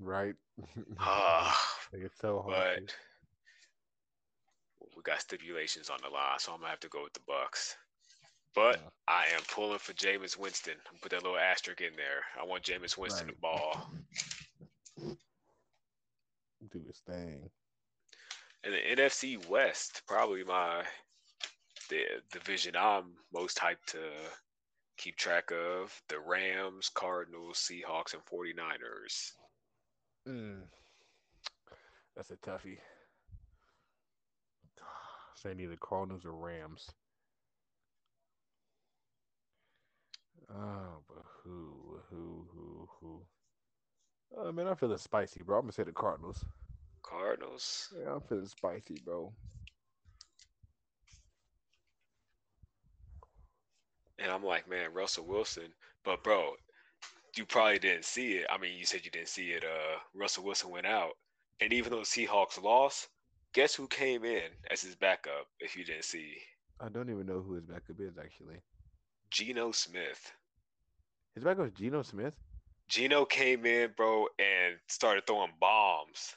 Right. 0.00 0.34
Ah, 0.98 1.78
Like, 1.92 2.02
it's 2.02 2.18
so 2.20 2.42
hard. 2.44 2.88
to- 2.88 2.94
we 4.96 5.02
got 5.02 5.20
stipulations 5.20 5.88
on 5.90 5.98
the 6.02 6.08
line, 6.10 6.38
so 6.38 6.52
I'm 6.52 6.58
gonna 6.58 6.70
have 6.70 6.80
to 6.80 6.88
go 6.88 7.02
with 7.04 7.12
the 7.14 7.20
Bucks. 7.26 7.76
But 8.54 8.76
Yeah. 8.82 8.88
I 9.08 9.26
am 9.34 9.42
pulling 9.50 9.78
for 9.78 9.92
Jameis 9.94 10.36
Winston. 10.36 10.74
I'm 10.90 10.98
put 11.00 11.12
that 11.12 11.22
little 11.22 11.38
asterisk 11.38 11.80
in 11.80 11.94
there. 11.96 12.24
I 12.38 12.44
want 12.44 12.64
Jameis 12.64 12.98
Winston 12.98 13.26
Right. 13.28 13.34
the 13.34 13.40
ball. 13.40 13.90
do 16.70 16.82
his 16.86 17.00
thing. 17.06 17.50
And 18.64 18.72
the 18.74 18.78
NFC 19.02 19.36
West, 19.48 20.02
probably 20.06 20.44
my 20.44 20.84
the 21.88 22.04
division 22.30 22.76
I'm 22.76 23.16
most 23.32 23.58
hyped 23.58 23.84
to 23.88 23.98
keep 25.02 25.16
track 25.16 25.50
of. 25.50 25.92
The 26.08 26.20
Rams, 26.20 26.88
Cardinals, 26.88 27.58
Seahawks, 27.58 28.14
and 28.14 28.22
49ers. 28.24 29.32
Mm. 30.28 30.62
That's 32.16 32.30
a 32.30 32.36
toughie. 32.36 32.78
Say 35.34 35.54
neither 35.54 35.76
Cardinals 35.76 36.24
or 36.24 36.32
Rams. 36.32 36.88
Oh, 40.54 41.02
but 41.08 41.24
who, 41.42 41.98
who, 42.10 42.46
who, 42.52 42.88
who? 43.00 43.22
Oh 44.36 44.52
man, 44.52 44.68
I'm 44.68 44.76
feeling 44.76 44.98
spicy, 44.98 45.42
bro. 45.42 45.58
I'm 45.58 45.64
gonna 45.64 45.72
say 45.72 45.82
the 45.82 45.92
Cardinals. 45.92 46.44
Cardinals. 47.02 47.92
Yeah, 47.98 48.14
I'm 48.14 48.20
feeling 48.20 48.46
spicy, 48.46 49.00
bro. 49.04 49.32
And 54.18 54.30
I'm 54.30 54.44
like, 54.44 54.68
man, 54.68 54.92
Russell 54.92 55.26
Wilson. 55.26 55.72
But 56.04 56.22
bro, 56.22 56.52
you 57.36 57.46
probably 57.46 57.78
didn't 57.78 58.04
see 58.04 58.32
it. 58.34 58.46
I 58.50 58.58
mean, 58.58 58.76
you 58.78 58.84
said 58.84 59.04
you 59.04 59.10
didn't 59.10 59.28
see 59.28 59.50
it. 59.50 59.64
Uh, 59.64 59.98
Russell 60.14 60.44
Wilson 60.44 60.70
went 60.70 60.86
out, 60.86 61.12
and 61.60 61.72
even 61.72 61.90
though 61.90 62.00
the 62.00 62.04
Seahawks 62.04 62.62
lost, 62.62 63.08
guess 63.52 63.74
who 63.74 63.86
came 63.88 64.24
in 64.24 64.50
as 64.70 64.82
his 64.82 64.96
backup? 64.96 65.46
If 65.60 65.76
you 65.76 65.84
didn't 65.84 66.04
see, 66.04 66.34
I 66.80 66.88
don't 66.88 67.10
even 67.10 67.26
know 67.26 67.40
who 67.40 67.54
his 67.54 67.64
backup 67.64 68.00
is 68.00 68.18
actually. 68.18 68.56
Geno 69.30 69.72
Smith. 69.72 70.32
His 71.34 71.44
backup 71.44 71.66
is 71.66 71.72
Geno 71.72 72.02
Smith. 72.02 72.34
Geno 72.88 73.24
came 73.24 73.64
in, 73.64 73.90
bro, 73.96 74.26
and 74.38 74.76
started 74.88 75.26
throwing 75.26 75.52
bombs. 75.60 76.36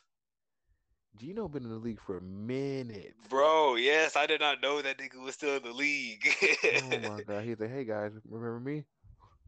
Geno 1.17 1.47
been 1.47 1.63
in 1.63 1.69
the 1.69 1.75
league 1.75 2.01
for 2.01 2.17
a 2.17 2.21
minute. 2.21 3.13
Bro, 3.29 3.75
yes, 3.75 4.15
I 4.15 4.25
did 4.25 4.41
not 4.41 4.61
know 4.61 4.81
that 4.81 4.97
nigga 4.97 5.23
was 5.23 5.35
still 5.35 5.55
in 5.57 5.63
the 5.63 5.71
league. 5.71 6.27
oh 6.75 6.99
my 6.99 7.21
god, 7.27 7.43
he's 7.43 7.59
like, 7.59 7.71
hey 7.71 7.85
guys, 7.85 8.11
remember 8.29 8.59
me? 8.59 8.83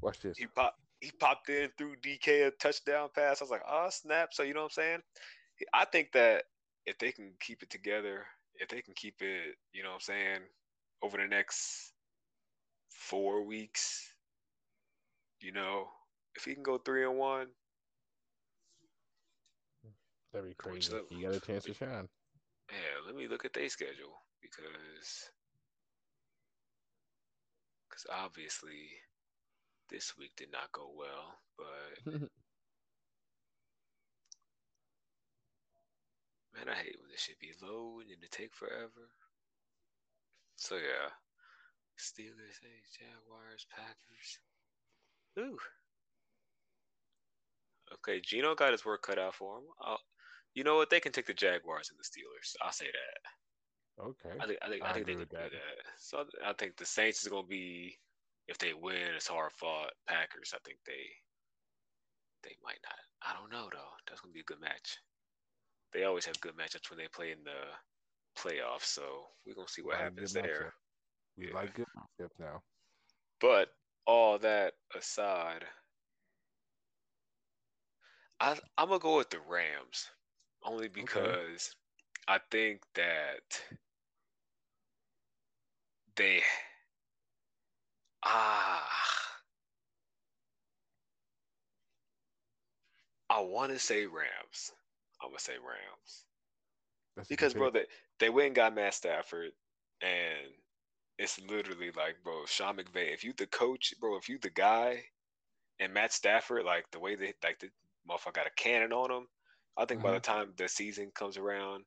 Watch 0.02 0.20
this. 0.22 0.38
he 0.38 0.48
popped 0.48 0.80
he 1.00 1.12
popped 1.20 1.50
in 1.50 1.70
through 1.78 1.96
DK 1.98 2.48
a 2.48 2.52
touchdown 2.52 3.10
pass. 3.14 3.42
I 3.42 3.44
was 3.44 3.52
like, 3.52 3.64
oh 3.70 3.88
snap. 3.90 4.34
So 4.34 4.44
you 4.44 4.54
know 4.54 4.62
what 4.62 4.78
I'm 4.78 4.84
saying? 4.84 5.00
I 5.74 5.86
think 5.86 6.12
that 6.14 6.44
if 6.86 6.98
they 7.00 7.12
can 7.12 7.32
keep 7.40 7.62
it 7.64 7.70
together, 7.70 8.26
if 8.56 8.70
they 8.70 8.82
can 8.82 8.94
keep 8.96 9.22
it, 9.22 9.56
you 9.74 9.84
know 9.84 9.90
what 9.90 9.96
I'm 9.96 10.02
saying, 10.02 10.40
over 11.04 11.18
the 11.18 11.28
next 11.28 11.94
four 12.90 13.44
weeks, 13.44 14.14
you 15.42 15.52
know, 15.52 15.88
if 16.36 16.46
he 16.46 16.54
can 16.54 16.64
go 16.64 16.78
three 16.78 17.06
and 17.06 17.18
one, 17.18 17.48
That'd 20.34 20.50
be 20.50 20.56
crazy. 20.56 20.94
level? 20.94 21.08
He 21.10 21.22
got 21.22 21.36
a 21.36 21.40
chance 21.40 21.66
to 21.66 21.74
shine. 21.74 22.08
yeah, 22.70 22.98
let 23.06 23.16
me 23.16 23.28
look 23.28 23.46
at 23.46 23.54
their 23.54 23.70
schedule 23.70 24.22
because 24.42 25.32
because 27.90 28.06
obviously 28.14 28.90
this 29.90 30.18
week 30.18 30.32
did 30.36 30.52
not 30.52 30.72
go 30.72 30.92
well, 30.96 31.40
but 31.58 32.22
Man, 36.58 36.70
I 36.74 36.82
hate 36.82 36.98
when 37.00 37.12
this 37.12 37.22
should 37.22 37.38
be 37.38 37.54
low 37.62 38.00
and 38.02 38.10
it 38.10 38.32
take 38.32 38.56
forever. 38.56 39.14
So 40.56 40.76
yeah, 40.76 41.14
Steelers, 42.00 42.58
hey, 42.62 42.82
Jaguars, 42.98 43.68
Packers. 43.70 44.40
Ooh. 45.38 45.60
Okay, 47.94 48.20
Geno 48.22 48.56
got 48.56 48.72
his 48.72 48.84
work 48.84 49.04
cut 49.04 49.20
out 49.20 49.36
for 49.36 49.60
him. 49.60 49.66
I'll, 49.80 50.00
you 50.58 50.66
know 50.66 50.78
what? 50.78 50.92
They 50.92 51.02
can 51.02 51.14
take 51.14 51.28
the 51.28 51.36
Jaguars 51.36 51.92
and 51.92 52.00
the 52.00 52.04
Steelers. 52.04 52.56
I'll 52.62 52.74
say 52.74 52.88
that. 52.88 53.32
okay. 54.00 54.40
I 54.40 54.48
think 54.48 54.60
I 54.64 54.70
think 54.70 54.84
I, 54.84 54.90
I 54.90 54.94
think 54.94 55.08
they 55.08 55.16
can 55.16 55.26
with 55.26 55.30
do 55.38 55.50
that. 55.50 55.50
that. 55.50 55.78
So 55.98 56.26
I 56.46 56.54
think 56.54 56.78
the 56.78 56.86
Saints 56.86 57.24
is 57.24 57.30
gonna 57.30 57.48
be 57.48 57.98
if 58.48 58.58
they 58.58 58.74
win, 58.74 59.16
it's 59.16 59.28
hard 59.28 59.52
fought. 59.54 59.94
Packers, 60.08 60.54
I 60.56 60.60
think 60.66 60.80
they 60.86 61.06
they 62.44 62.56
might 62.64 62.80
not. 62.84 63.00
I 63.22 63.34
don't 63.40 63.52
know 63.52 63.70
though. 63.72 63.92
That's 64.08 64.22
gonna 64.22 64.34
be 64.34 64.42
a 64.42 64.44
good 64.44 64.62
match. 64.62 64.98
They 65.94 66.04
always 66.06 66.26
have 66.26 66.40
good 66.42 66.56
matchups 66.58 66.90
when 66.90 67.00
they 67.00 67.08
play 67.08 67.32
in 67.32 67.44
the 67.44 67.74
playoffs, 68.38 68.86
so 68.86 69.28
we're 69.46 69.56
gonna 69.56 69.68
see 69.68 69.82
what 69.84 69.98
Like 69.98 70.00
happens 70.00 70.34
there. 70.34 70.74
We 71.38 71.48
Yeah. 71.48 71.54
like 71.54 71.74
good 71.74 71.88
matchup 71.98 72.32
now. 72.40 72.64
But 73.40 73.76
all 74.06 74.38
that 74.40 74.76
aside, 74.96 75.68
I 78.40 78.60
I'm 78.78 78.88
gonna 78.90 79.00
go 79.00 79.18
with 79.18 79.30
the 79.30 79.40
Rams 79.40 80.12
only 80.64 80.90
because 80.90 81.76
I 82.28 82.40
think 82.52 82.82
that 82.96 83.62
they 86.16 86.42
ah 88.24 88.88
I 93.30 93.42
want 93.42 93.72
to 93.74 93.80
say 93.80 94.06
Rams. 94.06 94.72
I'm 95.22 95.30
gonna 95.30 95.40
say 95.40 95.54
Rams 95.54 96.26
That's 97.16 97.28
because 97.30 97.54
bro, 97.54 97.72
they 97.72 97.86
they 98.20 98.30
went 98.30 98.48
and 98.48 98.56
got 98.56 98.76
Matt 98.76 98.94
Stafford, 98.96 99.52
and 100.02 100.54
it's 101.20 101.40
literally 101.50 101.92
like, 101.96 102.18
bro, 102.24 102.46
Sean 102.46 102.78
McVay. 102.78 103.14
If 103.14 103.24
you 103.24 103.34
the 103.38 103.48
coach, 103.48 103.94
bro, 104.00 104.18
if 104.18 104.30
you 104.30 104.40
the 104.40 104.50
guy, 104.50 105.04
and 105.80 105.94
Matt 105.94 106.14
Stafford, 106.14 106.66
like 106.66 106.90
the 106.92 107.00
way 107.00 107.16
they 107.16 107.34
like 107.44 107.60
the 107.60 107.70
motherfucker 108.10 108.36
got 108.36 108.48
a 108.48 108.52
cannon 108.56 108.94
on 108.94 109.12
him. 109.12 109.28
I 109.78 109.86
think 109.86 110.02
by 110.02 110.12
the 110.12 110.20
mm-hmm. 110.20 110.40
time 110.40 110.54
the 110.58 110.68
season 110.68 111.12
comes 111.14 111.38
around, 111.38 111.84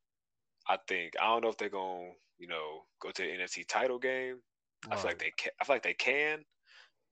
I 0.69 0.79
think 0.89 1.15
I 1.21 1.27
don't 1.27 1.43
know 1.43 1.51
if 1.51 1.59
they're 1.59 1.69
gonna, 1.69 2.11
you 2.39 2.47
know, 2.47 2.85
go 3.01 3.11
to 3.11 3.23
the 3.23 3.29
NFC 3.29 3.67
title 3.67 3.99
game. 3.99 4.37
I 4.91 4.97
feel 4.97 5.11
like 5.11 5.19
they 5.19 5.33
can. 5.37 5.53
I 5.61 5.65
feel 5.65 5.75
like 5.75 5.83
they 5.83 5.95
can, 5.95 6.45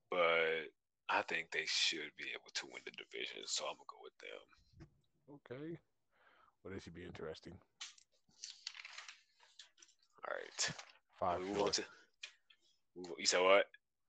but 0.09 0.71
I 1.09 1.21
think 1.23 1.51
they 1.51 1.65
should 1.67 2.11
be 2.17 2.25
able 2.33 2.49
to 2.53 2.65
win 2.65 2.81
the 2.85 2.91
division. 2.91 3.43
So 3.45 3.65
I'm 3.65 3.75
gonna 3.75 3.85
go 3.89 3.99
with 4.01 4.17
them. 4.19 4.87
Okay. 5.35 5.77
Well, 6.63 6.73
this 6.73 6.83
should 6.83 6.95
be 6.95 7.03
interesting. 7.03 7.53
All 10.27 10.33
right. 10.33 10.71
Five 11.19 11.39
we 11.39 11.45
move 11.45 11.61
on 11.61 11.71
to. 11.71 11.83
move- 12.95 13.19
You 13.19 13.25
said 13.25 13.41
what? 13.41 13.65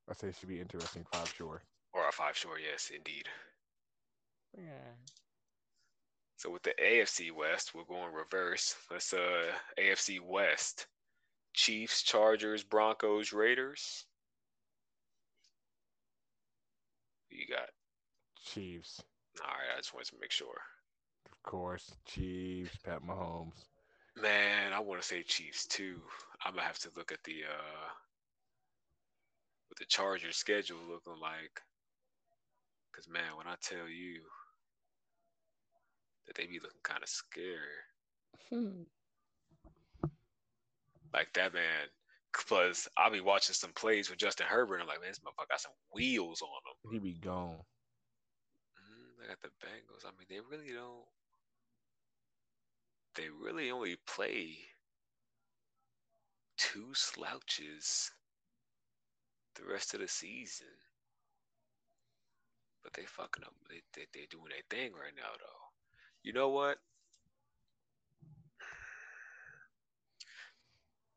I 0.09 0.15
say 0.15 0.29
it 0.29 0.37
should 0.37 0.49
be 0.49 0.61
interesting. 0.61 1.05
Five 1.13 1.33
sure. 1.37 1.63
Or 1.93 2.09
a 2.09 2.13
five 2.13 2.37
short? 2.37 2.61
Yes, 2.63 2.91
indeed. 2.95 3.29
Yeah. 4.57 4.95
So 6.41 6.51
with 6.51 6.63
the 6.63 6.73
AFC 6.83 7.31
West, 7.33 7.75
we're 7.75 7.85
going 7.85 8.15
reverse. 8.15 8.75
Let's 8.91 9.13
uh 9.13 9.53
AFC 9.79 10.21
West. 10.27 10.87
Chiefs, 11.53 12.03
Chargers, 12.03 12.65
Broncos, 12.65 13.35
Raiders. 13.35 14.07
Who 17.29 17.37
you 17.37 17.47
got? 17.47 17.69
Chiefs, 18.43 19.03
All 19.43 19.49
right, 19.49 19.77
I 19.77 19.81
just 19.81 19.93
wanted 19.93 20.13
to 20.13 20.17
make 20.19 20.31
sure. 20.31 20.63
of 21.31 21.43
course. 21.43 21.93
Chiefs. 22.07 22.75
Pat 22.87 23.03
Mahomes. 23.03 23.67
Man, 24.17 24.73
I 24.73 24.81
want 24.81 25.03
to 25.03 25.07
say 25.07 25.23
Chiefs 25.23 25.67
too. 25.67 26.01
I'm 26.43 26.55
gonna 26.55 26.67
have 26.67 26.79
to 26.79 26.91
look 26.97 27.13
at 27.13 27.23
the 27.25 27.43
uh 27.45 27.89
what 29.69 29.79
the 29.79 29.85
Chargers 29.85 30.39
schedule 30.39 30.79
looking 30.89 31.21
like. 31.21 31.61
Cause 32.97 33.09
man, 33.11 33.37
when 33.37 33.47
I 33.47 33.57
tell 33.61 33.87
you 33.87 34.23
that 36.27 36.37
they 36.37 36.47
be 36.47 36.61
looking 36.61 36.81
kind 36.83 37.03
of 37.03 37.09
scary. 37.09 37.59
Like 41.13 41.33
that 41.35 41.53
man. 41.53 41.89
Plus, 42.47 42.89
I'll 42.97 43.11
be 43.11 43.21
watching 43.21 43.55
some 43.55 43.73
plays 43.73 44.09
with 44.09 44.19
Justin 44.19 44.47
Herbert. 44.49 44.75
And 44.75 44.83
I'm 44.83 44.89
like, 44.89 45.01
man, 45.01 45.11
this 45.11 45.19
motherfucker 45.19 45.49
got 45.51 45.61
some 45.61 45.73
wheels 45.93 46.43
on 46.43 46.49
him. 46.49 46.93
He 46.93 46.99
be 46.99 47.19
gone. 47.19 47.57
Mm, 48.79 49.19
they 49.21 49.27
got 49.27 49.41
the 49.43 49.49
Bengals. 49.67 50.05
I 50.05 50.11
mean, 50.17 50.27
they 50.29 50.39
really 50.39 50.73
don't. 50.73 51.05
They 53.17 53.29
really 53.29 53.73
only 53.73 53.97
play 54.07 54.59
two 56.57 56.91
slouches 56.95 58.13
the 59.57 59.65
rest 59.71 59.95
of 59.95 60.01
the 60.01 60.09
season. 60.09 60.69
But 62.85 62.93
they 62.95 63.05
fucking 63.05 63.45
up. 63.45 63.53
They 63.69 63.83
they 63.95 64.07
they 64.15 64.27
doing 64.31 64.51
their 64.51 64.79
thing 64.79 64.93
right 64.93 65.15
now, 65.17 65.33
though. 65.39 65.60
You 66.23 66.33
know 66.33 66.51
what? 66.51 66.79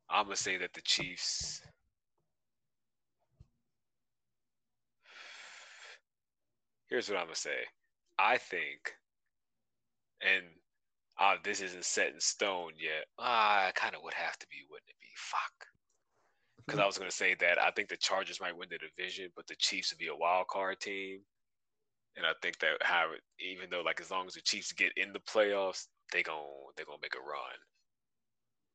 I'm 0.09 0.25
gonna 0.25 0.35
say 0.35 0.57
that 0.57 0.73
the 0.73 0.81
Chiefs. 0.81 1.61
here's 6.93 7.09
what 7.09 7.17
I'm 7.17 7.25
gonna 7.25 7.35
say. 7.35 7.65
I 8.19 8.37
think, 8.37 8.93
and 10.21 10.43
uh, 11.19 11.37
this 11.43 11.59
isn't 11.59 11.85
set 11.85 12.13
in 12.13 12.19
stone 12.19 12.73
yet. 12.79 13.05
Uh, 13.17 13.23
I 13.23 13.71
kind 13.73 13.95
of 13.95 14.03
would 14.03 14.13
have 14.13 14.37
to 14.37 14.47
be, 14.47 14.57
wouldn't 14.69 14.89
it 14.89 15.01
be? 15.01 15.07
Fuck. 15.15 15.65
Because 16.63 16.79
I 16.79 16.85
was 16.85 16.99
gonna 16.99 17.09
say 17.09 17.35
that 17.39 17.59
I 17.59 17.71
think 17.71 17.89
the 17.89 17.97
Chargers 17.97 18.39
might 18.39 18.55
win 18.55 18.69
the 18.69 18.77
division, 18.77 19.29
but 19.35 19.47
the 19.47 19.55
Chiefs 19.55 19.91
would 19.91 19.97
be 19.97 20.09
a 20.09 20.15
wild 20.15 20.45
card 20.47 20.79
team. 20.79 21.21
And 22.15 22.25
I 22.25 22.33
think 22.41 22.59
that 22.59 22.77
how 22.81 23.09
even 23.39 23.69
though 23.69 23.81
like 23.81 23.99
as 24.01 24.11
long 24.11 24.27
as 24.27 24.33
the 24.33 24.41
Chiefs 24.41 24.71
get 24.71 24.93
in 24.97 25.13
the 25.13 25.19
playoffs, 25.19 25.87
they 26.11 26.21
gon' 26.21 26.45
they 26.77 26.83
gonna 26.83 27.01
make 27.01 27.15
a 27.15 27.25
run. 27.25 27.57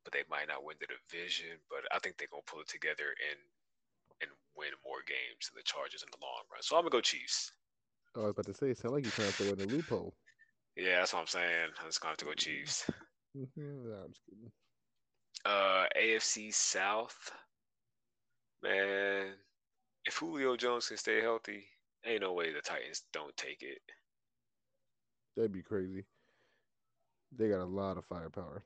But 0.05 0.12
they 0.12 0.24
might 0.28 0.49
not 0.49 0.64
win 0.64 0.76
the 0.80 0.89
division. 0.91 1.59
But 1.70 1.86
I 1.95 1.99
think 2.01 2.18
they're 2.18 2.32
gonna 2.32 2.47
pull 2.47 2.61
it 2.61 2.68
together 2.68 3.14
and 3.30 3.39
and 4.20 4.30
win 4.57 4.74
more 4.84 5.07
games 5.07 5.47
than 5.47 5.57
the 5.57 5.62
Chargers 5.62 6.03
in 6.03 6.11
the 6.11 6.18
long 6.18 6.43
run. 6.51 6.62
So 6.62 6.74
I'm 6.76 6.82
gonna 6.82 6.91
go 6.91 7.01
Chiefs. 7.01 7.53
Oh, 8.16 8.22
I 8.22 8.24
was 8.24 8.32
about 8.32 8.47
to 8.47 8.55
say, 8.55 8.70
it 8.70 8.78
sound 8.78 8.95
like 8.95 9.05
you're 9.05 9.12
trying 9.12 9.28
to 9.28 9.34
throw 9.34 9.53
in 9.53 9.61
a 9.61 9.70
loophole. 9.70 10.14
Yeah, 10.76 10.99
that's 10.99 11.12
what 11.12 11.20
I'm 11.20 11.26
saying. 11.26 11.70
I'm 11.78 11.86
just 11.86 12.01
gonna 12.01 12.12
have 12.12 12.18
to 12.18 12.24
go 12.24 12.34
Chiefs. 12.34 12.91
Mm-hmm. 13.36 13.91
Nah, 13.91 14.05
I'm 14.05 14.09
just 14.09 14.24
kidding. 14.24 14.51
Uh, 15.45 15.84
AFC 15.97 16.53
South, 16.53 17.30
man. 18.62 19.34
If 20.05 20.16
Julio 20.16 20.57
Jones 20.57 20.89
can 20.89 20.97
stay 20.97 21.20
healthy, 21.20 21.66
ain't 22.07 22.22
no 22.22 22.32
way 22.32 22.53
the 22.53 22.61
Titans 22.61 23.03
don't 23.12 23.36
take 23.36 23.62
it. 23.62 23.78
That'd 25.36 25.53
be 25.53 25.62
crazy. 25.62 26.05
They 27.36 27.49
got 27.49 27.61
a 27.61 27.64
lot 27.64 27.99
of 27.99 28.05
firepower. 28.07 28.64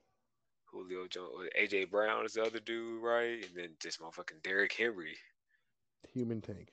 Julio 0.67 1.07
Jones, 1.07 1.49
AJ 1.61 1.91
Brown 1.91 2.25
is 2.25 2.33
the 2.33 2.43
other 2.43 2.61
dude, 2.61 3.03
right? 3.03 3.45
And 3.45 3.55
then 3.55 3.69
just 3.81 4.01
motherfucking 4.01 4.43
Derrick 4.43 4.73
Henry. 4.73 5.17
Human 6.15 6.41
tank. 6.41 6.69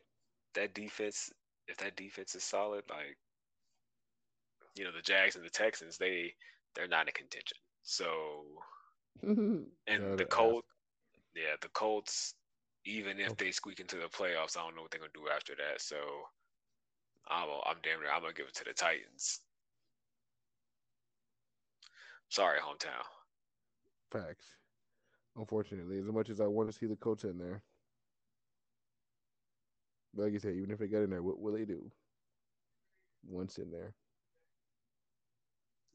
That 0.55 0.73
defense, 0.73 1.29
if 1.67 1.77
that 1.77 1.95
defense 1.97 2.35
is 2.35 2.43
solid, 2.43 2.83
like 2.89 3.17
you 4.75 4.85
know, 4.85 4.91
the 4.95 5.01
Jags 5.01 5.35
and 5.35 5.43
the 5.43 5.49
Texans, 5.49 5.97
they 5.97 6.33
they're 6.75 6.87
not 6.87 7.07
in 7.07 7.13
contention. 7.13 7.57
So 7.83 8.43
and 9.23 10.17
the 10.17 10.25
Colts, 10.25 10.67
yeah, 11.35 11.55
the 11.61 11.69
Colts, 11.69 12.35
even 12.85 13.19
if 13.19 13.31
Oh. 13.31 13.35
they 13.37 13.51
squeak 13.51 13.79
into 13.79 13.97
the 13.97 14.07
playoffs, 14.07 14.55
I 14.55 14.61
don't 14.61 14.75
know 14.75 14.81
what 14.81 14.91
they're 14.91 15.01
gonna 15.01 15.11
do 15.13 15.29
after 15.29 15.55
that. 15.55 15.81
So 15.81 15.97
I'm 17.29 17.49
I'm 17.65 17.77
damn 17.81 18.01
near 18.01 18.11
I'm 18.11 18.21
gonna 18.21 18.33
give 18.33 18.47
it 18.47 18.55
to 18.55 18.63
the 18.65 18.73
Titans. 18.73 19.41
Sorry, 22.29 22.59
hometown. 22.59 23.05
Facts. 24.11 24.57
Unfortunately, 25.35 25.99
as 25.99 26.05
much 26.05 26.29
as 26.29 26.41
I 26.41 26.47
want 26.47 26.69
to 26.71 26.77
see 26.77 26.85
the 26.87 26.95
coach 26.95 27.23
in 27.23 27.37
there, 27.37 27.63
but 30.13 30.23
like 30.23 30.33
you 30.33 30.39
said, 30.39 30.55
even 30.55 30.71
if 30.71 30.79
they 30.79 30.87
get 30.87 31.03
in 31.03 31.09
there, 31.11 31.23
what 31.23 31.39
will 31.39 31.53
they 31.53 31.65
do? 31.65 31.91
Once 33.23 33.57
in 33.57 33.71
there, 33.71 33.95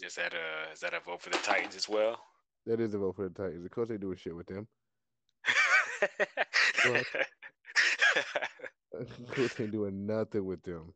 Is 0.03 0.14
that 0.16 0.35
a 0.35 0.70
is 0.72 0.80
that 0.80 0.95
a 0.95 1.01
vote 1.01 1.22
for 1.22 1.30
the 1.30 1.39
Titans 1.39 1.74
as 1.76 1.89
well? 1.89 2.20
that 2.66 2.80
is 2.80 2.95
a 2.95 2.99
vote 2.99 3.16
for 3.16 3.28
the 3.28 3.35
Titans. 3.35 3.62
The 3.64 3.70
coach 3.70 3.91
ain't 3.91 4.01
doing 4.01 4.16
shit 4.16 4.37
with 4.37 4.47
them. 4.47 4.68
The 8.93 9.26
coach 9.30 9.61
ain't 9.61 9.72
doing 9.72 10.07
nothing 10.07 10.45
with 10.45 10.62
them. 10.62 10.95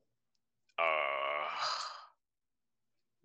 Uh, 0.78 1.48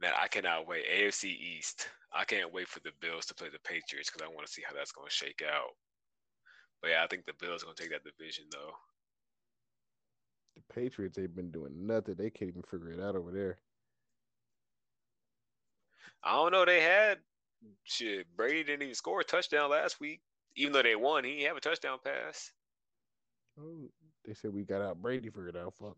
man, 0.04 0.12
I 0.22 0.28
cannot 0.28 0.68
wait. 0.68 0.84
AFC 0.86 1.26
East. 1.26 1.88
I 2.14 2.26
can't 2.26 2.54
wait 2.54 2.68
for 2.68 2.82
the 2.82 2.92
Bills 3.00 3.26
to 3.28 3.34
play 3.34 3.48
the 3.50 3.60
Patriots 3.60 4.12
because 4.12 4.22
I 4.22 4.34
want 4.34 4.46
to 4.46 4.52
see 4.52 4.62
how 4.68 4.76
that's 4.76 4.92
going 4.92 5.08
to 5.08 5.14
shake 5.14 5.42
out. 5.42 5.72
But 6.82 6.92
yeah, 6.92 7.04
I 7.04 7.08
think 7.08 7.26
the 7.26 7.34
Bills 7.40 7.64
are 7.64 7.68
going 7.68 7.78
to 7.78 7.82
take 7.82 7.92
that 7.92 8.04
division 8.04 8.46
though. 8.52 8.74
The 10.56 10.74
Patriots, 10.74 11.16
they've 11.16 11.34
been 11.34 11.52
doing 11.52 11.88
nothing. 11.88 12.16
They 12.18 12.30
can't 12.30 12.52
even 12.52 12.64
figure 12.64 12.92
it 12.92 13.00
out 13.00 13.16
over 13.16 13.32
there. 13.32 13.58
I 16.24 16.34
don't 16.34 16.52
know. 16.52 16.66
They 16.66 16.82
had 16.82 17.20
shit. 17.86 18.28
Brady 18.36 18.64
didn't 18.64 18.84
even 18.84 18.96
score 18.96 19.22
a 19.22 19.24
touchdown 19.24 19.72
last 19.72 20.00
week, 20.02 20.22
even 20.56 20.74
though 20.74 20.84
they 20.84 20.96
won. 20.96 21.24
He 21.24 21.38
didn't 21.38 21.48
have 21.48 21.58
a 21.58 21.62
touchdown 21.62 21.98
pass. 22.04 22.52
Oh, 23.58 23.90
they 24.26 24.34
said 24.34 24.54
we 24.54 24.64
got 24.64 24.82
out 24.82 25.02
Brady 25.02 25.30
figured 25.30 25.56
out. 25.56 25.74
Fuck 25.80 25.96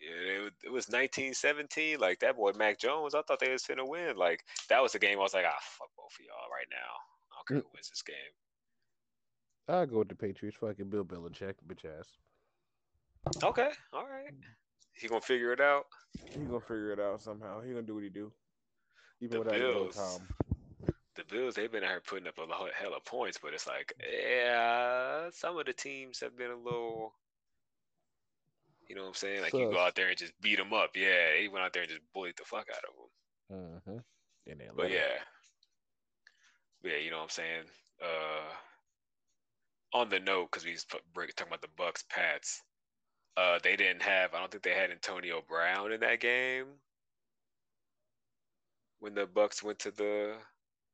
it, 0.00 0.42
was- 0.42 0.52
it 0.64 0.70
was 0.72 0.88
1917. 0.88 1.98
Like 1.98 2.18
that 2.20 2.36
boy 2.36 2.52
Mac 2.56 2.78
Jones. 2.78 3.14
I 3.14 3.22
thought 3.22 3.40
they 3.40 3.50
was 3.52 3.62
finna 3.62 3.86
win. 3.88 4.16
Like 4.16 4.44
that 4.68 4.82
was 4.82 4.92
the 4.92 4.98
game. 4.98 5.18
I 5.18 5.22
was 5.22 5.34
like, 5.34 5.44
ah, 5.46 5.58
fuck 5.78 5.88
both 5.96 6.12
of 6.18 6.24
y'all 6.24 6.50
right 6.52 6.66
now. 6.70 6.92
I 7.32 7.36
don't 7.36 7.48
care 7.48 7.56
who 7.58 7.74
wins 7.74 7.88
this 7.90 8.02
game. 8.02 8.16
I'll 9.68 9.86
go 9.86 9.98
with 9.98 10.08
the 10.08 10.14
Patriots. 10.14 10.56
Fucking 10.60 10.90
Bill 10.90 11.04
Belichick, 11.04 11.54
bitch 11.66 11.84
ass. 11.98 12.08
Okay, 13.42 13.70
all 13.92 14.04
right. 14.06 14.32
He 14.92 15.08
gonna 15.08 15.20
figure 15.20 15.52
it 15.52 15.60
out. 15.60 15.86
He 16.30 16.38
gonna 16.40 16.60
figure 16.60 16.92
it 16.92 17.00
out 17.00 17.20
somehow. 17.20 17.60
He 17.60 17.70
gonna 17.70 17.82
do 17.82 17.94
what 17.94 18.04
he 18.04 18.08
do. 18.08 18.32
Even 19.20 19.32
The 19.32 19.38
without 19.40 19.58
Bills. 19.58 19.96
Tom. 19.96 20.28
the 21.16 21.24
Bills, 21.28 21.54
they've 21.54 21.72
been 21.72 21.82
out 21.82 21.90
here 21.90 22.02
putting 22.06 22.28
up 22.28 22.38
a 22.38 22.42
lot, 22.42 22.70
hell 22.80 22.94
of 22.94 23.04
points, 23.04 23.38
but 23.42 23.52
it's 23.54 23.66
like, 23.66 23.92
yeah, 24.22 25.28
some 25.32 25.56
of 25.58 25.66
the 25.66 25.72
teams 25.72 26.20
have 26.20 26.36
been 26.36 26.50
a 26.50 26.56
little, 26.56 27.14
you 28.88 28.94
know 28.94 29.02
what 29.02 29.08
I'm 29.08 29.14
saying? 29.14 29.42
Like 29.42 29.52
you 29.52 29.70
go 29.70 29.78
out 29.78 29.94
there 29.94 30.08
and 30.08 30.16
just 30.16 30.32
beat 30.40 30.56
them 30.58 30.72
up. 30.72 30.90
Yeah, 30.94 31.36
he 31.40 31.48
went 31.48 31.64
out 31.64 31.72
there 31.72 31.82
and 31.82 31.90
just 31.90 32.02
bullied 32.14 32.36
the 32.36 32.44
fuck 32.44 32.66
out 32.70 32.84
of 32.84 32.94
them. 32.96 33.80
Mm-hmm. 33.86 33.98
And 34.50 34.60
they 34.60 34.66
But 34.74 34.84
let 34.84 34.90
him. 34.90 34.98
yeah, 34.98 36.90
yeah, 36.92 36.98
you 36.98 37.10
know 37.10 37.18
what 37.18 37.24
I'm 37.24 37.28
saying? 37.30 37.64
Uh, 38.02 39.98
on 39.98 40.08
the 40.08 40.20
note, 40.20 40.48
because 40.50 40.64
we 40.64 40.72
was 40.72 40.84
talking 40.84 41.48
about 41.48 41.62
the 41.62 41.68
Bucks, 41.76 42.04
Pats, 42.10 42.62
uh, 43.36 43.58
they 43.62 43.76
didn't 43.76 44.02
have. 44.02 44.34
I 44.34 44.40
don't 44.40 44.50
think 44.50 44.62
they 44.62 44.74
had 44.74 44.90
Antonio 44.90 45.42
Brown 45.48 45.92
in 45.92 46.00
that 46.00 46.20
game 46.20 46.66
when 49.00 49.14
the 49.14 49.26
Bucks 49.26 49.62
went 49.62 49.78
to 49.80 49.90
the 49.90 50.34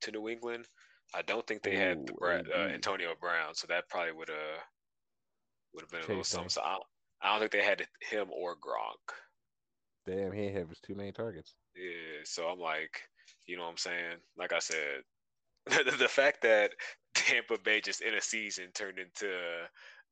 to 0.02 0.10
New 0.10 0.28
England. 0.28 0.66
I 1.14 1.22
don't 1.22 1.46
think 1.46 1.62
they 1.62 1.76
had 1.76 2.06
the 2.06 2.14
Ooh, 2.14 2.52
uh, 2.54 2.68
Antonio 2.68 3.14
Brown, 3.20 3.54
so 3.54 3.66
that 3.68 3.88
probably 3.88 4.12
would 4.12 4.28
have 4.28 4.62
would 5.74 5.82
have 5.82 5.90
been 5.90 6.02
a 6.02 6.06
little 6.06 6.24
something. 6.24 6.48
So 6.48 6.62
I 6.62 6.78
I 7.22 7.30
don't 7.30 7.40
think 7.40 7.52
they 7.52 7.62
had 7.62 7.86
him 8.10 8.28
or 8.32 8.56
Gronk. 8.56 9.14
Damn, 10.06 10.32
he 10.32 10.46
have 10.52 10.68
his 10.68 10.80
two 10.80 10.94
main 10.94 11.12
targets. 11.12 11.54
Yeah, 11.76 12.22
so 12.24 12.46
I'm 12.48 12.58
like, 12.58 13.00
you 13.46 13.56
know 13.56 13.62
what 13.62 13.70
I'm 13.70 13.76
saying? 13.76 14.16
Like 14.36 14.52
I 14.52 14.58
said, 14.58 15.02
the, 15.66 15.96
the 15.96 16.08
fact 16.08 16.42
that 16.42 16.72
Tampa 17.14 17.58
Bay 17.62 17.80
just 17.80 18.02
in 18.02 18.14
a 18.14 18.20
season 18.20 18.66
turned 18.74 18.98
into 18.98 19.30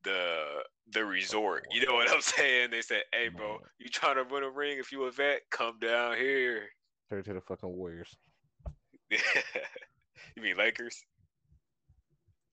the 0.04 0.44
the 0.92 1.04
resort. 1.04 1.66
You 1.72 1.86
know 1.86 1.94
what 1.94 2.10
I'm 2.10 2.20
saying? 2.20 2.70
They 2.70 2.82
said, 2.82 3.02
"Hey, 3.12 3.28
bro, 3.28 3.58
you 3.78 3.88
trying 3.88 4.16
to 4.16 4.24
win 4.32 4.44
a 4.44 4.50
ring? 4.50 4.78
If 4.78 4.92
you 4.92 5.04
a 5.04 5.10
vet, 5.10 5.42
come 5.50 5.78
down 5.80 6.16
here." 6.16 6.68
Turn 7.08 7.24
to 7.24 7.34
the 7.34 7.40
fucking 7.40 7.68
Warriors. 7.68 8.16
you 9.10 10.42
mean 10.42 10.56
Lakers? 10.56 11.02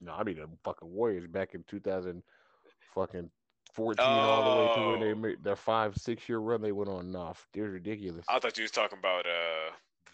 No, 0.00 0.12
I 0.12 0.24
mean 0.24 0.36
the 0.36 0.48
fucking 0.64 0.88
Warriors 0.88 1.28
back 1.28 1.54
in 1.54 1.64
2000, 1.68 2.22
fucking 2.94 3.30
14 3.78 4.04
all 4.04 4.42
the 4.42 4.60
way 4.60 4.74
to 4.74 4.90
when 4.90 5.00
they 5.00 5.12
Oh. 5.12 5.14
made 5.14 5.44
their 5.44 5.56
five 5.56 5.96
six 5.96 6.28
year 6.28 6.38
run 6.38 6.60
they 6.60 6.72
went 6.72 6.90
on. 6.90 7.14
off. 7.14 7.46
they're 7.54 7.70
ridiculous. 7.70 8.26
I 8.28 8.38
thought 8.40 8.56
you 8.58 8.62
was 8.64 8.72
talking 8.72 8.98
about 8.98 9.24
uh 9.24 9.70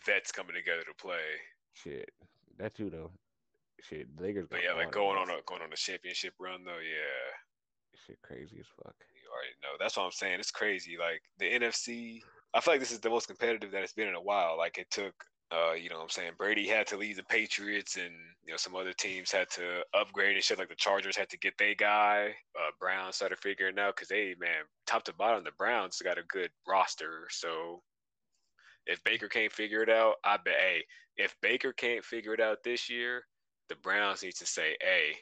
vets 0.06 0.30
coming 0.30 0.54
together 0.54 0.82
to 0.82 0.94
play. 0.94 1.24
Shit, 1.72 2.10
that 2.58 2.74
too 2.74 2.90
though. 2.90 3.10
Shit, 3.80 4.06
Lakers. 4.20 4.46
But 4.50 4.60
yeah, 4.62 4.74
like 4.74 4.92
going 4.92 5.18
on 5.18 5.30
a 5.30 5.40
going 5.46 5.62
on 5.62 5.72
a 5.72 5.76
championship 5.76 6.34
run 6.38 6.62
though, 6.64 6.72
yeah. 6.78 7.98
shit 8.06 8.20
crazy 8.22 8.58
as 8.60 8.66
fuck. 8.82 8.94
You 9.22 9.30
already 9.32 9.54
know. 9.62 9.76
That's 9.80 9.96
what 9.96 10.04
I'm 10.04 10.12
saying. 10.12 10.38
It's 10.40 10.50
crazy. 10.50 10.96
Like 10.98 11.22
the 11.38 11.46
NFC, 11.46 12.20
I 12.52 12.60
feel 12.60 12.74
like 12.74 12.80
this 12.80 12.92
is 12.92 13.00
the 13.00 13.10
most 13.10 13.26
competitive 13.26 13.70
that 13.72 13.82
it's 13.82 13.92
been 13.94 14.08
in 14.08 14.14
a 14.14 14.20
while. 14.22 14.56
Like 14.58 14.76
it 14.78 14.90
took, 14.90 15.14
uh, 15.54 15.72
you 15.74 15.88
know, 15.88 15.96
what 15.96 16.02
I'm 16.02 16.08
saying 16.10 16.32
Brady 16.36 16.66
had 16.66 16.86
to 16.88 16.96
leave 16.96 17.16
the 17.16 17.22
Patriots, 17.24 17.96
and 17.96 18.14
you 18.44 18.52
know 18.52 18.56
some 18.56 18.74
other 18.74 18.92
teams 18.92 19.30
had 19.30 19.48
to 19.50 19.82
upgrade 19.94 20.34
and 20.34 20.44
shit. 20.44 20.58
Like 20.58 20.68
the 20.68 20.74
Chargers 20.74 21.16
had 21.16 21.28
to 21.30 21.38
get 21.38 21.56
their 21.58 21.74
guy. 21.74 22.34
Uh, 22.58 22.70
Browns 22.80 23.16
started 23.16 23.38
figuring 23.38 23.78
out 23.78 23.96
because 23.96 24.08
they, 24.08 24.34
man, 24.38 24.64
top 24.86 25.04
to 25.04 25.12
bottom, 25.14 25.44
the 25.44 25.52
Browns 25.56 26.00
got 26.02 26.18
a 26.18 26.22
good 26.28 26.50
roster. 26.66 27.26
So 27.30 27.82
if 28.86 29.02
Baker 29.04 29.28
can't 29.28 29.52
figure 29.52 29.82
it 29.82 29.90
out, 29.90 30.14
I 30.24 30.38
bet, 30.44 30.56
hey, 30.58 30.84
if 31.16 31.34
Baker 31.40 31.72
can't 31.72 32.04
figure 32.04 32.34
it 32.34 32.40
out 32.40 32.64
this 32.64 32.90
year, 32.90 33.24
the 33.68 33.76
Browns 33.76 34.22
need 34.22 34.34
to 34.36 34.46
say, 34.46 34.76
hey, 34.80 35.16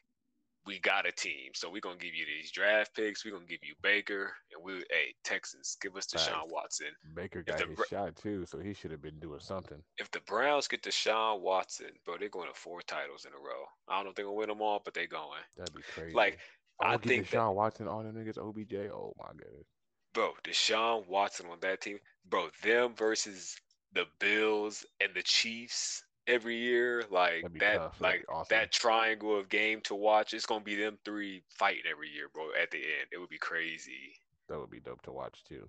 we 0.67 0.79
got 0.81 1.07
a 1.07 1.13
team. 1.13 1.51
So 1.55 1.71
we're 1.71 1.81
gonna 1.81 1.97
give 1.97 2.15
you 2.15 2.25
these 2.27 2.51
draft 2.51 2.95
picks. 2.95 3.25
We're 3.25 3.33
gonna 3.33 3.47
give 3.47 3.61
you 3.63 3.75
Baker, 3.83 4.33
and 4.55 4.65
we, 4.65 4.75
hey, 4.91 5.15
Texans, 5.25 5.77
give 5.81 5.97
us 5.97 6.07
Deshaun 6.07 6.27
Facts. 6.27 6.53
Watson. 6.53 6.87
Baker 7.15 7.43
got 7.43 7.59
the 7.59 7.67
his 7.67 7.79
shot 7.89 8.17
too, 8.17 8.45
so 8.47 8.59
he 8.59 8.73
should 8.73 8.91
have 8.91 9.03
been 9.03 9.19
doing 9.19 9.41
something. 9.41 9.79
If 9.99 10.11
the 10.11 10.21
Browns 10.21 10.69
get 10.69 10.83
Deshaun 10.83 11.41
Watson, 11.41 11.89
bro, 12.05 12.17
they're 12.19 12.29
going 12.29 12.49
to 12.49 12.59
four 12.59 12.81
titles 12.83 13.25
in 13.25 13.33
a 13.33 13.39
row. 13.39 13.65
I 13.89 13.97
don't 13.97 14.05
know 14.05 14.11
if 14.11 14.17
they're 14.17 14.25
gonna 14.25 14.37
win 14.37 14.49
them 14.49 14.63
all, 14.63 14.81
but 14.85 14.95
they're 14.95 15.07
going. 15.07 15.41
That'd 15.57 15.75
be 15.75 15.83
crazy. 15.95 16.15
Like, 16.15 16.39
I 16.81 16.95
I 16.95 16.97
think 16.97 17.29
that, 17.31 17.39
Deshaun 17.39 17.55
Watson 17.55 17.89
on 17.89 18.05
them 18.05 18.15
niggas 18.15 18.39
OBJ. 18.39 18.91
Oh 18.93 19.15
my 19.19 19.31
goodness. 19.37 19.67
bro, 20.15 20.33
Deshaun 20.45 21.07
Watson 21.09 21.47
on 21.51 21.59
that 21.61 21.81
team, 21.81 21.99
bro, 22.29 22.49
them 22.63 22.95
versus 22.95 23.57
the 23.95 24.07
Bills 24.21 24.85
and 25.01 25.11
the 25.15 25.23
Chiefs 25.23 26.05
every 26.27 26.57
year, 26.57 27.05
like 27.11 27.45
that, 27.59 27.77
tough. 27.77 28.01
Like 28.01 28.25
awesome. 28.29 28.47
that 28.51 28.73
triangle 28.73 29.39
of 29.39 29.49
game 29.49 29.81
to 29.83 29.95
watch. 29.95 30.35
It's 30.35 30.47
gonna 30.47 30.64
be 30.64 30.77
them 30.77 30.99
three 31.05 31.43
fighting 31.49 31.83
every 31.91 32.09
year, 32.09 32.29
bro. 32.33 32.49
At 32.61 32.70
the 32.70 32.79
end, 32.79 33.09
it 33.12 33.18
would 33.18 33.29
be 33.29 33.39
crazy. 33.39 34.14
That 34.49 34.59
would 34.59 34.70
be 34.70 34.81
dope 34.81 35.03
to 35.03 35.12
watch 35.12 35.43
too. 35.45 35.68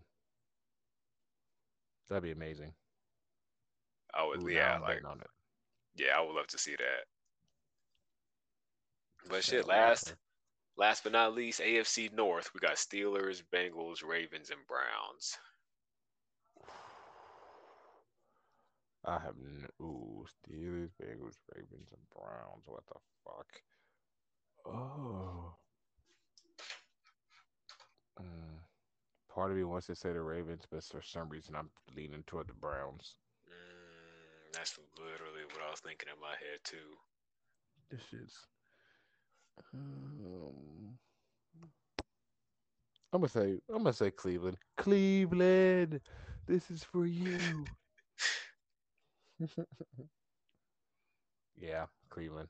That'd 2.09 2.23
be 2.23 2.31
amazing. 2.31 2.73
I 4.13 4.25
would, 4.25 4.43
Ooh, 4.43 4.49
yeah, 4.49 4.77
like, 4.79 5.03
on 5.05 5.19
it. 5.19 5.27
yeah, 5.95 6.17
I 6.17 6.21
would 6.21 6.35
love 6.35 6.47
to 6.47 6.57
see 6.57 6.75
that. 6.75 7.05
But 9.29 9.43
shit, 9.43 9.67
last, 9.67 10.09
yeah. 10.09 10.13
last 10.85 11.03
but 11.03 11.13
not 11.13 11.33
least, 11.33 11.61
AFC 11.61 12.13
North, 12.13 12.51
we 12.53 12.59
got 12.59 12.75
Steelers, 12.75 13.41
Bengals, 13.51 14.05
Ravens, 14.05 14.51
and 14.51 14.59
Browns. 14.67 15.37
I 19.05 19.19
have 19.19 19.35
n- 19.37 19.67
ooh 19.81 20.25
Steelers, 20.29 20.91
Bengals, 21.01 21.37
Ravens, 21.53 21.89
and 21.91 22.09
Browns. 22.13 22.63
What 22.65 22.85
the 22.87 22.99
fuck? 23.23 23.47
Oh. 24.65 25.55
Mm. 28.19 28.59
Part 29.33 29.51
of 29.51 29.57
me 29.57 29.63
wants 29.63 29.87
to 29.87 29.95
say 29.95 30.13
the 30.13 30.21
Ravens, 30.21 30.63
but 30.69 30.83
for 30.83 31.01
some 31.01 31.27
reason 31.29 31.55
I'm 31.55 31.69
leaning 31.95 32.23
toward 32.27 32.47
the 32.47 32.53
Browns. 32.53 33.15
Mm, 33.49 34.53
that's 34.53 34.77
literally 34.97 35.43
what 35.51 35.63
I 35.67 35.71
was 35.71 35.79
thinking 35.79 36.09
in 36.13 36.21
my 36.21 36.29
head 36.29 36.59
too. 36.63 36.77
This 37.89 38.01
shit's. 38.09 38.47
Um, 39.73 40.97
I'm 43.11 43.21
gonna 43.21 43.29
say 43.29 43.59
I'm 43.69 43.83
gonna 43.83 43.93
say 43.93 44.11
Cleveland. 44.11 44.57
Cleveland, 44.77 45.99
this 46.47 46.71
is 46.71 46.83
for 46.83 47.05
you. 47.05 47.37
yeah, 51.59 51.85
Cleveland. 52.09 52.49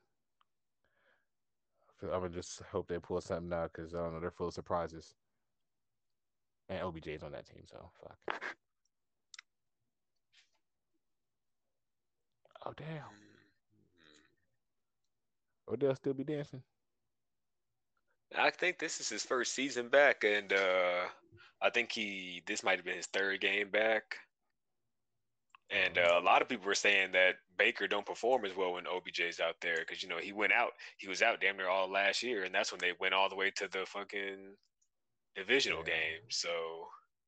I'm 2.04 2.10
gonna 2.10 2.30
just 2.30 2.62
hope 2.64 2.88
they 2.88 3.00
pull 3.00 3.22
something 3.22 3.54
out 3.54 3.72
because 3.74 3.96
I 3.96 4.00
don't 4.00 4.14
know 4.14 4.20
they're 4.20 4.32
full 4.32 4.50
of 4.50 4.54
surprises. 4.54 5.16
And 6.70 6.80
OBJ's 6.82 7.24
on 7.24 7.32
that 7.34 7.46
team, 7.48 7.64
so 7.66 7.90
fuck. 8.02 8.18
Oh 12.66 12.74
damn, 12.76 13.04
Mm. 15.68 15.74
Odell 15.74 15.96
still 15.96 16.14
be 16.14 16.24
dancing. 16.24 16.64
I 18.36 18.50
think 18.52 18.80
this 18.80 19.00
is 19.00 19.10
his 19.10 19.24
first 19.26 19.54
season 19.54 19.90
back, 19.90 20.24
and 20.24 20.52
uh, 20.54 21.08
I 21.62 21.70
think 21.70 21.92
he 21.92 22.42
this 22.46 22.64
might 22.64 22.78
have 22.78 22.86
been 22.86 22.98
his 22.98 23.08
third 23.08 23.42
game 23.42 23.70
back. 23.70 24.18
And 25.70 25.98
uh, 25.98 26.20
a 26.20 26.24
lot 26.24 26.42
of 26.42 26.50
people 26.50 26.68
were 26.68 26.76
saying 26.76 27.14
that 27.14 27.36
Baker 27.58 27.88
don't 27.88 28.06
perform 28.06 28.46
as 28.46 28.56
well 28.56 28.74
when 28.74 28.86
OBJ's 28.86 29.40
out 29.40 29.56
there 29.62 29.78
because 29.80 30.04
you 30.04 30.10
know 30.10 30.18
he 30.20 30.32
went 30.32 30.54
out, 30.54 30.72
he 30.98 31.08
was 31.08 31.22
out 31.22 31.42
damn 31.42 31.58
near 31.58 31.70
all 31.70 31.90
last 31.90 32.22
year, 32.22 32.44
and 32.44 32.54
that's 32.54 32.72
when 32.72 32.80
they 32.80 32.94
went 33.00 33.14
all 33.14 33.30
the 33.30 33.36
way 33.36 33.50
to 33.52 33.68
the 33.68 33.86
fucking 33.88 34.56
divisional 35.36 35.80
Yeah. 35.80 35.96
game. 35.96 36.22
So 36.30 36.88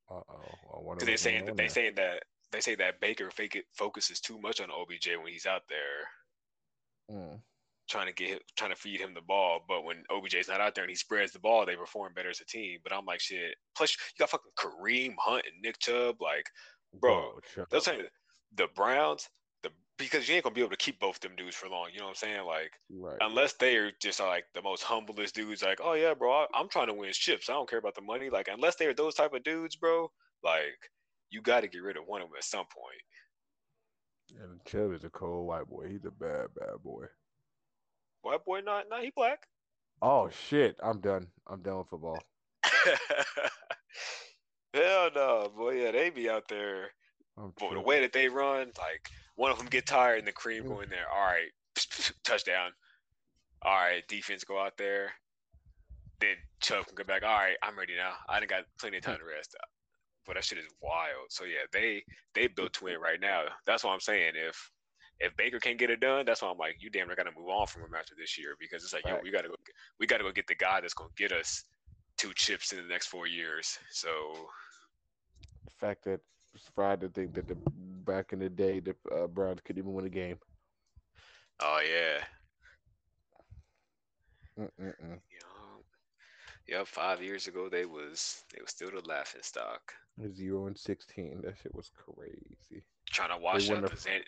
Uh 0.09 0.21
oh. 0.29 0.83
because 0.93 1.07
they're 1.07 1.17
saying 1.17 1.45
that 1.45 1.57
they 1.57 1.67
saying 1.67 1.95
that 1.95 2.23
they 2.51 2.61
say 2.61 2.75
that 2.75 2.99
Baker 3.01 3.31
fake 3.31 3.55
it, 3.55 3.65
focuses 3.73 4.19
too 4.19 4.38
much 4.39 4.61
on 4.61 4.69
OBJ 4.69 5.07
when 5.17 5.31
he's 5.33 5.45
out 5.47 5.63
there 5.67 6.07
Mm. 7.11 7.41
trying 7.88 8.07
to 8.07 8.13
get 8.13 8.41
trying 8.57 8.71
to 8.71 8.75
feed 8.75 8.99
him 8.99 9.13
the 9.13 9.21
ball. 9.21 9.63
But 9.67 9.83
when 9.83 10.03
OBJ's 10.11 10.47
not 10.49 10.61
out 10.61 10.75
there 10.75 10.83
and 10.83 10.89
he 10.91 10.95
spreads 10.95 11.31
the 11.31 11.39
ball, 11.39 11.65
they 11.65 11.75
perform 11.75 12.13
better 12.13 12.29
as 12.29 12.41
a 12.41 12.45
team. 12.45 12.79
But 12.83 12.93
I'm 12.93 13.05
like 13.05 13.19
shit. 13.21 13.55
Plus 13.75 13.91
you 13.93 13.97
got 14.19 14.29
fucking 14.29 14.51
Kareem 14.57 15.15
Hunt 15.19 15.45
and 15.51 15.61
Nick 15.61 15.79
Chubb, 15.79 16.21
like. 16.21 16.45
Bro, 16.93 17.39
shut 17.53 17.69
They'll 17.69 17.79
up. 17.79 17.83
tell 17.83 17.97
you 17.97 18.07
the 18.55 18.67
Browns, 18.75 19.29
the 19.63 19.69
because 19.97 20.27
you 20.27 20.35
ain't 20.35 20.43
gonna 20.43 20.55
be 20.55 20.61
able 20.61 20.71
to 20.71 20.77
keep 20.77 20.99
both 20.99 21.19
them 21.19 21.35
dudes 21.35 21.55
for 21.55 21.69
long. 21.69 21.89
You 21.93 21.99
know 21.99 22.05
what 22.05 22.11
I'm 22.11 22.15
saying? 22.15 22.45
Like 22.45 22.71
right. 22.89 23.17
unless 23.21 23.53
they 23.53 23.77
are 23.77 23.91
just 24.01 24.19
like 24.19 24.45
the 24.53 24.61
most 24.61 24.83
humblest 24.83 25.35
dudes, 25.35 25.63
like 25.63 25.79
oh 25.83 25.93
yeah, 25.93 26.13
bro, 26.13 26.31
I, 26.31 26.47
I'm 26.53 26.69
trying 26.69 26.87
to 26.87 26.93
win 26.93 27.11
chips. 27.13 27.49
I 27.49 27.53
don't 27.53 27.69
care 27.69 27.79
about 27.79 27.95
the 27.95 28.01
money. 28.01 28.29
Like 28.29 28.47
unless 28.51 28.75
they 28.75 28.85
are 28.87 28.93
those 28.93 29.15
type 29.15 29.33
of 29.33 29.43
dudes, 29.43 29.75
bro, 29.75 30.11
like 30.43 30.89
you 31.29 31.41
got 31.41 31.61
to 31.61 31.67
get 31.67 31.83
rid 31.83 31.97
of 31.97 32.03
one 32.05 32.21
of 32.21 32.29
them 32.29 32.37
at 32.37 32.43
some 32.43 32.65
point. 32.65 33.01
And 34.41 34.63
Chubb 34.65 34.93
is 34.93 35.03
a 35.03 35.09
cold 35.09 35.47
white 35.47 35.67
boy. 35.67 35.87
He's 35.89 36.05
a 36.05 36.11
bad, 36.11 36.47
bad 36.57 36.81
boy. 36.83 37.05
White 38.21 38.43
boy, 38.45 38.61
not 38.61 38.85
not 38.89 39.03
he 39.03 39.11
black. 39.15 39.39
Oh 40.01 40.29
shit! 40.29 40.75
I'm 40.83 40.99
done. 40.99 41.27
I'm 41.47 41.61
done 41.61 41.77
with 41.79 41.89
football. 41.89 42.19
Hell 44.73 45.09
no, 45.15 45.51
boy. 45.55 45.83
Yeah, 45.83 45.91
they 45.91 46.09
be 46.09 46.29
out 46.29 46.47
there. 46.49 46.89
I'm 47.38 47.51
Boy, 47.57 47.73
the 47.73 47.81
way 47.81 47.99
that 48.01 48.13
they 48.13 48.27
run, 48.27 48.71
like 48.77 49.09
one 49.36 49.51
of 49.51 49.57
them 49.57 49.67
get 49.67 49.86
tired 49.86 50.19
and 50.19 50.27
the 50.27 50.31
Kareem 50.31 50.67
go 50.67 50.81
in 50.81 50.89
there. 50.89 51.09
All 51.13 51.25
right, 51.25 51.49
touchdown. 52.23 52.71
All 53.61 53.73
right, 53.73 54.07
defense 54.07 54.43
go 54.43 54.59
out 54.59 54.77
there. 54.77 55.11
Then 56.21 56.36
Chubb 56.61 56.86
can 56.86 56.95
go 56.95 57.03
back. 57.03 57.23
All 57.23 57.29
right, 57.29 57.57
I'm 57.61 57.77
ready 57.77 57.93
now. 57.95 58.13
I 58.29 58.39
done 58.39 58.47
got 58.47 58.63
plenty 58.79 58.97
of 58.97 59.03
time 59.03 59.17
to 59.19 59.25
rest. 59.25 59.55
But 60.25 60.36
that 60.36 60.45
shit 60.45 60.57
is 60.57 60.65
wild. 60.81 61.29
So 61.29 61.43
yeah, 61.43 61.67
they 61.73 62.03
they 62.33 62.47
built 62.47 62.73
to 62.73 62.86
win 62.86 62.99
right 62.99 63.19
now. 63.19 63.43
That's 63.65 63.83
what 63.83 63.91
I'm 63.91 63.99
saying. 63.99 64.33
If 64.36 64.71
if 65.19 65.36
Baker 65.38 65.59
can't 65.59 65.77
get 65.77 65.89
it 65.89 65.99
done, 65.99 66.25
that's 66.25 66.41
why 66.41 66.49
I'm 66.49 66.57
like, 66.57 66.77
you 66.79 66.89
damn 66.89 67.07
near 67.07 67.15
gotta 67.15 67.31
move 67.38 67.49
on 67.49 67.67
from 67.67 67.83
him 67.83 67.95
after 67.97 68.15
this 68.17 68.38
year 68.38 68.55
because 68.59 68.83
it's 68.83 68.93
like, 68.93 69.07
yo, 69.07 69.19
we 69.23 69.31
gotta 69.31 69.47
go, 69.47 69.55
we 69.99 70.07
gotta 70.07 70.23
go 70.23 70.31
get 70.31 70.47
the 70.47 70.55
guy 70.55 70.81
that's 70.81 70.93
gonna 70.93 71.09
get 71.17 71.31
us 71.31 71.63
two 72.17 72.33
chips 72.33 72.71
in 72.71 72.79
the 72.79 72.88
next 72.88 73.07
four 73.07 73.27
years. 73.27 73.77
So 73.91 74.09
the 75.65 75.71
fact 75.79 76.03
that 76.05 76.21
fried 76.75 77.01
to 77.01 77.09
think 77.09 77.33
that 77.35 77.47
the 77.47 77.57
back 78.05 78.33
in 78.33 78.39
the 78.39 78.49
day 78.49 78.79
the 78.79 78.95
uh, 79.13 79.27
Browns 79.27 79.61
could 79.63 79.77
even 79.77 79.93
win 79.93 80.05
a 80.05 80.09
game. 80.09 80.37
oh 81.61 81.79
yeah, 81.81 82.23
Mm-mm-mm. 84.59 85.19
you 85.29 85.39
know, 85.41 85.83
yep. 86.67 86.87
Five 86.87 87.21
years 87.21 87.47
ago, 87.47 87.67
they 87.69 87.85
was 87.85 88.43
they 88.53 88.61
was 88.61 88.71
still 88.71 88.89
the 88.91 89.07
laughing 89.07 89.41
stock. 89.43 89.93
Zero 90.33 90.67
and 90.67 90.77
sixteen. 90.77 91.41
That 91.43 91.55
shit 91.61 91.75
was 91.75 91.89
crazy. 91.95 92.85
Trying 93.11 93.29
to 93.29 93.37
wash 93.37 93.69
up 93.69 93.89
the- 93.89 93.97
Zan- 93.97 94.21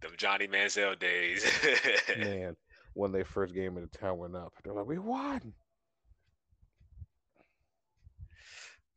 them 0.00 0.12
Johnny 0.16 0.46
Manziel 0.48 0.98
days. 0.98 1.44
Man, 2.18 2.56
when 2.94 3.12
they 3.12 3.22
first 3.22 3.54
game 3.54 3.76
of 3.76 3.90
the 3.90 3.98
town 3.98 4.18
went 4.18 4.36
up, 4.36 4.52
they're 4.64 4.72
like, 4.74 4.86
"We 4.86 4.98
won." 4.98 5.54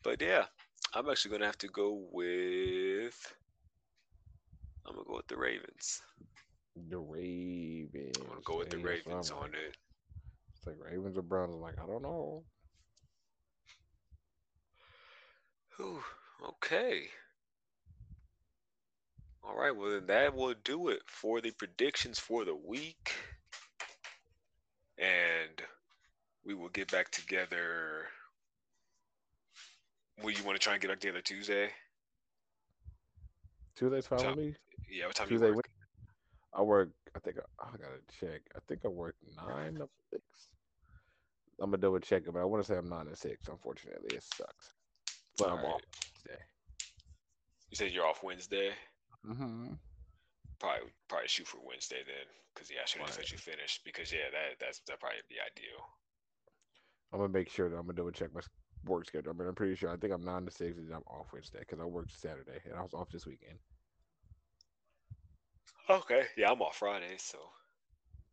But 0.03 0.21
yeah, 0.21 0.45
I'm 0.93 1.09
actually 1.09 1.31
gonna 1.31 1.45
have 1.45 1.57
to 1.59 1.67
go 1.67 2.07
with. 2.11 3.33
I'm 4.85 4.93
gonna 4.93 5.05
go 5.05 5.17
with 5.17 5.27
the 5.27 5.37
Ravens. 5.37 6.01
The 6.89 6.97
Ravens. 6.97 8.17
I'm 8.21 8.27
gonna 8.27 8.41
go 8.45 8.57
with 8.59 8.69
the 8.69 8.77
Hey, 8.77 8.83
that's 8.83 9.05
what 9.05 9.13
Ravens 9.13 9.31
on 9.31 9.49
it. 9.49 9.75
It's 10.57 10.67
like 10.67 10.77
Ravens 10.79 11.17
or 11.17 11.21
Browns. 11.21 11.53
I'm 11.53 11.61
like, 11.61 11.79
I 11.81 11.85
don't 11.85 12.01
know. 12.01 12.43
Whew, 15.77 16.01
okay. 16.49 17.09
All 19.43 19.55
right. 19.55 19.75
Well, 19.75 19.91
then 19.91 20.07
that 20.07 20.35
will 20.35 20.55
do 20.63 20.89
it 20.89 21.01
for 21.05 21.41
the 21.41 21.51
predictions 21.51 22.19
for 22.19 22.45
the 22.45 22.55
week, 22.55 23.13
and 24.97 25.61
we 26.45 26.53
will 26.53 26.69
get 26.69 26.91
back 26.91 27.11
together. 27.11 28.07
Will 30.23 30.31
you 30.31 30.43
want 30.43 30.55
to 30.55 30.63
try 30.63 30.73
and 30.73 30.81
get 30.81 30.89
back 30.89 30.99
together 30.99 31.21
Tuesday? 31.21 31.69
Tuesday's 33.75 34.07
fine 34.07 34.25
with 34.25 34.37
me. 34.37 34.55
Yeah. 34.89 35.05
What 35.07 35.15
time 35.15 35.27
Tuesday. 35.27 35.47
you 35.49 35.55
work? 35.55 35.69
I 36.53 36.61
work. 36.63 36.89
I 37.15 37.19
think 37.19 37.37
I, 37.37 37.67
I 37.67 37.71
gotta 37.71 38.01
check. 38.19 38.41
I 38.55 38.59
think 38.67 38.81
I 38.83 38.87
work 38.87 39.15
nine 39.47 39.75
to 39.75 39.87
six. 40.11 40.23
I'm 41.61 41.69
gonna 41.71 41.77
double 41.81 41.99
check 41.99 42.23
it, 42.25 42.33
but 42.33 42.39
I 42.39 42.45
want 42.45 42.63
to 42.63 42.67
say 42.67 42.77
I'm 42.77 42.89
nine 42.89 43.05
to 43.05 43.15
six. 43.15 43.47
Unfortunately, 43.47 44.15
it 44.15 44.23
sucks. 44.23 44.73
But 45.37 45.49
I'm 45.49 45.57
Alright. 45.59 45.73
off 45.73 45.81
today. 46.23 46.39
You 47.69 47.75
said 47.75 47.91
you're 47.91 48.05
off 48.05 48.23
Wednesday. 48.23 48.71
Mm-hmm. 49.27 49.73
Probably 50.59 50.89
probably 51.07 51.27
shoot 51.27 51.47
for 51.47 51.59
Wednesday 51.63 52.01
then, 52.05 52.25
because 52.55 52.71
yeah, 52.71 52.79
I 52.81 52.85
should 52.85 53.01
have 53.01 53.09
Right. 53.11 53.17
let 53.19 53.31
you 53.31 53.37
finish. 53.37 53.81
Because 53.85 54.11
yeah, 54.11 54.29
that 54.31 54.59
that's 54.59 54.79
that 54.87 54.99
probably 54.99 55.17
be 55.29 55.35
ideal. 55.35 55.85
I'm 57.13 57.19
gonna 57.19 57.31
make 57.31 57.49
sure 57.51 57.69
that 57.69 57.75
I'm 57.75 57.83
gonna 57.83 57.93
double 57.93 58.11
check 58.11 58.33
my 58.33 58.41
work 58.87 59.05
schedule. 59.05 59.31
I 59.31 59.37
mean, 59.37 59.47
I'm 59.47 59.55
pretty 59.55 59.75
sure. 59.75 59.89
I 59.89 59.97
think 59.97 60.13
I'm 60.13 60.23
nine 60.23 60.45
to 60.45 60.51
six, 60.51 60.77
and 60.77 60.91
I'm 60.93 61.03
off 61.07 61.27
Wednesday 61.33 61.59
because 61.59 61.79
I 61.79 61.85
worked 61.85 62.19
Saturday 62.19 62.59
and 62.65 62.75
I 62.75 62.81
was 62.81 62.93
off 62.93 63.09
this 63.11 63.25
weekend. 63.25 63.57
Okay. 65.89 66.23
Yeah, 66.35 66.51
I'm 66.51 66.61
off 66.61 66.77
Friday, 66.77 67.15
so 67.17 67.37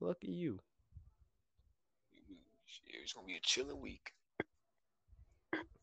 Lucky 0.00 0.32
you. 0.32 0.59
it's 3.02 3.12
gonna 3.12 3.26
be 3.26 3.36
a 3.36 3.40
chilling 3.40 3.80
week. 3.80 4.12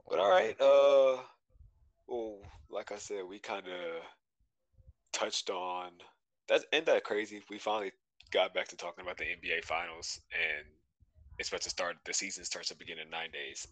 But 0.09 0.19
all 0.19 0.29
right, 0.29 0.59
uh, 0.59 1.21
well, 2.07 2.39
like 2.69 2.91
I 2.91 2.97
said, 2.97 3.23
we 3.29 3.39
kind 3.39 3.65
of 3.67 4.03
touched 5.13 5.49
on 5.49 5.91
that. 6.49 6.65
Ain't 6.73 6.85
that 6.87 7.03
crazy? 7.03 7.41
We 7.49 7.59
finally 7.59 7.93
got 8.31 8.53
back 8.53 8.67
to 8.69 8.75
talking 8.75 9.03
about 9.03 9.17
the 9.17 9.23
NBA 9.25 9.63
Finals, 9.63 10.19
and 10.33 10.65
it's 11.41 11.49
about 11.49 11.61
to 11.61 11.69
start. 11.69 11.97
The 12.05 12.13
season 12.13 12.45
starts 12.45 12.71
up 12.71 12.79
again 12.79 12.97
in 13.03 13.09
nine 13.09 13.29
days. 13.31 13.67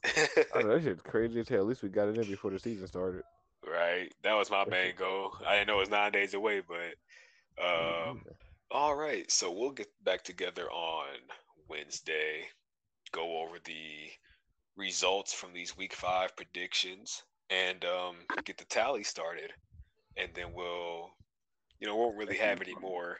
I 0.53 0.61
know 0.63 0.73
that 0.73 0.83
shit's 0.83 1.01
crazy 1.01 1.39
as 1.39 1.47
hell. 1.47 1.59
At 1.59 1.67
least 1.67 1.83
we 1.83 1.89
got 1.89 2.09
it 2.09 2.17
in 2.17 2.27
before 2.27 2.51
the 2.51 2.59
season 2.59 2.87
started. 2.87 3.23
right? 3.65 4.11
That 4.23 4.33
was 4.33 4.49
my 4.51 4.65
main 4.65 4.95
goal. 4.97 5.33
I 5.47 5.55
didn't 5.55 5.67
know 5.67 5.77
it 5.77 5.81
was 5.81 5.89
nine 5.89 6.11
days 6.11 6.33
away, 6.33 6.61
but 6.67 7.63
um, 7.63 8.23
all 8.71 8.95
right. 8.95 9.29
So 9.31 9.51
we'll 9.51 9.71
get 9.71 9.87
back 10.03 10.23
together 10.23 10.69
on 10.71 11.05
Wednesday, 11.69 12.43
go 13.11 13.41
over 13.41 13.57
the 13.63 14.09
results 14.75 15.33
from 15.33 15.53
these 15.53 15.77
week 15.77 15.93
five 15.93 16.35
predictions, 16.35 17.23
and 17.49 17.85
um, 17.85 18.15
get 18.45 18.57
the 18.57 18.65
tally 18.65 19.03
started. 19.03 19.53
and 20.17 20.29
then 20.35 20.47
we'll, 20.53 21.11
you 21.79 21.87
know, 21.87 21.95
won't 21.95 22.17
really 22.17 22.37
have 22.37 22.61
any 22.61 22.75
more 22.81 23.19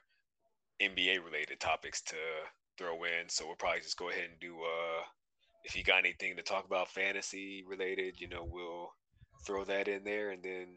NBA 0.82 1.24
related 1.24 1.60
topics 1.60 2.02
to 2.02 2.16
throw 2.80 3.04
in. 3.04 3.28
So 3.28 3.46
we'll 3.46 3.56
probably 3.58 3.82
just 3.82 3.98
go 3.98 4.10
ahead 4.10 4.30
and 4.32 4.40
do. 4.40 4.56
uh 4.64 5.04
If 5.66 5.76
you 5.76 5.84
got 5.84 6.00
anything 6.00 6.38
to 6.38 6.42
talk 6.42 6.66
about 6.66 6.88
fantasy 6.88 7.64
related, 7.68 8.20
you 8.22 8.30
know, 8.30 8.48
we'll 8.50 8.90
throw 9.46 9.66
that 9.66 9.88
in 9.88 10.04
there, 10.04 10.32
and 10.32 10.42
then, 10.42 10.68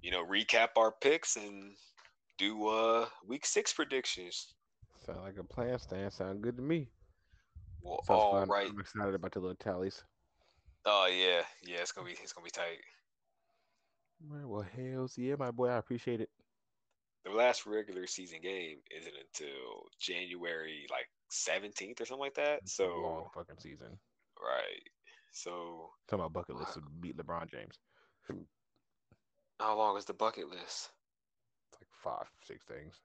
you 0.00 0.10
know, 0.10 0.24
recap 0.24 0.68
our 0.76 0.92
picks 0.92 1.36
and 1.36 1.76
do 2.38 2.68
uh 2.68 3.06
week 3.26 3.44
six 3.44 3.72
predictions. 3.72 4.54
Sound 5.04 5.20
like 5.22 5.36
a 5.38 5.44
plan, 5.44 5.78
Stan. 5.78 6.10
Sound 6.10 6.40
good 6.40 6.56
to 6.56 6.62
me. 6.62 6.88
Well, 7.82 8.00
Sounds 8.04 8.22
all 8.22 8.32
fun. 8.40 8.48
right. 8.48 8.70
I'm 8.70 8.80
excited 8.80 9.14
about 9.14 9.32
the 9.32 9.40
little 9.40 9.56
tallies. 9.56 10.02
Oh 10.86 11.06
yeah, 11.06 11.42
yeah. 11.66 11.78
It's 11.80 11.92
gonna 11.92 12.06
be 12.06 12.16
it's 12.22 12.32
gonna 12.32 12.44
be 12.44 12.50
tight. 12.50 12.80
All 14.30 14.36
right, 14.36 14.46
well, 14.46 14.62
hells 14.62 15.18
yeah, 15.18 15.34
my 15.36 15.50
boy. 15.50 15.68
I 15.68 15.76
appreciate 15.76 16.20
it. 16.20 16.30
The 17.24 17.30
last 17.30 17.66
regular 17.66 18.06
season 18.06 18.40
game 18.42 18.78
isn't 18.90 19.14
until 19.16 19.88
January 19.98 20.86
like 20.90 21.08
seventeenth 21.30 22.00
or 22.00 22.04
something 22.04 22.20
like 22.20 22.34
that. 22.34 22.60
A 22.80 22.84
long 22.98 23.24
So 23.24 23.30
fucking 23.34 23.58
season. 23.58 23.98
right. 24.42 24.82
So 25.32 25.90
Talking 26.08 26.20
about 26.24 26.32
bucket 26.32 26.56
list 26.56 26.74
to 26.74 26.80
beat 27.00 27.16
LeBron 27.16 27.50
James. 27.50 27.78
how 29.60 29.76
long 29.76 29.96
is 29.96 30.04
the 30.04 30.12
bucket 30.14 30.48
list? 30.48 30.90
It's 31.72 31.80
like 31.80 31.88
five, 32.02 32.30
six 32.42 32.64
things. 32.64 33.00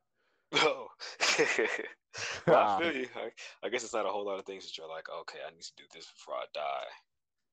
Oh, 0.54 0.88
Well, 2.48 2.58
I 2.58 2.82
feel 2.82 2.92
you. 2.96 3.08
I, 3.16 3.32
I 3.64 3.70
guess 3.70 3.84
it's 3.84 3.94
not 3.94 4.06
a 4.06 4.10
whole 4.10 4.26
lot 4.26 4.40
of 4.40 4.46
things 4.46 4.66
that 4.66 4.78
you're 4.78 4.90
like, 4.90 5.08
okay, 5.22 5.40
I 5.48 5.52
need 5.52 5.62
to 5.62 5.76
do 5.78 5.84
this 5.94 6.12
before 6.12 6.36
I 6.36 6.46
die. 6.54 6.88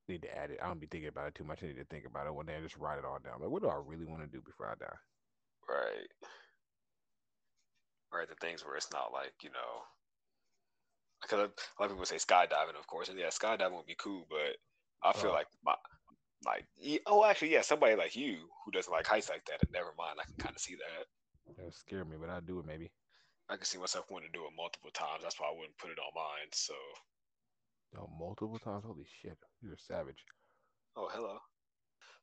Need 0.08 0.22
to 0.22 0.36
add 0.36 0.50
it. 0.50 0.60
I 0.62 0.68
don't 0.68 0.80
be 0.80 0.86
thinking 0.86 1.08
about 1.08 1.28
it 1.28 1.34
too 1.34 1.44
much. 1.44 1.62
I 1.62 1.66
need 1.66 1.76
to 1.76 1.84
think 1.84 2.06
about 2.06 2.26
it 2.26 2.34
one 2.34 2.46
day 2.46 2.54
and 2.54 2.64
just 2.64 2.76
write 2.78 2.98
it 2.98 3.04
all 3.04 3.18
down. 3.18 3.40
Like, 3.40 3.50
what 3.50 3.62
do 3.62 3.68
I 3.68 3.76
really 3.84 4.06
want 4.06 4.22
to 4.22 4.28
do 4.28 4.40
before 4.40 4.66
I 4.68 4.74
die? 4.78 4.96
Right. 5.68 6.08
Right. 8.12 8.28
The 8.28 8.34
things 8.36 8.64
where 8.64 8.76
it's 8.76 8.92
not 8.92 9.12
like, 9.12 9.32
you 9.42 9.50
know, 9.50 9.82
because 11.22 11.38
a 11.40 11.82
lot 11.82 11.90
of 11.90 11.90
people 11.90 12.04
say 12.06 12.16
skydiving, 12.16 12.78
of 12.78 12.86
course, 12.86 13.08
and 13.08 13.18
yeah, 13.18 13.28
skydiving 13.28 13.74
would 13.76 13.86
be 13.86 13.96
cool, 13.98 14.26
but 14.30 14.56
I 15.02 15.12
feel 15.12 15.30
Oh. 15.30 15.34
like 15.34 15.48
my, 15.64 15.74
like, 16.44 16.66
oh, 17.06 17.24
actually, 17.24 17.52
yeah, 17.52 17.62
somebody 17.62 17.96
like 17.96 18.14
you 18.14 18.48
who 18.64 18.70
doesn't 18.70 18.92
like 18.92 19.06
heights 19.06 19.28
like 19.28 19.44
that, 19.46 19.62
and 19.62 19.72
never 19.72 19.92
mind, 19.98 20.18
I 20.20 20.24
can 20.24 20.36
kind 20.36 20.54
of 20.54 20.60
see 20.60 20.76
that. 20.76 21.06
That 21.56 21.64
would 21.64 21.74
scare 21.74 22.04
me, 22.04 22.16
but 22.20 22.28
I'd 22.30 22.46
do 22.46 22.58
it 22.60 22.66
maybe. 22.66 22.92
I 23.48 23.56
can 23.56 23.64
see 23.64 23.78
myself 23.78 24.10
wanting 24.10 24.30
to 24.32 24.38
do 24.38 24.44
it 24.44 24.52
multiple 24.56 24.90
times. 24.92 25.22
That's 25.22 25.38
why 25.40 25.48
I 25.48 25.56
wouldn't 25.56 25.78
put 25.78 25.90
it 25.90 25.98
on 25.98 26.12
mine. 26.14 26.50
So, 26.52 26.74
Oh, 27.98 28.10
multiple 28.18 28.58
times. 28.58 28.84
Holy 28.84 29.06
shit. 29.22 29.38
You're 29.62 29.74
a 29.74 29.78
savage. 29.78 30.24
oh, 30.96 31.08
hello. 31.12 31.38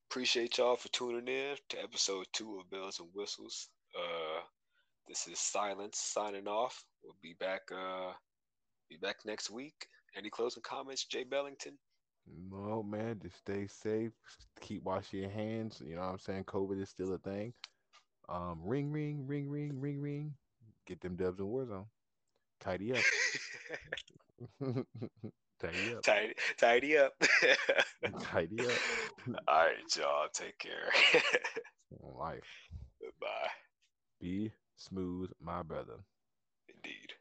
Appreciate 0.10 0.58
y'all 0.58 0.76
for 0.76 0.90
tuning 0.90 1.28
in 1.28 1.56
to 1.70 1.82
episode 1.82 2.28
two 2.34 2.60
of 2.60 2.70
Bells 2.70 3.00
and 3.00 3.10
Whistles. 3.16 3.70
Uh, 3.98 4.42
this 5.08 5.28
is 5.28 5.40
Silence 5.40 6.00
signing 6.00 6.48
off. 6.48 6.84
We'll 7.04 7.16
be 7.22 7.36
back. 7.40 7.62
Uh, 7.72 8.14
be 8.90 8.98
back 8.98 9.18
next 9.26 9.50
week. 9.50 9.88
Any 10.16 10.30
closing 10.30 10.64
comments, 10.64 11.06
Jay 11.06 11.24
Bellington? 11.24 11.78
No, 12.52 12.84
man, 12.84 13.20
just 13.22 13.38
stay 13.38 13.68
safe. 13.68 14.12
Keep 14.62 14.84
washing 14.84 15.22
your 15.22 15.32
hands. 15.32 15.82
You 15.86 15.96
know 15.96 16.02
what 16.02 16.12
I'm 16.12 16.20
saying? 16.20 16.44
COVID 16.46 16.82
is 16.82 16.90
still 16.90 17.14
a 17.14 17.18
thing. 17.18 17.54
Um, 18.30 18.60
ring, 18.64 18.92
ring, 18.92 19.26
ring, 19.28 19.50
ring, 19.50 19.80
ring, 19.80 20.00
ring. 20.00 20.34
Get 20.88 21.02
them 21.02 21.16
dubs 21.16 21.40
in 21.40 21.46
Warzone. 21.46 21.86
Tidy 22.60 22.94
up. 22.94 23.00
Tidy 25.62 25.96
up. 25.96 26.02
tidy, 26.04 26.34
tidy 26.58 26.98
up. 26.98 27.14
Tidy 28.22 28.66
up. 28.66 28.72
All 29.48 29.66
right, 29.66 29.76
y'all. 29.98 30.28
Take 30.34 30.58
care. 30.60 30.92
Life. 32.02 32.42
Bye. 33.22 33.50
Be 34.20 34.52
smooth, 34.84 35.32
my 35.40 35.64
brother. 35.64 36.04
Indeed. 36.68 37.14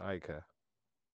All 0.00 0.06
right, 0.06 0.22
Kai. 0.22 0.40